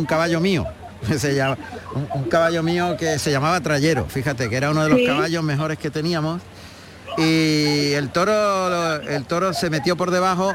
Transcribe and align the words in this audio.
un 0.00 0.06
caballo 0.06 0.40
mío. 0.40 0.66
Se 1.18 1.34
llama, 1.34 1.56
un, 2.14 2.24
caballo 2.24 2.62
mío 2.62 2.96
que 2.98 3.18
se 3.18 3.30
llamaba 3.30 3.60
Trayero, 3.60 4.06
fíjate, 4.06 4.50
que 4.50 4.56
era 4.56 4.70
uno 4.70 4.82
de 4.82 4.90
los 4.90 5.00
caballos 5.06 5.42
mejores 5.42 5.78
que 5.78 5.90
teníamos. 5.90 6.42
Y 7.16 7.92
el 7.92 8.10
toro, 8.10 8.96
el 8.96 9.24
toro 9.24 9.52
se 9.52 9.70
metió 9.70 9.96
por 9.96 10.10
debajo, 10.10 10.52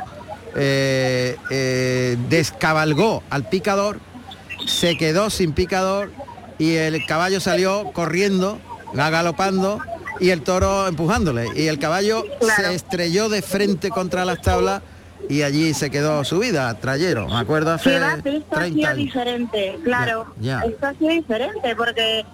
eh, 0.55 1.35
eh, 1.49 2.17
descabalgó 2.29 3.23
al 3.29 3.49
picador, 3.49 3.99
se 4.67 4.97
quedó 4.97 5.29
sin 5.29 5.53
picador 5.53 6.11
y 6.57 6.75
el 6.75 7.05
caballo 7.05 7.39
salió 7.39 7.91
corriendo, 7.91 8.59
galopando 8.93 9.81
y 10.19 10.29
el 10.29 10.41
toro 10.41 10.87
empujándole. 10.87 11.47
Y 11.55 11.67
el 11.67 11.79
caballo 11.79 12.23
se 12.55 12.73
estrelló 12.73 13.29
de 13.29 13.41
frente 13.41 13.89
contra 13.89 14.25
las 14.25 14.41
tablas 14.41 14.81
y 15.29 15.41
allí 15.41 15.73
se 15.73 15.89
quedó 15.89 16.23
su 16.23 16.39
vida, 16.39 16.73
trayero, 16.75 17.27
me 17.27 17.37
acuerdo 17.37 17.73
hace 17.73 17.95
esto 17.95 18.57
ha 18.57 18.65
sido 18.65 18.95
diferente, 18.95 19.79
claro, 19.83 20.33
esto 20.39 20.87
ha 20.87 20.93
sido 20.93 21.09
diferente 21.09 21.75
porque 21.75 22.25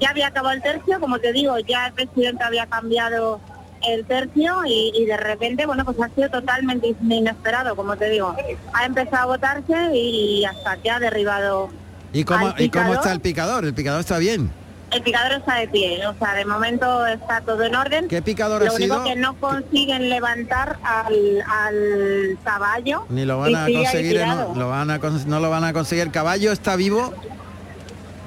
ya 0.00 0.10
había 0.10 0.28
acabado 0.28 0.54
el 0.54 0.62
tercio, 0.62 1.00
como 1.00 1.18
te 1.18 1.32
digo, 1.32 1.58
ya 1.60 1.86
el 1.86 1.92
presidente 1.92 2.44
había 2.44 2.66
cambiado 2.66 3.40
el 3.86 4.04
tercio 4.06 4.62
y, 4.66 5.04
de 5.04 5.16
repente, 5.16 5.66
bueno, 5.66 5.84
pues 5.84 6.00
ha 6.00 6.08
sido 6.14 6.30
totalmente 6.30 6.94
inesperado, 7.02 7.76
como 7.76 7.96
te 7.96 8.08
digo. 8.08 8.34
Ha 8.72 8.86
empezado 8.86 9.24
a 9.24 9.26
votarse 9.26 9.94
y 9.94 10.44
hasta 10.44 10.78
que 10.78 10.90
ha 10.90 10.98
derribado. 10.98 11.68
¿Y 12.12 12.24
cómo, 12.24 12.54
¿y 12.56 12.70
cómo 12.70 12.94
está 12.94 13.12
el 13.12 13.20
picador? 13.20 13.64
¿El 13.64 13.74
picador 13.74 14.00
está 14.00 14.18
bien? 14.18 14.50
El 14.94 15.02
picador 15.02 15.32
está 15.32 15.56
de 15.56 15.66
pie, 15.66 16.06
o 16.06 16.14
sea, 16.14 16.34
de 16.34 16.44
momento 16.44 17.04
está 17.06 17.40
todo 17.40 17.64
en 17.64 17.74
orden. 17.74 18.06
¿Qué 18.06 18.22
picador 18.22 18.64
Lo 18.64 18.74
único 18.74 19.02
que 19.02 19.16
no 19.16 19.34
consiguen 19.40 20.08
levantar 20.08 20.78
al, 20.84 22.38
caballo. 22.44 23.04
Ni 23.08 23.24
lo 23.24 23.40
van 23.40 23.56
a 23.56 23.66
conseguir, 23.66 24.20
no 24.24 24.54
lo, 24.54 24.68
van 24.68 24.90
a, 24.92 24.98
no 24.98 25.40
lo 25.40 25.50
van 25.50 25.64
a 25.64 25.72
conseguir. 25.72 26.04
¿El 26.04 26.12
caballo 26.12 26.52
está 26.52 26.76
vivo? 26.76 27.12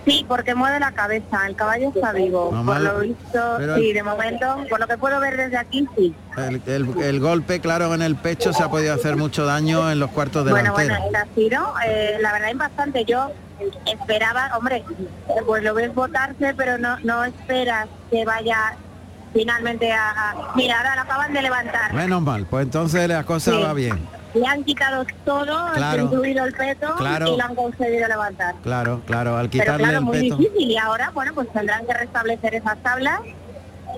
Sí, 0.05 0.25
porque 0.27 0.55
mueve 0.55 0.79
la 0.81 0.91
cabeza, 0.91 1.47
el 1.47 1.55
caballo 1.55 1.91
está 1.95 2.11
vivo. 2.11 2.49
por 2.49 2.81
lo 2.81 2.99
visto, 2.99 3.75
sí, 3.75 3.93
de 3.93 4.03
momento, 4.03 4.65
por 4.69 4.81
lo 4.81 4.87
que 4.87 4.97
puedo 4.97 5.21
ver 5.21 5.37
desde 5.37 5.57
aquí, 5.57 5.87
sí. 5.95 6.13
El, 6.65 7.19
golpe, 7.21 7.61
claro, 7.61 7.93
en 7.93 8.01
el 8.01 8.17
pecho 8.17 8.51
se 8.51 8.61
ha 8.61 8.69
podido 8.69 8.93
hacer 8.93 9.15
mucho 9.15 9.45
daño 9.45 9.89
en 9.89 9.99
los 9.99 10.11
cuartos 10.11 10.43
de 10.43 10.51
Bueno, 10.51 10.73
bueno, 10.73 10.95
ha 10.95 11.35
sido, 11.35 11.73
eh, 11.85 12.17
la 12.19 12.33
verdad, 12.33 12.49
bastante. 12.55 13.05
Yo 13.05 13.31
esperaba, 13.85 14.51
hombre, 14.57 14.83
pues 15.45 15.63
lo 15.63 15.73
ves 15.73 15.93
votarse, 15.93 16.53
pero 16.55 16.77
no, 16.77 16.97
no 16.99 17.23
esperas 17.25 17.87
que 18.11 18.25
vaya 18.25 18.75
finalmente 19.33 19.91
a, 19.91 20.53
Mira, 20.55 20.77
ahora 20.77 20.95
lo 20.95 21.01
acaban 21.01 21.33
de 21.33 21.41
levantar. 21.41 21.93
Menos 21.93 22.21
mal, 22.21 22.45
pues 22.45 22.65
entonces 22.65 23.07
la 23.07 23.23
cosa 23.23 23.57
va 23.57 23.73
bien 23.73 24.17
le 24.37 24.45
han 24.45 24.63
quitado 24.63 25.05
todo, 25.25 25.71
incluido 25.97 26.45
el 26.45 26.53
peto 26.53 26.95
y 26.99 27.37
lo 27.37 27.43
han 27.43 27.55
conseguido 27.55 28.07
levantar. 28.07 28.55
Claro, 28.63 29.01
claro, 29.05 29.37
al 29.37 29.49
quitarle 29.49 29.85
Pero 29.85 29.89
claro, 29.89 30.01
muy 30.05 30.19
difícil 30.19 30.71
y 30.71 30.77
ahora, 30.77 31.11
bueno, 31.11 31.33
pues 31.33 31.51
tendrán 31.51 31.85
que 31.85 31.93
restablecer 31.93 32.55
esas 32.55 32.77
tablas. 32.83 33.19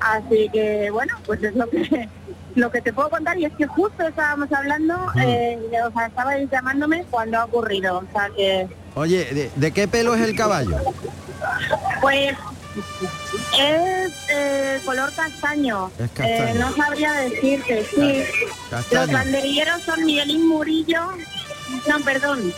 Así 0.01 0.49
que, 0.53 0.89
bueno, 0.91 1.13
pues 1.25 1.43
es 1.43 1.55
lo 1.55 1.69
que 1.69 2.07
lo 2.55 2.71
que 2.71 2.81
te 2.81 2.93
puedo 2.93 3.09
contar 3.09 3.37
y 3.37 3.45
es 3.45 3.53
que 3.53 3.67
justo 3.67 4.07
estábamos 4.07 4.51
hablando, 4.51 4.95
eh, 5.21 5.59
o 5.87 5.91
sea, 5.91 6.07
estabais 6.07 6.49
llamándome 6.49 7.05
cuando 7.09 7.39
ha 7.39 7.45
ocurrido, 7.45 7.99
o 7.99 8.11
sea 8.11 8.29
que... 8.35 8.67
Oye, 8.95 9.51
¿de, 9.55 9.71
qué 9.71 9.87
pelo 9.87 10.15
es 10.15 10.21
el 10.21 10.35
caballo? 10.35 10.77
Pues 12.01 12.35
es 13.57 14.13
eh, 14.29 14.81
color 14.85 15.11
castaño. 15.13 15.91
Eh, 15.99 16.53
no 16.57 16.73
sabría 16.75 17.13
decirte, 17.13 17.85
sí. 17.85 18.23
Los 18.91 19.11
banderilleros 19.11 19.81
son 19.83 20.05
Miguelín 20.05 20.47
Murillo, 20.47 21.11
no, 21.87 21.99
perdón, 22.03 22.53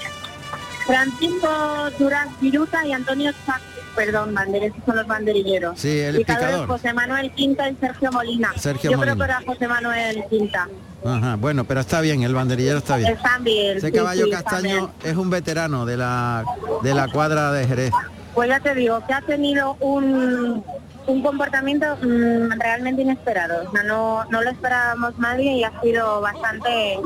Francisco 0.85 1.89
Durán 1.99 2.29
Viruta 2.39 2.85
y 2.85 2.93
Antonio 2.93 3.31
Chac, 3.45 3.61
perdón, 3.95 4.33
bandereros 4.33 4.77
son 4.85 4.95
los 4.95 5.07
banderilleros. 5.07 5.79
Sí, 5.79 5.99
el 5.99 6.17
picador. 6.17 6.67
José 6.67 6.93
Manuel 6.93 7.31
Quinta 7.31 7.69
y 7.69 7.75
Sergio 7.75 8.11
Molina. 8.11 8.51
Sergio 8.57 8.91
Yo 8.91 8.99
creo 8.99 9.15
que 9.15 9.23
era 9.23 9.41
José 9.45 9.67
Manuel 9.67 10.23
Quinta. 10.29 10.67
Ajá, 11.03 11.35
bueno, 11.35 11.63
pero 11.63 11.79
está 11.79 11.99
bien, 12.01 12.23
el 12.23 12.33
banderillero 12.33 12.77
está 12.77 12.97
bien. 12.97 13.13
Están 13.13 13.43
bien. 13.43 13.77
Ese 13.77 13.91
caballo 13.91 14.29
castaño 14.29 14.91
es 15.03 15.15
un 15.15 15.29
veterano 15.29 15.85
de 15.85 15.97
la 15.97 16.43
de 16.83 16.93
la 16.93 17.07
cuadra 17.07 17.51
de 17.51 17.67
Jerez. 17.67 17.91
Pues 18.33 18.47
ya 18.49 18.59
te 18.59 18.73
digo, 18.75 19.03
que 19.05 19.13
ha 19.13 19.21
tenido 19.21 19.75
un, 19.81 20.63
un 21.07 21.21
comportamiento 21.21 21.97
mm, 22.01 22.59
realmente 22.59 23.01
inesperado. 23.01 23.67
O 23.67 23.71
sea, 23.71 23.83
no, 23.83 24.25
no 24.25 24.41
lo 24.41 24.49
esperábamos 24.49 25.17
nadie 25.19 25.53
y 25.53 25.63
ha 25.63 25.81
sido 25.81 26.21
bastante, 26.21 26.99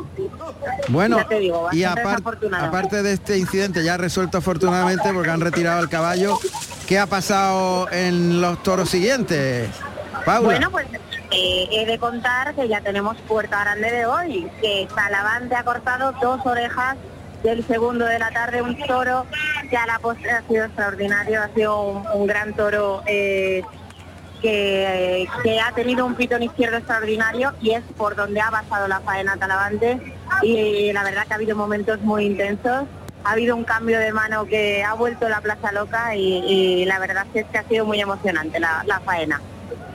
bueno, 0.90 1.26
te 1.28 1.40
digo, 1.40 1.70
y 1.72 1.84
aparte 1.84 3.04
de 3.04 3.14
este 3.14 3.38
incidente 3.38 3.84
ya 3.84 3.98
resuelto 3.98 4.38
afortunadamente 4.38 5.12
porque 5.14 5.30
han 5.30 5.42
retirado 5.42 5.82
el 5.82 5.90
caballo, 5.90 6.38
¿qué 6.88 7.00
ha 7.00 7.08
pasado 7.08 7.90
en 7.92 8.42
los 8.42 8.62
toros 8.64 8.90
siguientes? 8.90 9.70
Paula. 10.26 10.48
Bueno, 10.48 10.72
pues 10.72 10.88
eh, 11.32 11.68
he 11.72 11.86
de 11.86 12.00
contar 12.00 12.56
que 12.56 12.68
ya 12.68 12.82
tenemos 12.82 13.18
puerta 13.28 13.60
grande 13.62 13.92
de 13.92 14.06
hoy, 14.06 14.50
que 14.62 14.88
Salavante 14.94 15.56
ha 15.56 15.64
cortado 15.64 16.14
dos 16.22 16.46
orejas 16.46 16.98
del 17.44 17.66
segundo 17.68 18.06
de 18.06 18.20
la 18.20 18.32
tarde, 18.32 18.62
un 18.62 18.78
toro 18.78 19.26
que 19.70 19.78
a 19.78 19.86
la 19.86 20.00
postre 20.00 20.32
ha 20.32 20.42
sido 20.44 20.66
extraordinario, 20.66 21.42
ha 21.42 21.50
sido 21.50 22.04
un, 22.14 22.26
gran 22.26 22.54
toro 22.54 23.04
eh, 23.06 23.64
que, 24.46 25.60
ha 25.60 25.72
tenido 25.74 26.06
un 26.06 26.16
pitón 26.16 26.44
izquierdo 26.44 26.78
extraordinario 26.78 27.54
y 27.62 27.72
es 27.72 27.84
por 27.98 28.16
donde 28.16 28.42
ha 28.42 28.50
basado 28.50 28.88
la 28.88 29.00
faena 29.00 29.38
Talavante 29.38 30.00
y 30.44 30.92
la 30.94 31.04
verdad 31.04 31.26
que 31.26 31.34
ha 31.34 31.36
habido 31.36 31.56
momentos 31.56 32.00
muy 32.02 32.26
intensos. 32.26 32.84
Ha 33.24 33.32
habido 33.32 33.56
un 33.56 33.64
cambio 33.64 34.00
de 34.00 34.14
mano 34.14 34.46
que 34.46 34.84
ha 34.84 34.94
vuelto 34.94 35.28
la 35.28 35.42
plaza 35.42 35.72
loca 35.72 36.16
y, 36.16 36.86
la 36.86 37.00
verdad 37.00 37.26
es 37.34 37.46
que 37.48 37.58
ha 37.58 37.68
sido 37.68 37.86
muy 37.86 38.00
emocionante 38.00 38.60
la, 38.60 38.84
la 38.86 39.00
faena. 39.00 39.42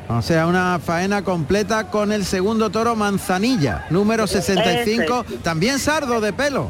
O 0.09 0.23
sea, 0.23 0.49
una 0.49 0.81
faena 0.81 1.23
completa 1.23 1.89
con 1.89 2.11
el 2.11 2.25
segundo 2.25 2.71
toro 2.71 2.97
Manzanilla, 2.97 3.87
número 3.91 4.27
65, 4.27 5.25
también 5.45 5.79
sardo 5.79 6.21
de 6.21 6.33
pelo. 6.33 6.69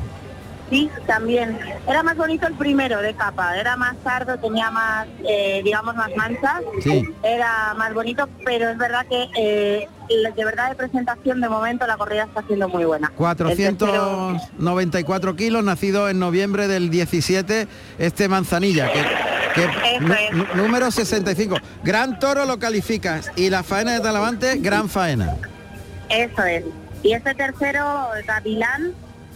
Sí, 0.70 0.88
también. 1.06 1.58
Era 1.88 2.03
más 2.04 2.16
bonito 2.16 2.47
el 2.47 2.54
primero 2.54 3.03
de 3.03 3.12
capa, 3.14 3.58
era 3.58 3.76
más 3.76 3.97
sardo, 4.04 4.38
tenía 4.38 4.70
más, 4.70 5.08
eh, 5.28 5.60
digamos, 5.64 5.97
más 5.97 6.14
manchas. 6.16 6.62
Era 7.25 7.75
más 7.76 7.92
bonito, 7.92 8.28
pero 8.44 8.70
es 8.70 8.78
verdad 8.78 9.04
que 9.08 9.28
eh, 9.36 9.88
de 10.08 10.44
verdad 10.44 10.69
de 10.70 10.76
presentación 10.76 11.41
de 11.41 11.48
momento 11.48 11.84
la 11.86 11.97
corrida 11.97 12.25
está 12.25 12.42
siendo 12.47 12.69
muy 12.69 12.84
buena. 12.84 13.10
494 13.16 15.36
kilos, 15.36 15.64
nacido 15.64 16.08
en 16.08 16.20
noviembre 16.20 16.69
del 16.69 16.91
17, 16.91 17.66
este 17.98 18.28
Manzanilla, 18.28 18.88
que, 18.92 19.02
número 20.54 20.92
65. 20.92 21.56
Gran 21.82 22.19
toro 22.19 22.44
lo 22.44 22.58
calificas 22.60 23.32
y 23.34 23.48
la 23.50 23.64
faena 23.64 23.94
de 23.94 24.00
Talavante, 24.00 24.58
gran 24.58 24.88
faena. 24.88 25.34
Eso 26.08 26.44
es. 26.44 26.64
Y 27.02 27.12
este 27.12 27.34
tercero, 27.34 28.10
Gavilán, 28.26 28.92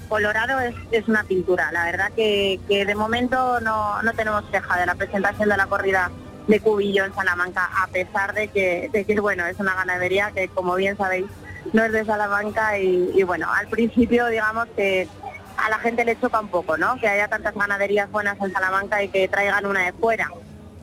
Colorado 0.08 0.60
es, 0.60 1.08
una 1.08 1.24
pintura. 1.24 1.70
La 1.72 1.84
verdad 1.84 2.12
que, 2.14 2.60
de 2.68 2.94
momento 2.94 3.60
no, 3.60 4.00
tenemos 4.16 4.44
queja 4.46 4.78
de 4.78 4.86
la 4.86 4.94
presentación 4.94 5.48
de 5.48 5.56
la 5.56 5.66
corrida 5.66 6.10
de 6.46 6.60
Cubillo 6.60 7.04
en 7.04 7.14
Salamanca, 7.14 7.70
a 7.82 7.86
pesar 7.88 8.34
de 8.34 8.48
que, 8.48 8.90
de 8.92 9.20
bueno, 9.20 9.46
es 9.46 9.58
una 9.58 9.74
ganadería 9.74 10.30
que 10.32 10.48
como 10.48 10.74
bien 10.74 10.96
sabéis 10.96 11.26
no 11.72 11.82
es 11.82 11.92
de 11.92 12.04
Salamanca 12.04 12.78
y, 12.78 13.22
bueno, 13.22 13.48
al 13.50 13.68
principio 13.68 14.26
digamos 14.26 14.66
que 14.76 15.08
a 15.56 15.70
la 15.70 15.78
gente 15.78 16.04
le 16.04 16.20
choca 16.20 16.40
un 16.40 16.48
poco, 16.48 16.76
¿no? 16.76 16.96
Que 16.96 17.08
haya 17.08 17.28
tantas 17.28 17.54
ganaderías 17.54 18.10
buenas 18.10 18.38
en 18.40 18.52
Salamanca 18.52 19.02
y 19.02 19.08
que 19.08 19.28
traigan 19.28 19.64
una 19.64 19.84
de 19.84 19.92
fuera. 19.92 20.30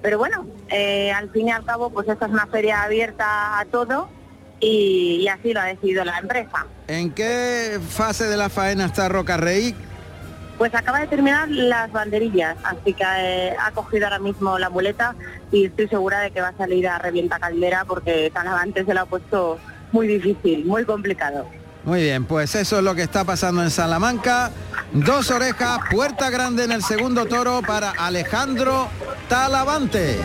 Pero 0.02 0.18
bueno, 0.18 0.48
eh, 0.70 1.12
al 1.12 1.30
fin 1.30 1.50
y 1.50 1.52
al 1.52 1.64
cabo, 1.64 1.92
pues 1.92 2.08
esta 2.08 2.26
es 2.26 2.32
una 2.32 2.48
feria 2.48 2.82
abierta 2.82 3.60
a 3.60 3.66
todo 3.66 4.10
y, 4.62 5.28
así 5.28 5.54
lo 5.54 5.60
ha 5.60 5.66
decidido 5.66 6.06
la 6.06 6.20
empresa. 6.20 6.66
¿En 6.88 7.12
qué 7.12 7.80
fase 7.90 8.26
de 8.26 8.38
la 8.38 8.50
faena 8.50 8.86
está 8.86 9.10
Roca 9.10 9.38
Rey? 9.38 9.76
Pues 10.58 10.74
acaba 10.76 11.00
de 11.00 11.08
terminar 11.08 11.50
las 11.50 11.92
banderillas, 11.92 12.56
así 12.64 12.94
que 12.94 13.04
eh, 13.04 13.56
ha 13.60 13.72
cogido 13.72 14.06
ahora 14.06 14.20
mismo 14.20 14.60
la 14.60 14.70
muleta 14.70 15.16
y 15.52 15.66
estoy 15.66 15.88
segura 15.88 16.20
de 16.20 16.30
que 16.30 16.40
va 16.40 16.50
a 16.50 16.58
salir 16.58 16.88
a 16.88 17.00
revienta 17.00 17.40
caldera 17.40 17.84
porque 17.86 18.32
antes 18.36 18.86
se 18.86 18.94
lo 18.94 19.02
ha 19.02 19.06
puesto 19.08 19.58
muy 19.92 20.08
difícil, 20.08 20.66
muy 20.66 20.86
complicado. 20.86 21.48
Muy 21.84 22.04
bien, 22.04 22.26
pues 22.26 22.54
eso 22.54 22.78
es 22.78 22.84
lo 22.84 22.94
que 22.94 23.02
está 23.02 23.24
pasando 23.24 23.64
en 23.64 23.72
Salamanca. 23.72 24.52
Dos 24.94 25.32
orejas, 25.32 25.80
puerta 25.90 26.30
grande 26.30 26.66
en 26.66 26.72
el 26.72 26.84
segundo 26.84 27.26
toro 27.26 27.62
para 27.66 27.92
Alejandro 27.92 28.88
Talavante. 29.28 30.18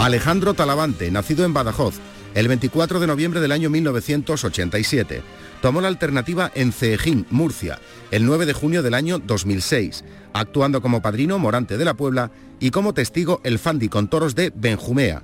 Alejandro 0.00 0.54
Talavante, 0.54 1.10
nacido 1.12 1.44
en 1.44 1.54
Badajoz, 1.54 1.94
el 2.34 2.48
24 2.48 3.00
de 3.00 3.06
noviembre 3.06 3.40
del 3.40 3.52
año 3.52 3.70
1987. 3.70 5.22
Tomó 5.62 5.80
la 5.80 5.88
alternativa 5.88 6.50
en 6.54 6.72
Ceejín, 6.72 7.26
Murcia, 7.30 7.78
el 8.10 8.24
9 8.24 8.46
de 8.46 8.52
junio 8.52 8.82
del 8.82 8.94
año 8.94 9.18
2006, 9.18 10.04
actuando 10.32 10.80
como 10.80 11.02
padrino 11.02 11.38
Morante 11.38 11.76
de 11.76 11.84
la 11.84 11.94
Puebla 11.94 12.30
y 12.60 12.70
como 12.70 12.94
testigo 12.94 13.40
el 13.44 13.58
Fandi 13.58 13.88
con 13.88 14.08
toros 14.08 14.34
de 14.34 14.52
Benjumea. 14.54 15.22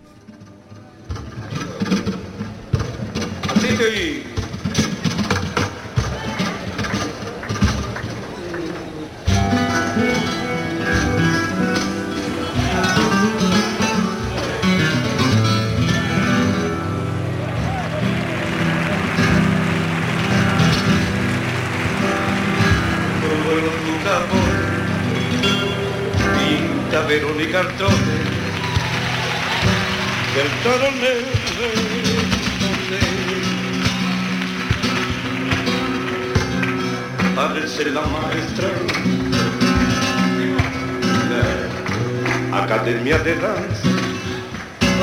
Da 26.92 27.00
Verónica 27.08 27.58
Artone, 27.58 27.94
del 30.34 30.50
toro 30.62 30.88
Parece 37.34 37.90
la 37.90 38.02
maestra 38.02 38.68
la 42.50 42.58
Academia 42.62 43.18
de 43.18 43.34
Danza. 43.34 43.88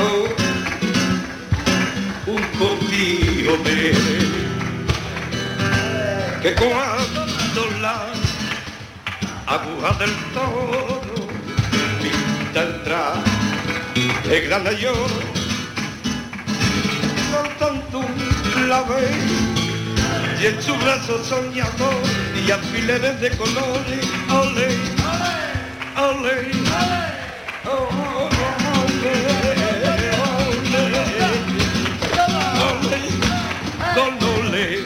Oh, 0.00 0.26
un 2.26 2.42
poquito 2.58 3.52
de 3.64 3.92
que 6.42 6.54
cuando 6.54 7.60
la 7.80 8.13
aguja 9.54 9.92
del 10.00 10.14
toro 10.34 11.00
pinta 12.02 12.62
el 12.62 12.82
traje 12.82 14.40
grana 14.46 14.72
y 14.72 14.86
oro 14.86 15.34
tanto 17.58 17.98
un 17.98 18.14
clave 18.52 19.02
y 20.40 20.46
en 20.46 20.62
su 20.62 20.74
brazo 20.76 21.22
soñador 21.22 22.02
y 22.44 22.50
alfileres 22.50 23.20
de 23.20 23.30
colores 23.36 24.06
ole 24.42 24.68
ole 26.08 26.36
ole 27.64 28.06
ole 28.56 29.14
ole 34.02 34.84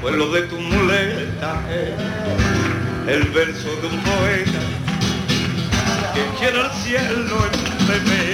pues 0.00 0.14
lo 0.14 0.32
de 0.32 0.42
tu 0.42 0.58
muleta 0.58 1.19
el 1.42 3.22
verso 3.30 3.68
de 3.80 3.86
un 3.86 3.98
poeta 4.00 4.60
que 6.12 6.38
quiere 6.38 6.60
al 6.60 6.70
cielo 6.82 7.36
en 7.46 7.86
bebé 7.88 8.32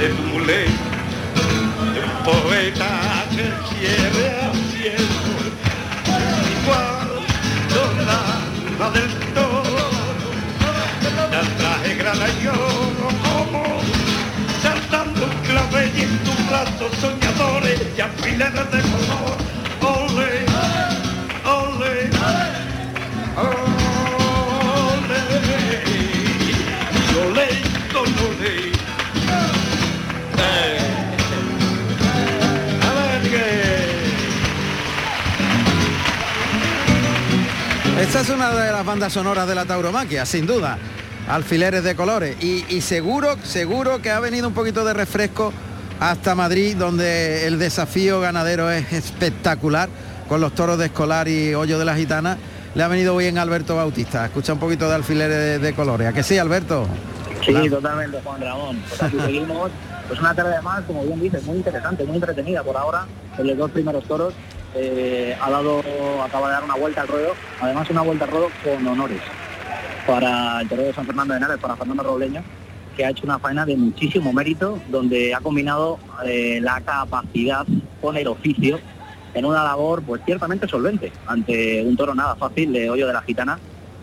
de 0.00 0.08
tu 0.08 0.22
muleta 0.24 0.72
de 1.94 2.00
un 2.00 2.24
poeta 2.24 2.88
que 3.30 3.46
quiere 3.70 4.40
al 4.42 4.56
cielo 4.72 5.30
cuando 6.66 7.80
la 8.80 8.90
del 8.90 9.10
toro 9.34 9.88
del 11.30 11.48
traje 11.58 11.94
grana 11.94 12.26
y 12.42 12.46
oro 12.48 13.08
como 13.22 13.62
saltando 14.60 15.26
un 15.26 15.46
clave 15.46 15.92
y 15.94 16.00
en 16.00 16.18
tus 16.24 16.48
brazos 16.48 16.92
soñadores 17.00 17.80
y 17.96 18.00
alfileres 18.00 18.70
de 18.72 18.80
color. 18.80 19.39
Esta 38.00 38.22
es 38.22 38.30
una 38.30 38.50
de 38.50 38.72
las 38.72 38.86
bandas 38.86 39.12
sonoras 39.12 39.46
de 39.46 39.54
la 39.54 39.66
tauromaquia, 39.66 40.24
sin 40.24 40.46
duda. 40.46 40.78
Alfileres 41.28 41.84
de 41.84 41.94
colores. 41.94 42.34
Y, 42.42 42.64
y 42.74 42.80
seguro, 42.80 43.36
seguro 43.44 44.00
que 44.00 44.10
ha 44.10 44.18
venido 44.20 44.48
un 44.48 44.54
poquito 44.54 44.86
de 44.86 44.94
refresco 44.94 45.52
hasta 46.00 46.34
Madrid, 46.34 46.76
donde 46.78 47.46
el 47.46 47.58
desafío 47.58 48.18
ganadero 48.20 48.70
es 48.70 48.90
espectacular, 48.94 49.90
con 50.30 50.40
los 50.40 50.54
toros 50.54 50.78
de 50.78 50.86
escolar 50.86 51.28
y 51.28 51.54
hoyo 51.54 51.78
de 51.78 51.84
la 51.84 51.94
gitana. 51.94 52.38
Le 52.74 52.82
ha 52.82 52.88
venido 52.88 53.14
bien 53.18 53.36
Alberto 53.36 53.76
Bautista. 53.76 54.24
Escucha 54.24 54.54
un 54.54 54.60
poquito 54.60 54.88
de 54.88 54.94
alfileres 54.94 55.36
de, 55.36 55.58
de 55.58 55.74
colores. 55.74 56.08
¿A 56.08 56.14
que 56.14 56.22
sí, 56.22 56.38
Alberto? 56.38 56.86
Sí, 57.44 57.68
totalmente, 57.68 58.18
Juan 58.24 58.40
Ramón. 58.40 58.82
Pues 58.88 59.02
aquí 59.02 59.18
seguimos. 59.20 59.70
Pues 60.08 60.18
una 60.18 60.34
tarde 60.34 60.60
más, 60.62 60.80
como 60.84 61.04
bien 61.04 61.20
dices, 61.20 61.44
muy 61.44 61.58
interesante, 61.58 62.04
muy 62.04 62.16
entretenida 62.16 62.62
por 62.62 62.78
ahora. 62.78 63.06
En 63.36 63.46
los 63.46 63.58
dos 63.58 63.70
primeros 63.70 64.04
toros 64.04 64.32
eh, 64.74 65.36
ha 65.40 65.50
dado, 65.50 65.82
acaba 66.22 66.48
de 66.48 66.54
dar 66.54 66.64
una 66.64 66.74
vuelta 66.76 67.02
al 67.02 67.08
ruedo, 67.08 67.34
además 67.60 67.90
una 67.90 68.02
vuelta 68.02 68.24
al 68.24 68.30
ruedo 68.30 68.48
con 68.64 68.86
honores 68.86 69.20
para 70.06 70.60
el 70.60 70.68
torero 70.68 70.88
de 70.88 70.94
San 70.94 71.06
Fernando 71.06 71.34
de 71.34 71.38
Henares, 71.38 71.58
para 71.58 71.76
Fernando 71.76 72.02
Robleño, 72.02 72.42
que 72.96 73.04
ha 73.04 73.10
hecho 73.10 73.24
una 73.24 73.38
faena 73.38 73.66
de 73.66 73.76
muchísimo 73.76 74.32
mérito, 74.32 74.78
donde 74.88 75.34
ha 75.34 75.40
combinado 75.40 75.98
eh, 76.24 76.58
la 76.60 76.80
capacidad 76.80 77.66
con 78.00 78.16
el 78.16 78.28
oficio 78.28 78.78
en 79.34 79.44
una 79.44 79.62
labor 79.62 80.02
pues 80.02 80.22
ciertamente 80.24 80.66
solvente 80.66 81.12
ante 81.26 81.82
un 81.84 81.96
toro 81.96 82.14
nada 82.14 82.34
fácil 82.34 82.72
de 82.72 82.90
hoyo 82.90 83.06
de 83.06 83.12
la 83.12 83.22
gitana 83.22 83.58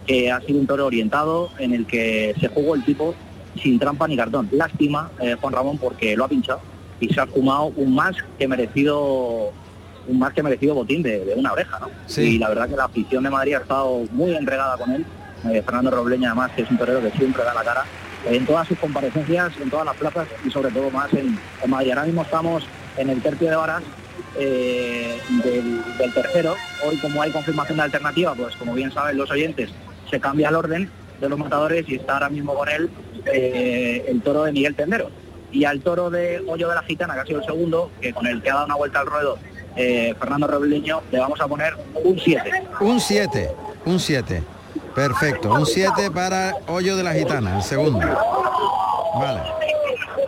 que 0.06 0.32
ha 0.32 0.40
sido 0.40 0.60
un 0.60 0.68
toro 0.68 0.86
orientado 0.86 1.50
en 1.60 1.74
el 1.74 1.86
que 1.86 2.34
se 2.40 2.48
jugó 2.48 2.76
el 2.76 2.86
tipo 2.86 3.14
sin 3.62 3.78
trampa 3.78 4.08
ni 4.08 4.16
cartón. 4.16 4.48
Lástima, 4.52 5.12
eh, 5.20 5.36
Juan 5.40 5.54
Ramón, 5.54 5.78
porque 5.78 6.16
lo 6.16 6.24
ha 6.24 6.30
pinchado 6.30 6.62
y 7.00 7.14
se 7.14 7.20
ha 7.20 7.28
fumado 7.28 7.66
un 7.76 7.94
más 7.94 8.16
que 8.40 8.48
merecido 8.48 9.52
un 10.08 10.20
más 10.20 10.34
que 10.34 10.44
merecido 10.44 10.76
botín 10.76 11.04
de, 11.04 11.26
de 11.26 11.36
una 11.36 11.54
oreja, 11.54 11.80
¿no? 11.80 11.90
Sí. 12.06 12.36
Y 12.36 12.38
la 12.40 12.50
verdad 12.50 12.70
que 12.70 12.76
la 12.76 12.86
afición 12.86 13.24
de 13.24 13.30
Madrid 13.30 13.56
ha 13.56 13.60
estado 13.60 14.04
muy 14.12 14.36
entregada 14.36 14.78
con 14.78 14.92
él. 14.92 15.06
Eh, 15.50 15.62
Fernando 15.64 15.92
Robleña, 15.92 16.30
además, 16.30 16.52
que 16.56 16.64
es 16.64 16.72
un 16.72 16.78
torero 16.78 17.02
que 17.02 17.12
siempre 17.12 17.44
da 17.44 17.54
la 17.54 17.64
cara 17.64 17.86
en 18.26 18.46
todas 18.46 18.68
sus 18.68 18.78
comparecencias, 18.80 19.54
en 19.62 19.70
todas 19.70 19.86
las 19.86 19.96
plazas 19.96 20.28
y 20.46 20.50
sobre 20.50 20.72
todo 20.72 20.90
más 20.90 21.14
en, 21.14 21.38
en 21.64 21.70
Madrid. 21.70 21.92
Ahora 21.92 22.06
mismo 22.06 22.24
estamos 22.24 22.64
en 22.98 23.10
el 23.10 23.22
tercio 23.22 23.50
de 23.50 23.56
varas 23.56 23.84
eh, 24.38 25.20
del, 25.44 25.82
del 25.98 26.14
tercero. 26.14 26.56
Hoy 26.86 26.98
como 26.98 27.22
hay 27.22 27.32
confirmación 27.32 27.78
de 27.78 27.84
alternativa, 27.84 28.34
pues 28.34 28.56
como 28.56 28.74
bien 28.74 28.92
saben 28.92 29.18
los 29.18 29.30
oyentes, 29.30 29.70
se 30.10 30.20
cambia 30.20 30.50
el 30.50 30.56
orden 30.56 30.90
de 31.22 31.30
los 31.30 31.38
matadores 31.40 31.88
y 31.88 31.96
está 31.96 32.14
ahora 32.14 32.30
mismo 32.30 32.54
con 32.56 32.68
él 32.70 32.90
eh, 33.26 34.06
el 34.08 34.22
toro 34.22 34.44
de 34.44 34.52
Miguel 34.52 34.76
Tendero. 34.76 35.10
Y 35.52 35.64
al 35.64 35.82
toro 35.82 36.10
de 36.10 36.44
Hoyo 36.46 36.68
de 36.68 36.76
la 36.76 36.84
Gitana, 36.84 37.14
que 37.14 37.20
ha 37.22 37.26
sido 37.26 37.40
el 37.40 37.46
segundo, 37.46 37.90
que 38.02 38.14
con 38.14 38.28
el 38.28 38.42
que 38.42 38.50
ha 38.50 38.56
dado 38.56 38.66
una 38.66 38.76
vuelta 38.76 39.00
al 39.00 39.08
ruedo 39.08 39.38
eh, 39.78 40.14
Fernando 40.20 40.48
Robleño, 40.48 41.02
le 41.12 41.20
vamos 41.20 41.40
a 41.40 41.48
poner 41.48 41.76
un 42.04 42.20
7. 42.20 42.64
Un 42.82 43.00
7, 43.00 43.52
un 43.86 44.00
7. 44.00 44.44
Perfecto, 44.96 45.54
un 45.54 45.66
7 45.66 46.10
para 46.12 46.54
Hoyo 46.68 46.96
de 46.98 47.04
la 47.04 47.14
Gitana, 47.14 47.58
el 47.58 47.64
segundo. 47.64 48.00
Vale. 49.16 49.42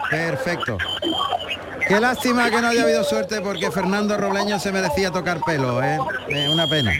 Perfecto. 0.09 0.77
Qué 1.87 1.99
lástima 1.99 2.49
que 2.51 2.61
no 2.61 2.67
haya 2.67 2.83
habido 2.83 3.03
suerte 3.03 3.41
porque 3.41 3.71
Fernando 3.71 4.15
Robleño 4.17 4.59
se 4.59 4.71
merecía 4.71 5.09
tocar 5.11 5.39
pelo, 5.43 5.81
¿eh? 5.83 5.97
Eh, 6.29 6.47
una 6.51 6.67
pena. 6.67 6.91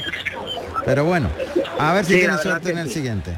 Pero 0.83 1.05
bueno, 1.05 1.29
a 1.77 1.93
ver 1.93 2.05
si 2.05 2.13
Sí, 2.13 2.19
tiene 2.19 2.37
suerte 2.39 2.71
en 2.71 2.77
el 2.79 2.87
sí. 2.87 2.95
siguiente. 2.95 3.33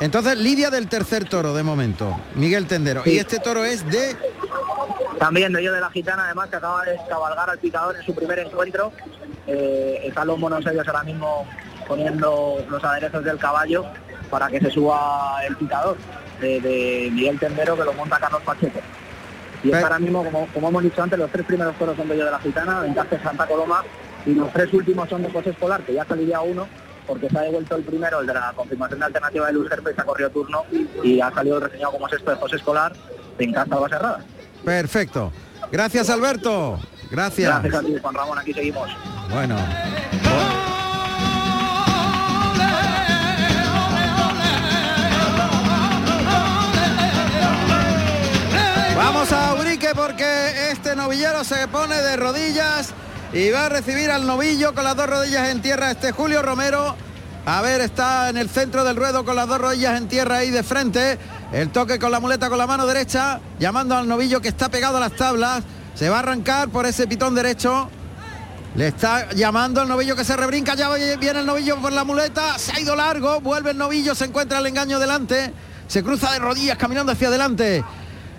Entonces, 0.00 0.36
Lidia 0.38 0.70
del 0.70 0.88
tercer 0.88 1.26
toro 1.26 1.54
de 1.54 1.62
momento, 1.62 2.18
Miguel 2.34 2.66
Tendero. 2.66 3.02
Y 3.04 3.18
este 3.18 3.38
toro 3.38 3.64
es 3.64 3.86
de... 3.90 4.16
También 5.18 5.52
de 5.52 5.58
Hoyo 5.58 5.72
de 5.72 5.80
la 5.80 5.90
Gitana, 5.90 6.26
además, 6.26 6.48
que 6.50 6.56
acaba 6.56 6.84
de 6.84 6.98
cabalgar 7.08 7.50
al 7.50 7.58
picador 7.58 7.96
en 7.96 8.02
su 8.02 8.14
primer 8.14 8.38
encuentro. 8.38 8.92
Eh, 9.46 10.02
están 10.04 10.26
los 10.26 10.38
monos 10.38 10.66
ellos 10.66 10.86
ahora 10.86 11.04
mismo 11.04 11.46
poniendo 11.86 12.64
los 12.68 12.84
aderezos 12.84 13.24
del 13.24 13.38
caballo 13.38 13.84
para 14.30 14.48
que 14.48 14.60
se 14.60 14.70
suba 14.70 15.38
el 15.46 15.56
picador 15.56 15.96
de, 16.40 16.60
de 16.60 17.10
Miguel 17.12 17.38
Tendero, 17.38 17.76
que 17.76 17.84
lo 17.84 17.92
monta 17.92 18.18
Carlos 18.18 18.42
Pacheco. 18.42 18.80
Y 19.64 19.70
es 19.70 19.82
ahora 19.82 19.98
mismo, 19.98 20.24
como, 20.24 20.46
como 20.48 20.68
hemos 20.68 20.82
dicho 20.82 21.02
antes, 21.02 21.18
los 21.18 21.30
tres 21.30 21.46
primeros 21.46 21.74
toros 21.76 21.96
son 21.96 22.08
de 22.08 22.14
Hoyo 22.14 22.24
de 22.26 22.30
la 22.30 22.38
Gitana, 22.40 22.80
Ventaje 22.80 23.18
Santa 23.22 23.46
Coloma, 23.46 23.84
y 24.26 24.34
los 24.34 24.52
tres 24.52 24.72
últimos 24.72 25.08
son 25.08 25.22
de 25.22 25.30
José 25.30 25.50
Escolar, 25.50 25.82
que 25.82 25.94
ya 25.94 26.04
saliría 26.04 26.40
uno, 26.40 26.68
porque 27.06 27.30
se 27.30 27.38
ha 27.38 27.42
devuelto 27.42 27.76
el 27.76 27.84
primero, 27.84 28.20
el 28.20 28.26
de 28.26 28.34
la 28.34 28.52
confirmación 28.54 28.98
de 28.98 29.06
alternativa 29.06 29.46
de 29.46 29.52
Luz 29.54 29.68
Gerpe, 29.68 29.94
se 29.94 30.00
ha 30.00 30.04
corrido 30.04 30.30
turno, 30.30 30.64
y 31.02 31.20
ha 31.20 31.30
salido 31.32 31.60
reseñado 31.60 31.92
como 31.92 32.08
sexto 32.08 32.32
de 32.32 32.36
José 32.36 32.56
Escolar, 32.56 32.92
Encasta 33.38 33.76
Alba 33.76 33.88
Cerrada. 33.88 34.24
Perfecto. 34.64 35.32
Gracias, 35.70 36.10
Alberto. 36.10 36.78
Gracias. 37.10 37.62
Gracias 37.62 37.74
a 37.74 37.86
ti, 37.86 37.94
Juan 38.00 38.14
Ramón, 38.14 38.38
aquí 38.38 38.52
seguimos. 38.52 38.90
Bueno. 39.30 39.56
Vamos 48.96 49.30
a 49.30 49.54
Urique 49.54 49.94
porque 49.94 50.70
este 50.72 50.96
novillero 50.96 51.44
se 51.44 51.68
pone 51.68 51.96
de 51.96 52.16
rodillas 52.16 52.92
y 53.32 53.50
va 53.50 53.66
a 53.66 53.68
recibir 53.68 54.10
al 54.10 54.26
novillo 54.26 54.74
con 54.74 54.84
las 54.84 54.96
dos 54.96 55.08
rodillas 55.08 55.50
en 55.50 55.60
tierra 55.60 55.90
este 55.90 56.12
Julio 56.12 56.42
Romero. 56.42 56.96
A 57.44 57.60
ver, 57.60 57.80
está 57.80 58.28
en 58.28 58.36
el 58.36 58.48
centro 58.48 58.84
del 58.84 58.96
ruedo 58.96 59.24
con 59.24 59.36
las 59.36 59.46
dos 59.46 59.60
rodillas 59.60 59.98
en 59.98 60.08
tierra 60.08 60.38
ahí 60.38 60.50
de 60.50 60.62
frente. 60.62 61.18
El 61.52 61.70
toque 61.70 61.98
con 61.98 62.10
la 62.10 62.18
muleta 62.18 62.48
con 62.48 62.58
la 62.58 62.66
mano 62.66 62.86
derecha, 62.86 63.40
llamando 63.58 63.96
al 63.96 64.08
novillo 64.08 64.40
que 64.40 64.48
está 64.48 64.68
pegado 64.68 64.96
a 64.96 65.00
las 65.00 65.12
tablas. 65.14 65.62
Se 65.94 66.08
va 66.08 66.16
a 66.16 66.18
arrancar 66.20 66.68
por 66.68 66.86
ese 66.86 67.06
pitón 67.06 67.34
derecho. 67.34 67.88
Le 68.74 68.88
está 68.88 69.30
llamando 69.32 69.80
el 69.82 69.88
novillo 69.88 70.16
que 70.16 70.24
se 70.24 70.36
rebrinca, 70.36 70.74
ya 70.74 70.92
viene 70.92 71.40
el 71.40 71.46
novillo 71.46 71.80
por 71.80 71.92
la 71.92 72.04
muleta, 72.04 72.58
se 72.58 72.72
ha 72.72 72.80
ido 72.80 72.94
largo, 72.94 73.40
vuelve 73.40 73.70
el 73.70 73.78
novillo, 73.78 74.14
se 74.14 74.26
encuentra 74.26 74.58
el 74.58 74.66
engaño 74.66 74.98
delante, 74.98 75.50
se 75.86 76.02
cruza 76.02 76.30
de 76.32 76.40
rodillas 76.40 76.76
caminando 76.76 77.12
hacia 77.12 77.28
adelante. 77.28 77.82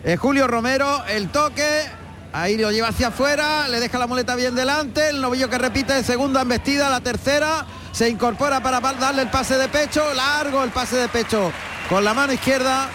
Eh, 0.04 0.16
Julio 0.16 0.48
Romero, 0.48 1.04
el 1.08 1.30
toque, 1.30 1.86
ahí 2.34 2.56
lo 2.56 2.72
lleva 2.72 2.90
hacia 2.90 3.08
afuera, 3.08 3.68
le 3.68 3.80
deja 3.80 3.98
la 3.98 4.06
muleta 4.06 4.36
bien 4.36 4.54
delante, 4.54 5.10
el 5.10 5.22
novillo 5.22 5.50
que 5.50 5.58
repite 5.58 6.04
segunda 6.04 6.44
embestida, 6.44 6.88
la 6.88 7.02
tercera, 7.02 7.66
se 7.92 8.08
incorpora 8.08 8.62
para 8.62 8.80
darle 8.80 9.24
el 9.24 9.32
pase 9.32 9.58
de 9.58 9.68
pecho, 9.70 10.04
largo 10.14 10.64
el 10.64 10.70
pase 10.70 10.98
de 10.98 11.08
pecho 11.08 11.52
con 11.89 12.03
la 12.03 12.13
mano 12.13 12.34
izquierda 12.34 12.89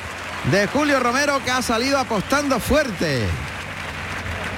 de 0.50 0.66
Julio 0.66 1.00
Romero 1.00 1.42
que 1.44 1.50
ha 1.50 1.62
salido 1.62 1.99
apostando 1.99 2.61
fuerte. 2.61 3.26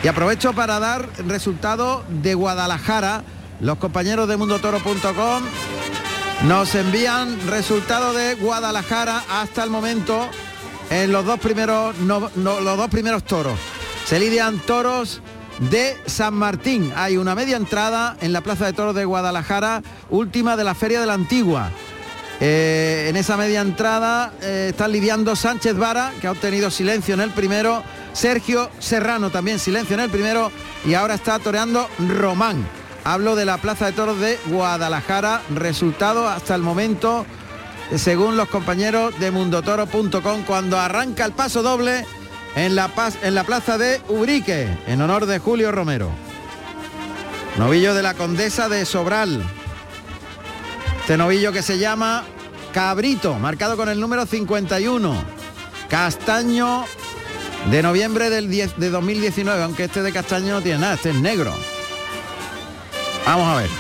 Y 0.03 0.09
aprovecho 0.09 0.53
para 0.53 0.79
dar 0.79 1.09
resultado 1.27 2.05
de 2.09 2.35
Guadalajara. 2.35 3.23
Los 3.61 3.79
compañeros 3.79 4.29
de 4.29 4.37
mundotoro.com 4.37 5.43
nos 6.47 6.75
envían 6.75 7.39
resultado 7.47 8.13
de 8.13 8.35
Guadalajara 8.35 9.23
hasta 9.31 9.65
el 9.65 9.71
momento 9.71 10.29
en 10.91 11.13
los 11.13 11.25
dos 11.25 11.39
primeros 11.39 11.97
los 11.99 12.33
dos 12.35 12.89
primeros 12.91 13.25
toros. 13.25 13.59
Se 14.05 14.19
lidian 14.19 14.59
toros 14.59 15.23
de 15.71 15.97
San 16.07 16.35
Martín. 16.35 16.93
Hay 16.97 17.17
una 17.17 17.35
media 17.35 17.57
entrada 17.57 18.17
en 18.21 18.33
la 18.33 18.41
Plaza 18.41 18.67
de 18.67 18.73
Toros 18.73 18.95
de 18.95 19.05
Guadalajara, 19.05 19.83
última 20.11 20.57
de 20.57 20.65
la 20.65 20.75
Feria 20.75 21.01
de 21.01 21.07
la 21.07 21.15
Antigua. 21.15 21.71
Eh, 22.47 23.07
en 23.09 23.17
esa 23.17 23.39
media 23.39 23.63
entrada 23.63 24.31
eh, 24.43 24.67
están 24.69 24.93
lidiando 24.93 25.35
Sánchez 25.35 25.79
Vara, 25.79 26.13
que 26.21 26.27
ha 26.27 26.31
obtenido 26.31 26.71
silencio 26.71 27.15
en 27.15 27.23
el 27.23 27.31
primero, 27.31 27.83
Sergio 28.13 28.71
Serrano 28.81 29.31
también 29.31 29.59
silencio 29.59 29.95
en 29.95 30.01
el 30.01 30.11
primero 30.11 30.53
y 30.85 30.93
ahora 30.93 31.15
está 31.15 31.39
toreando 31.39 31.89
Román. 32.07 32.69
Hablo 33.03 33.35
de 33.35 33.47
la 33.47 33.57
Plaza 33.57 33.87
de 33.87 33.93
Toros 33.93 34.21
de 34.21 34.39
Guadalajara, 34.49 35.41
resultado 35.55 36.29
hasta 36.29 36.55
el 36.55 36.61
momento, 36.61 37.25
según 37.97 38.37
los 38.37 38.51
compañeros 38.51 39.19
de 39.19 39.31
mundotoro.com, 39.31 40.43
cuando 40.47 40.79
arranca 40.79 41.25
el 41.25 41.33
paso 41.33 41.63
doble 41.63 42.05
en 42.57 42.75
la 42.75 42.89
plaza 42.89 43.79
de 43.79 44.03
Ubrique, 44.11 44.69
en 44.87 45.01
honor 45.01 45.25
de 45.25 45.39
Julio 45.39 45.73
Romero. 45.73 46.11
Novillo 47.57 47.95
de 47.95 48.03
la 48.03 48.13
Condesa 48.13 48.69
de 48.69 48.85
Sobral. 48.85 49.43
Este 51.01 51.19
novillo 51.19 51.53
que 51.53 51.63
se 51.63 51.79
llama 51.79 52.25
Cabrito, 52.75 53.39
marcado 53.39 53.77
con 53.77 53.89
el 53.89 54.01
número 54.01 54.27
51. 54.27 55.15
Castaño 55.89 56.85
de 57.71 57.83
noviembre 57.83 58.29
del 58.31 58.51
10, 58.51 58.79
de 58.79 58.91
2019, 58.91 59.63
aunque 59.63 59.85
este 59.85 60.03
de 60.03 60.13
castaño 60.13 60.55
no 60.55 60.61
tiene 60.61 60.81
nada, 60.81 60.95
este 60.95 61.11
es 61.11 61.17
negro. 61.17 61.55
Vamos 63.25 63.47
a 63.47 63.57
ver. 63.61 63.71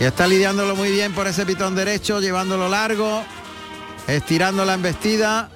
Y 0.00 0.04
está 0.04 0.26
lidiándolo 0.26 0.74
muy 0.74 0.90
bien 0.90 1.14
por 1.14 1.28
ese 1.28 1.46
pitón 1.46 1.76
derecho, 1.76 2.20
llevándolo 2.20 2.68
largo, 2.68 3.22
estirando 4.08 4.64
la 4.64 4.74
embestida 4.74 5.48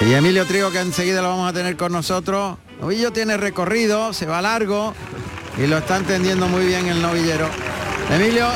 Y 0.00 0.14
Emilio 0.14 0.46
Trigo 0.46 0.70
que 0.70 0.78
enseguida 0.78 1.20
lo 1.20 1.30
vamos 1.30 1.50
a 1.50 1.52
tener 1.52 1.76
con 1.76 1.90
nosotros. 1.90 2.58
Novillo 2.80 3.12
tiene 3.12 3.36
recorrido, 3.36 4.12
se 4.12 4.24
va 4.24 4.40
largo 4.40 4.94
y 5.58 5.66
lo 5.66 5.78
está 5.78 5.96
entendiendo 5.96 6.46
muy 6.48 6.64
bien 6.64 6.86
el 6.86 7.02
novillero. 7.02 7.48
Emilio, 8.10 8.46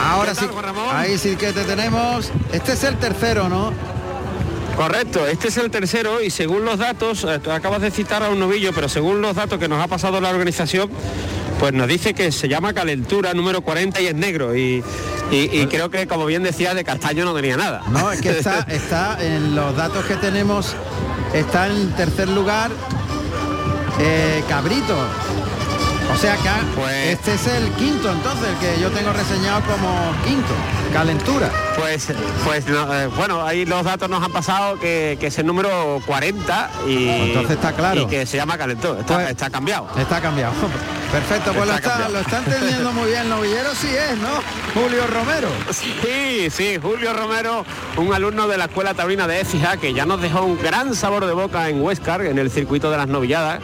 ahora 0.00 0.34
sí, 0.34 0.46
ahí 0.92 1.18
sí 1.18 1.36
que 1.36 1.52
te 1.52 1.64
tenemos. 1.64 2.30
Este 2.52 2.72
es 2.72 2.84
el 2.84 2.96
tercero, 2.96 3.48
¿no? 3.48 3.72
Correcto, 4.76 5.26
este 5.26 5.48
es 5.48 5.56
el 5.56 5.70
tercero 5.70 6.22
y 6.22 6.30
según 6.30 6.64
los 6.64 6.78
datos, 6.78 7.24
eh, 7.24 7.40
acabas 7.50 7.82
de 7.82 7.90
citar 7.90 8.22
a 8.22 8.30
un 8.30 8.38
novillo, 8.38 8.72
pero 8.74 8.88
según 8.88 9.20
los 9.20 9.36
datos 9.36 9.58
que 9.58 9.68
nos 9.68 9.82
ha 9.82 9.88
pasado 9.88 10.20
la 10.20 10.30
organización, 10.30 10.88
pues 11.58 11.74
nos 11.74 11.86
dice 11.86 12.14
que 12.14 12.32
se 12.32 12.48
llama 12.48 12.72
Calentura 12.72 13.34
número 13.34 13.60
40 13.60 14.00
y 14.00 14.06
es 14.06 14.14
negro 14.14 14.56
y, 14.56 14.82
creo 15.70 15.90
que 15.90 16.06
como 16.06 16.24
bien 16.26 16.42
decía 16.42 16.74
de 16.74 16.84
Castaño 16.84 17.24
no 17.24 17.34
tenía 17.34 17.56
nada. 17.56 17.82
No, 17.90 18.10
es 18.10 18.22
que 18.22 18.30
está, 18.30 18.60
está 18.68 19.18
en 19.20 19.54
los 19.54 19.76
datos 19.76 20.04
que 20.06 20.16
tenemos, 20.16 20.74
está 21.34 21.66
en 21.66 21.92
tercer 21.92 22.28
lugar 22.28 22.70
eh, 23.98 24.42
Cabrito. 24.48 24.96
O 26.12 26.16
sea 26.16 26.36
que 26.36 26.50
pues, 26.74 27.08
este 27.08 27.34
es 27.34 27.46
el 27.46 27.68
quinto 27.72 28.10
entonces, 28.10 28.48
el 28.48 28.56
que 28.58 28.80
yo 28.80 28.90
tengo 28.90 29.12
reseñado 29.12 29.62
como 29.62 30.12
quinto, 30.24 30.52
calentura. 30.92 31.50
Pues, 31.76 32.08
pues 32.44 32.64
eh, 32.68 33.08
bueno, 33.16 33.44
ahí 33.46 33.64
los 33.64 33.84
datos 33.84 34.10
nos 34.10 34.22
han 34.22 34.32
pasado 34.32 34.78
que, 34.78 35.16
es 35.20 35.38
el 35.38 35.46
número 35.46 36.02
40 36.06 36.70
y, 36.86 37.08
entonces 37.08 37.52
está 37.52 37.72
claro. 37.72 38.02
y 38.02 38.06
que 38.06 38.26
se 38.26 38.36
llama 38.36 38.58
calentura, 38.58 39.00
está, 39.00 39.14
pues, 39.14 39.30
está 39.30 39.50
cambiado. 39.50 39.88
Está 39.96 40.20
cambiado. 40.20 40.52
Perfecto, 41.12 41.52
pues 41.52 41.66
lo, 41.66 41.74
está, 41.74 42.08
lo 42.08 42.20
está 42.20 42.38
entendiendo 42.38 42.92
muy 42.92 43.10
bien. 43.10 43.28
Novillero 43.28 43.70
sí 43.74 43.88
es, 43.88 44.16
¿no? 44.18 44.80
Julio 44.80 45.06
Romero. 45.06 45.48
Sí, 45.72 46.48
sí, 46.50 46.78
Julio 46.80 47.12
Romero, 47.12 47.64
un 47.96 48.12
alumno 48.12 48.46
de 48.46 48.56
la 48.56 48.66
Escuela 48.66 48.94
Taurina 48.94 49.26
de 49.26 49.40
Écija, 49.40 49.76
que 49.76 49.92
ya 49.92 50.06
nos 50.06 50.20
dejó 50.20 50.42
un 50.42 50.60
gran 50.60 50.94
sabor 50.94 51.26
de 51.26 51.32
boca 51.32 51.68
en 51.68 51.82
Huescar, 51.82 52.22
en 52.22 52.38
el 52.38 52.50
circuito 52.50 52.90
de 52.90 52.96
las 52.96 53.08
novilladas. 53.08 53.60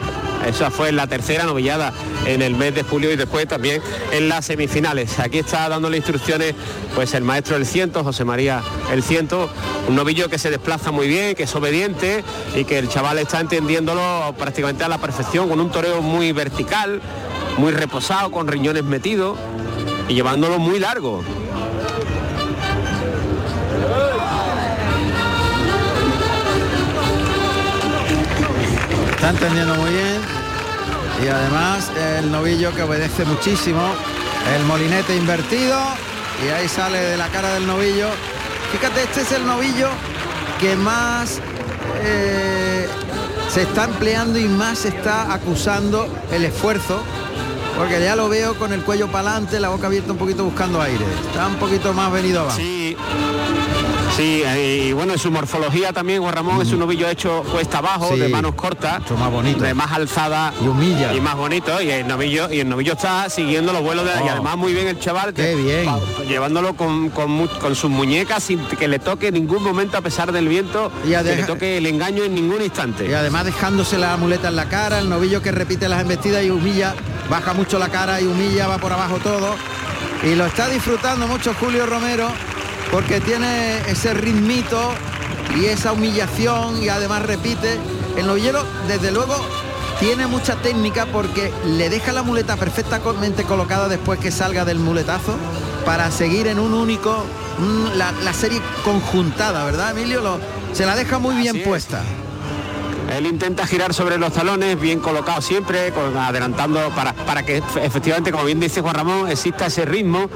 Esa 0.47 0.71
fue 0.71 0.93
la 0.93 1.07
tercera 1.07 1.43
novillada 1.43 1.91
en 2.25 2.41
el 2.41 2.55
mes 2.55 2.73
de 2.73 2.83
julio 2.83 3.11
y 3.11 3.17
después 3.17 3.47
también 3.47 3.81
en 4.11 4.29
las 4.29 4.45
semifinales. 4.45 5.19
Aquí 5.19 5.39
está 5.39 5.67
dándole 5.67 5.97
instrucciones 5.97 6.55
pues 6.95 7.13
el 7.13 7.23
maestro 7.23 7.55
del 7.55 7.65
ciento, 7.65 8.01
José 8.03 8.23
María 8.23 8.63
el 8.91 9.03
ciento, 9.03 9.49
un 9.89 9.95
novillo 9.95 10.29
que 10.29 10.39
se 10.39 10.49
desplaza 10.49 10.91
muy 10.91 11.07
bien, 11.09 11.35
que 11.35 11.43
es 11.43 11.55
obediente 11.55 12.23
y 12.55 12.63
que 12.63 12.79
el 12.79 12.87
chaval 12.87 13.19
está 13.19 13.41
entendiéndolo 13.41 14.33
prácticamente 14.37 14.85
a 14.85 14.87
la 14.87 14.99
perfección, 14.99 15.49
con 15.49 15.59
un 15.59 15.69
toreo 15.69 16.01
muy 16.01 16.31
vertical, 16.31 17.01
muy 17.57 17.73
reposado, 17.73 18.31
con 18.31 18.47
riñones 18.47 18.85
metidos 18.85 19.37
y 20.07 20.13
llevándolo 20.13 20.59
muy 20.59 20.79
largo. 20.79 21.23
Está 29.11 29.29
entendiendo 29.31 29.75
muy 29.75 29.89
bien 29.89 30.36
y 31.23 31.27
además 31.27 31.91
el 32.19 32.31
novillo 32.31 32.73
que 32.73 32.83
obedece 32.83 33.25
muchísimo, 33.25 33.93
el 34.55 34.63
molinete 34.65 35.15
invertido 35.15 35.79
y 36.45 36.49
ahí 36.49 36.67
sale 36.67 36.99
de 36.99 37.17
la 37.17 37.27
cara 37.29 37.53
del 37.53 37.65
novillo. 37.65 38.07
Fíjate, 38.71 39.03
este 39.03 39.21
es 39.21 39.31
el 39.31 39.45
novillo 39.45 39.89
que 40.59 40.75
más 40.75 41.39
eh, 42.03 42.87
se 43.49 43.63
está 43.63 43.85
empleando 43.85 44.37
y 44.37 44.47
más 44.47 44.85
está 44.85 45.33
acusando 45.33 46.07
el 46.31 46.45
esfuerzo 46.45 47.01
porque 47.77 48.03
ya 48.03 48.15
lo 48.15 48.27
veo 48.27 48.55
con 48.55 48.73
el 48.73 48.81
cuello 48.81 49.07
para 49.07 49.29
adelante, 49.29 49.59
la 49.59 49.69
boca 49.69 49.85
abierta 49.85 50.11
un 50.11 50.17
poquito 50.17 50.43
buscando 50.43 50.81
aire. 50.81 51.05
Está 51.27 51.45
un 51.45 51.57
poquito 51.57 51.93
más 51.93 52.11
venido 52.11 52.41
abajo. 52.41 52.57
Sí, 54.17 54.43
y 54.43 54.93
bueno, 54.93 55.13
en 55.13 55.19
su 55.19 55.29
morfología 55.29 55.93
también, 55.93 56.23
Juan 56.23 56.33
Ramón, 56.33 56.59
es 56.59 56.71
un 56.71 56.79
novillo 56.79 57.07
hecho 57.07 57.43
cuesta 57.51 57.77
abajo, 57.77 58.17
de 58.17 58.27
manos 58.29 58.55
cortas, 58.55 58.99
más 59.11 59.31
bonito. 59.31 59.63
de 59.63 59.75
más 59.75 59.91
alzada 59.91 60.51
y 60.59 60.67
humilla. 60.67 61.13
Y 61.13 61.21
más 61.21 61.35
bonito, 61.35 61.79
y 61.79 61.91
el 61.91 62.07
novillo, 62.07 62.51
y 62.51 62.61
el 62.61 62.67
novillo 62.67 62.93
está 62.93 63.29
siguiendo 63.29 63.71
los 63.73 63.83
vuelos 63.83 64.05
de 64.05 64.11
y 64.13 64.27
oh. 64.27 64.31
además 64.31 64.57
muy 64.57 64.73
bien 64.73 64.87
el 64.87 64.99
chaval, 64.99 65.35
Qué 65.35 65.53
bien. 65.53 65.87
llevándolo 66.27 66.73
con, 66.73 67.11
sus 67.75 67.91
muñecas 67.91 68.41
sin 68.41 68.65
que 68.65 68.87
le 68.87 68.97
toque 68.97 69.27
en 69.27 69.35
ningún 69.35 69.61
momento 69.61 69.99
a 69.99 70.01
pesar 70.01 70.31
del 70.31 70.47
viento, 70.47 70.91
y 71.05 71.09
que 71.11 71.35
le 71.35 71.43
toque 71.43 71.77
el 71.77 71.85
engaño 71.85 72.23
en 72.23 72.33
ningún 72.33 72.63
instante. 72.63 73.07
Y 73.07 73.13
además 73.13 73.45
dejándose 73.45 73.99
la 73.99 74.17
muleta 74.17 74.47
en 74.47 74.55
la 74.55 74.67
cara, 74.67 74.97
el 74.97 75.09
novillo 75.09 75.43
que 75.43 75.51
repite 75.51 75.87
las 75.87 76.01
embestidas 76.01 76.43
y 76.43 76.49
humilla 76.49 76.95
baja 77.29 77.53
mucho 77.53 77.77
la 77.77 77.89
cara 77.89 78.19
y 78.19 78.25
humilla, 78.25 78.65
va 78.65 78.79
por 78.79 78.91
abajo 78.91 79.17
todo. 79.21 79.55
Y 80.23 80.33
lo 80.33 80.47
está 80.47 80.67
disfrutando 80.69 81.27
mucho 81.27 81.53
Julio 81.53 81.85
Romero 81.85 82.31
porque 82.91 83.19
tiene 83.19 83.79
ese 83.87 84.13
ritmito 84.13 84.93
y 85.59 85.65
esa 85.65 85.91
humillación 85.91 86.81
y 86.83 86.89
además 86.89 87.23
repite. 87.23 87.77
El 88.17 88.25
novillero, 88.27 88.63
desde 88.87 89.11
luego, 89.11 89.35
tiene 89.99 90.27
mucha 90.27 90.55
técnica 90.55 91.05
porque 91.05 91.51
le 91.65 91.89
deja 91.89 92.11
la 92.13 92.23
muleta 92.23 92.55
perfectamente 92.55 93.43
colocada 93.43 93.87
después 93.87 94.19
que 94.19 94.31
salga 94.31 94.65
del 94.65 94.79
muletazo 94.79 95.35
para 95.85 96.09
seguir 96.11 96.47
en 96.47 96.59
un 96.59 96.73
único, 96.73 97.23
la, 97.95 98.33
serie 98.33 98.61
conjuntada, 98.83 99.63
¿verdad, 99.65 99.91
Emilio? 99.91 100.21
Lo, 100.21 100.39
se 100.73 100.85
la 100.85 100.95
deja 100.95 101.19
muy 101.19 101.35
bien 101.35 101.63
puesta. 101.63 102.03
Él 103.15 103.25
intenta 103.25 103.65
girar 103.65 103.93
sobre 103.93 104.17
los 104.17 104.33
talones, 104.33 104.79
bien 104.79 104.99
colocado 104.99 105.41
siempre, 105.41 105.93
adelantando 106.19 106.89
para, 106.93 107.13
para 107.13 107.43
que 107.43 107.63
efectivamente, 107.81 108.31
como 108.31 108.43
bien 108.43 108.59
dice 108.59 108.81
Juan 108.81 108.95
Ramón, 108.95 109.31
exista 109.31 109.67
ese 109.67 109.85
ritmo 109.85 110.29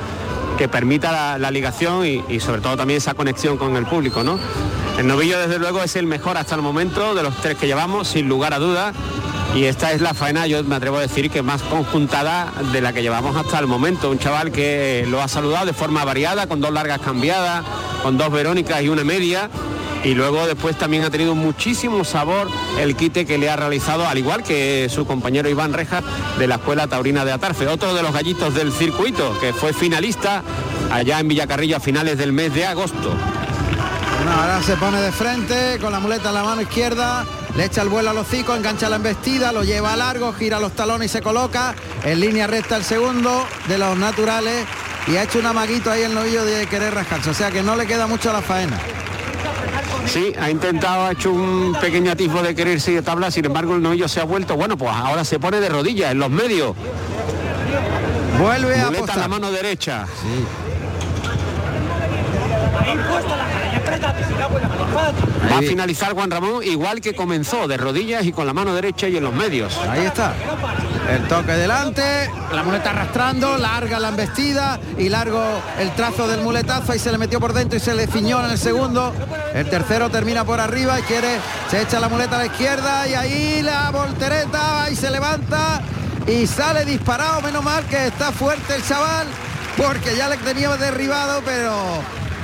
que 0.57 0.67
permita 0.67 1.37
la, 1.37 1.51
ligación 1.51 2.05
y, 2.05 2.39
sobre 2.39 2.61
todo 2.61 2.77
también 2.77 2.97
esa 2.97 3.13
conexión 3.13 3.57
con 3.57 3.75
el 3.75 3.85
público. 3.85 4.23
¿no? 4.23 4.39
El 4.97 5.07
novillo 5.07 5.39
desde 5.39 5.59
luego 5.59 5.81
es 5.83 5.95
el 5.95 6.05
mejor 6.05 6.37
hasta 6.37 6.55
el 6.55 6.61
momento 6.61 7.15
de 7.15 7.23
los 7.23 7.35
tres 7.37 7.57
que 7.57 7.67
llevamos, 7.67 8.07
sin 8.07 8.27
lugar 8.27 8.53
a 8.53 8.59
dudas. 8.59 8.95
Y 9.55 9.65
esta 9.65 9.91
es 9.91 9.99
la 9.99 10.13
faena, 10.13 10.47
yo 10.47 10.63
me 10.63 10.75
atrevo 10.75 10.97
a 10.97 11.01
decir 11.01 11.29
que 11.29 11.41
más 11.41 11.61
conjuntada 11.61 12.53
de 12.71 12.79
la 12.79 12.93
que 12.93 13.01
llevamos 13.01 13.35
hasta 13.35 13.59
el 13.59 13.67
momento. 13.67 14.09
Un 14.09 14.17
chaval 14.17 14.51
que 14.51 15.05
lo 15.09 15.21
ha 15.21 15.27
saludado 15.27 15.65
de 15.65 15.73
forma 15.73 16.05
variada, 16.05 16.47
con 16.47 16.61
dos 16.61 16.71
largas 16.71 17.01
cambiadas, 17.01 17.65
con 18.01 18.17
dos 18.17 18.31
Verónicas 18.31 18.81
y 18.81 18.87
una 18.87 19.03
media 19.03 19.49
y 20.03 20.13
luego 20.15 20.47
después 20.47 20.77
también 20.77 21.03
ha 21.03 21.09
tenido 21.09 21.35
muchísimo 21.35 22.03
sabor 22.03 22.49
el 22.79 22.95
quite 22.95 23.25
que 23.25 23.37
le 23.37 23.49
ha 23.49 23.55
realizado, 23.55 24.07
al 24.07 24.17
igual 24.17 24.43
que 24.43 24.87
su 24.89 25.05
compañero 25.05 25.49
Iván 25.49 25.73
Rejas 25.73 26.03
de 26.39 26.47
la 26.47 26.55
Escuela 26.55 26.87
Taurina 26.87 27.23
de 27.23 27.31
Atarfe, 27.31 27.67
otro 27.67 27.93
de 27.93 28.01
los 28.01 28.13
gallitos 28.13 28.53
del 28.55 28.71
circuito, 28.71 29.37
que 29.39 29.53
fue 29.53 29.73
finalista 29.73 30.43
allá 30.91 31.19
en 31.19 31.27
Villacarrillo 31.27 31.77
a 31.77 31.79
finales 31.79 32.17
del 32.17 32.33
mes 32.33 32.53
de 32.53 32.65
agosto. 32.65 33.13
ahora 34.27 34.61
se 34.63 34.75
pone 34.75 35.01
de 35.01 35.11
frente 35.11 35.77
con 35.79 35.91
la 35.91 35.99
muleta 35.99 36.29
en 36.29 36.35
la 36.35 36.43
mano 36.43 36.61
izquierda, 36.61 37.25
le 37.55 37.65
echa 37.65 37.83
el 37.83 37.89
vuelo 37.89 38.09
a 38.09 38.13
los 38.13 38.27
hocico, 38.27 38.55
engancha 38.55 38.89
la 38.89 38.95
embestida, 38.95 39.51
lo 39.51 39.63
lleva 39.63 39.93
a 39.93 39.97
largo, 39.97 40.33
gira 40.33 40.59
los 40.59 40.71
talones 40.71 41.11
y 41.11 41.13
se 41.13 41.21
coloca 41.21 41.75
en 42.03 42.19
línea 42.19 42.47
recta 42.47 42.75
el 42.77 42.83
segundo 42.83 43.45
de 43.67 43.77
los 43.77 43.97
naturales 43.97 44.65
y 45.07 45.17
ha 45.17 45.23
hecho 45.23 45.39
un 45.39 45.45
amaguito 45.45 45.91
ahí 45.91 46.03
el 46.03 46.13
novillo 46.13 46.43
de 46.43 46.65
querer 46.67 46.93
rascarse, 46.93 47.29
o 47.29 47.33
sea 47.33 47.51
que 47.51 47.61
no 47.61 47.75
le 47.75 47.85
queda 47.85 48.07
mucho 48.07 48.29
a 48.31 48.33
la 48.33 48.41
faena. 48.41 48.79
Sí, 50.05 50.33
ha 50.39 50.49
intentado, 50.49 51.05
ha 51.05 51.11
hecho 51.11 51.31
un 51.31 51.75
pequeño 51.79 52.11
atisbo 52.11 52.41
de 52.41 52.53
querer 52.53 52.81
seguir 52.81 53.03
tabla, 53.03 53.31
sin 53.31 53.45
embargo 53.45 53.75
el 53.75 53.81
novillo 53.81 54.07
se 54.07 54.19
ha 54.19 54.23
vuelto, 54.25 54.55
bueno, 54.55 54.77
pues 54.77 54.91
ahora 54.93 55.23
se 55.23 55.39
pone 55.39 55.59
de 55.59 55.69
rodillas 55.69 56.11
en 56.11 56.19
los 56.19 56.29
medios. 56.29 56.75
Vuelve 58.39 58.79
a 58.79 58.85
Muleta 58.85 58.87
en 58.87 58.95
apostar. 58.95 59.17
la 59.17 59.27
mano 59.27 59.51
derecha. 59.51 60.05
Va 65.51 65.57
a 65.57 65.61
finalizar 65.61 66.13
Juan 66.13 66.31
Ramón 66.31 66.63
igual 66.63 67.01
que 67.01 67.13
comenzó, 67.13 67.67
de 67.67 67.77
rodillas 67.77 68.25
y 68.25 68.31
con 68.31 68.45
la 68.45 68.53
mano 68.53 68.73
derecha 68.73 69.07
y 69.07 69.17
en 69.17 69.23
los 69.23 69.33
medios. 69.33 69.77
Ahí 69.89 70.05
está. 70.05 70.33
El 71.11 71.27
toque 71.27 71.51
delante, 71.51 72.31
la 72.53 72.63
muleta 72.63 72.91
arrastrando, 72.91 73.57
larga 73.57 73.99
la 73.99 74.07
embestida 74.07 74.79
y 74.97 75.09
largo 75.09 75.43
el 75.77 75.93
trazo 75.93 76.25
del 76.25 76.39
muletazo 76.39 76.95
y 76.95 76.99
se 76.99 77.11
le 77.11 77.17
metió 77.17 77.37
por 77.37 77.51
dentro 77.51 77.75
y 77.75 77.81
se 77.81 77.93
le 77.93 78.07
ciñó 78.07 78.41
en 78.45 78.51
el 78.51 78.57
segundo. 78.57 79.11
El 79.53 79.69
tercero 79.69 80.09
termina 80.09 80.45
por 80.45 80.61
arriba 80.61 80.97
y 81.01 81.03
quiere, 81.03 81.37
se 81.69 81.81
echa 81.81 81.99
la 81.99 82.07
muleta 82.07 82.37
a 82.37 82.39
la 82.39 82.45
izquierda 82.45 83.09
y 83.09 83.15
ahí 83.15 83.61
la 83.61 83.91
voltereta 83.91 84.89
y 84.89 84.95
se 84.95 85.11
levanta 85.11 85.81
y 86.25 86.47
sale 86.47 86.85
disparado. 86.85 87.41
Menos 87.41 87.61
mal 87.61 87.83
que 87.87 88.07
está 88.07 88.31
fuerte 88.31 88.75
el 88.75 88.87
chaval 88.87 89.27
porque 89.75 90.15
ya 90.15 90.29
le 90.29 90.37
teníamos 90.37 90.79
derribado, 90.79 91.41
pero 91.43 91.73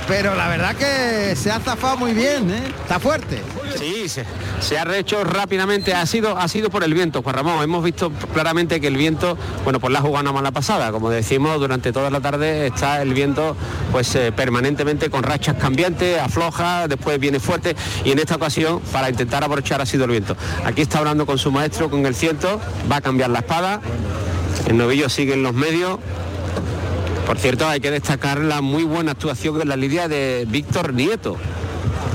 pero 0.08 0.34
la 0.34 0.48
verdad 0.48 0.74
que 0.74 1.36
se 1.36 1.50
ha 1.50 1.60
zafado 1.60 1.98
muy 1.98 2.12
bien, 2.12 2.50
¿eh? 2.50 2.62
Está 2.82 2.98
fuerte. 2.98 3.42
Sí, 3.78 4.08
se, 4.08 4.78
ha 4.78 4.84
rehecho 4.84 5.22
rápidamente, 5.22 5.92
ha 5.94 6.04
sido, 6.06 6.36
ha 6.36 6.48
sido 6.48 6.70
por 6.70 6.82
el 6.82 6.94
viento, 6.94 7.22
Juan 7.22 7.36
Ramón. 7.36 7.62
Hemos 7.62 7.84
visto 7.84 8.10
claramente 8.32 8.80
que 8.80 8.86
el 8.86 8.96
viento, 8.96 9.36
bueno, 9.64 9.78
pues 9.78 9.92
la 9.92 9.98
ha 9.98 10.02
jugado 10.02 10.22
una 10.22 10.32
mala 10.32 10.50
pasada. 10.50 10.90
Como 10.90 11.10
decimos, 11.10 11.60
durante 11.60 11.92
toda 11.92 12.10
la 12.10 12.20
tarde 12.20 12.66
está 12.68 13.02
el 13.02 13.12
viento 13.12 13.54
pues 13.92 14.14
eh, 14.14 14.32
permanentemente 14.32 15.10
con 15.10 15.22
rachas 15.22 15.56
cambiantes, 15.56 16.18
afloja, 16.18 16.88
después 16.88 17.20
viene 17.20 17.38
fuerte 17.38 17.76
y 18.04 18.10
en 18.10 18.18
esta 18.18 18.36
ocasión, 18.36 18.80
para 18.92 19.10
intentar 19.10 19.44
abrochar, 19.44 19.82
ha 19.82 19.86
sido 19.86 20.04
el 20.06 20.10
viento. 20.10 20.36
Aquí 20.64 20.82
está 20.82 20.98
hablando 20.98 21.26
con 21.26 21.38
su 21.38 21.52
maestro, 21.52 21.90
con 21.90 22.04
el 22.06 22.14
ciento, 22.14 22.60
va 22.90 22.96
a 22.96 23.00
cambiar 23.00 23.30
la 23.30 23.40
espada. 23.40 23.80
El 24.66 24.76
novillo 24.78 25.08
sigue 25.08 25.34
en 25.34 25.42
los 25.42 25.54
medios. 25.54 25.98
Por 27.28 27.38
cierto, 27.38 27.68
hay 27.68 27.80
que 27.80 27.90
destacar 27.90 28.38
la 28.40 28.62
muy 28.62 28.84
buena 28.84 29.12
actuación 29.12 29.60
en 29.60 29.68
la 29.68 29.76
lidia 29.76 30.08
de 30.08 30.46
Víctor 30.48 30.94
Nieto, 30.94 31.36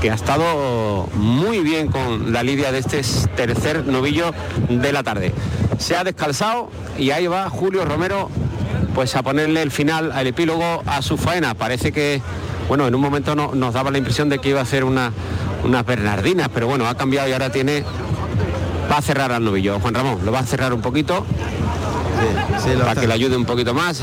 que 0.01 0.10
ha 0.10 0.15
estado 0.15 1.08
muy 1.13 1.60
bien 1.60 1.88
con 1.89 2.34
la 2.34 2.41
lidia 2.41 2.72
de 2.72 2.79
este 2.79 3.01
tercer 3.36 3.86
novillo 3.86 4.34
de 4.70 4.91
la 4.91 5.03
tarde. 5.03 5.32
Se 5.77 5.96
ha 5.96 6.03
descalzado 6.03 6.72
y 6.98 7.12
ahí 7.12 7.27
va 7.27 7.48
Julio 7.50 7.86
Romero 7.86 8.29
pues 8.96 9.15
a 9.15 9.22
ponerle 9.22 9.62
el 9.62 9.70
final 9.72 10.12
al 10.12 10.25
epílogo 10.27 10.82
a 10.88 11.01
su 11.03 11.15
faena. 11.17 11.53
Parece 11.53 11.91
que, 11.91 12.20
bueno, 12.67 12.88
en 12.88 12.96
un 12.96 13.01
momento 13.01 13.36
no- 13.36 13.53
nos 13.53 13.74
daba 13.75 13.91
la 13.91 14.00
impresión 14.00 14.29
de 14.29 14.39
que 14.39 14.50
iba 14.50 14.60
a 14.62 14.63
hacer 14.63 14.84
una, 14.84 15.12
unas 15.63 15.86
bernardinas, 15.86 16.50
pero 16.51 16.65
bueno, 16.67 16.88
ha 16.88 16.96
cambiado 16.96 17.29
y 17.29 17.34
ahora 17.34 17.51
tiene... 17.51 17.84
Va 18.91 18.98
a 18.98 19.01
cerrar 19.01 19.32
al 19.32 19.43
novillo. 19.46 19.79
Juan 19.79 19.93
Ramón, 19.93 20.20
lo 20.25 20.32
va 20.32 20.39
a 20.39 20.43
cerrar 20.46 20.74
un 20.74 20.82
poquito 20.82 21.24
Sí, 22.63 22.70
para 22.77 22.89
está- 22.91 23.01
que 23.01 23.08
le 23.08 23.13
ayude 23.13 23.38
un 23.38 23.46
poquito 23.46 23.74
más. 23.74 24.01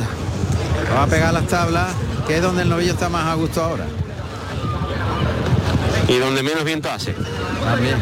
Va 0.94 1.04
a 1.04 1.06
pegar 1.06 1.32
las 1.32 1.46
tablas, 1.46 1.88
que 2.26 2.36
es 2.36 2.42
donde 2.42 2.62
el 2.62 2.68
novillo 2.68 2.92
está 2.92 3.08
más 3.08 3.26
a 3.26 3.34
gusto 3.34 3.62
ahora. 3.62 3.84
Y 6.08 6.18
donde 6.18 6.42
menos 6.42 6.64
viento 6.64 6.90
hace. 6.90 7.14
También. 7.64 7.96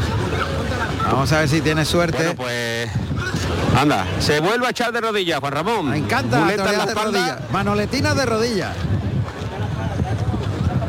Vamos 1.05 1.33
a 1.33 1.41
ver 1.41 1.49
si 1.49 1.61
tiene 1.61 1.85
suerte. 1.85 2.19
Bueno, 2.19 2.35
pues 2.37 2.91
anda, 3.77 4.07
se 4.21 4.41
vuelve 4.41 4.67
a 4.67 4.71
echar 4.71 4.93
de 4.93 5.01
rodillas, 5.01 5.41
Juan 5.41 5.53
Ramón. 5.53 5.91
Me 5.91 5.99
encanta 5.99 6.41
la 6.41 6.47
de 6.47 6.55
espalda. 6.55 7.03
rodillas. 7.05 7.51
Manoletinas 7.51 8.17
de 8.17 8.27
rodillas. 8.27 8.77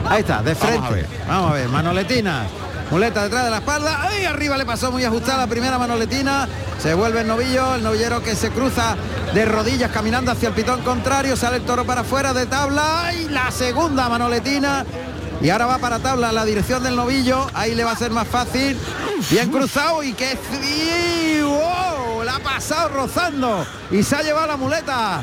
Ahí 0.07 0.21
está, 0.21 0.41
de 0.41 0.55
frente. 0.55 0.88
a 0.88 0.89
ver. 0.89 1.07
Vamos 1.27 1.51
a 1.51 1.53
ver, 1.53 1.69
manoletinas. 1.69 2.47
Muleta 2.91 3.23
detrás 3.23 3.45
de 3.45 3.52
la 3.52 3.58
espalda. 3.58 4.02
Ahí 4.02 4.25
arriba 4.25 4.58
le 4.58 4.65
pasó 4.65 4.91
muy 4.91 5.04
ajustada 5.04 5.45
primera 5.45 5.78
manoletina. 5.78 6.47
Se 6.82 6.93
vuelve 6.95 7.21
el 7.21 7.28
novillo, 7.28 7.75
el 7.75 7.84
novillero 7.84 8.23
que 8.23 8.36
se 8.36 8.49
cruza 8.49 8.95
de 9.34 9.45
rodillas 9.45 9.91
caminando 9.91 10.32
hacia 10.32 10.49
el 10.49 10.56
pitón 10.56 10.82
contrario. 10.82 11.36
Sale 11.36 11.58
el 11.58 11.63
toro 11.63 11.86
para 11.86 12.02
afuera 12.02 12.34
de 12.34 12.47
tabla. 12.47 13.12
Y 13.13 13.30
la 13.30 13.52
segunda 13.52 14.10
manoletina. 14.10 14.86
Y 15.41 15.49
ahora 15.52 15.67
va 15.67 15.78
para 15.78 15.99
tabla 15.99 16.32
la 16.32 16.45
dirección 16.45 16.82
del 16.82 16.95
novillo. 16.95 17.47
Ahí 17.54 17.75
le 17.75 17.84
va 17.84 17.91
a 17.91 17.95
ser 17.95 18.10
más 18.10 18.28
fácil. 18.28 18.78
Bien 19.30 19.52
cruzado 19.52 20.02
y 20.02 20.13
que 20.13 20.38
sí, 20.52 21.41
wow, 21.43 22.23
la 22.23 22.38
ha 22.38 22.39
pasado 22.39 22.89
rozando. 22.89 23.67
Y 23.91 24.02
se 24.02 24.15
ha 24.15 24.23
llevado 24.23 24.47
la 24.47 24.58
muleta. 24.58 25.21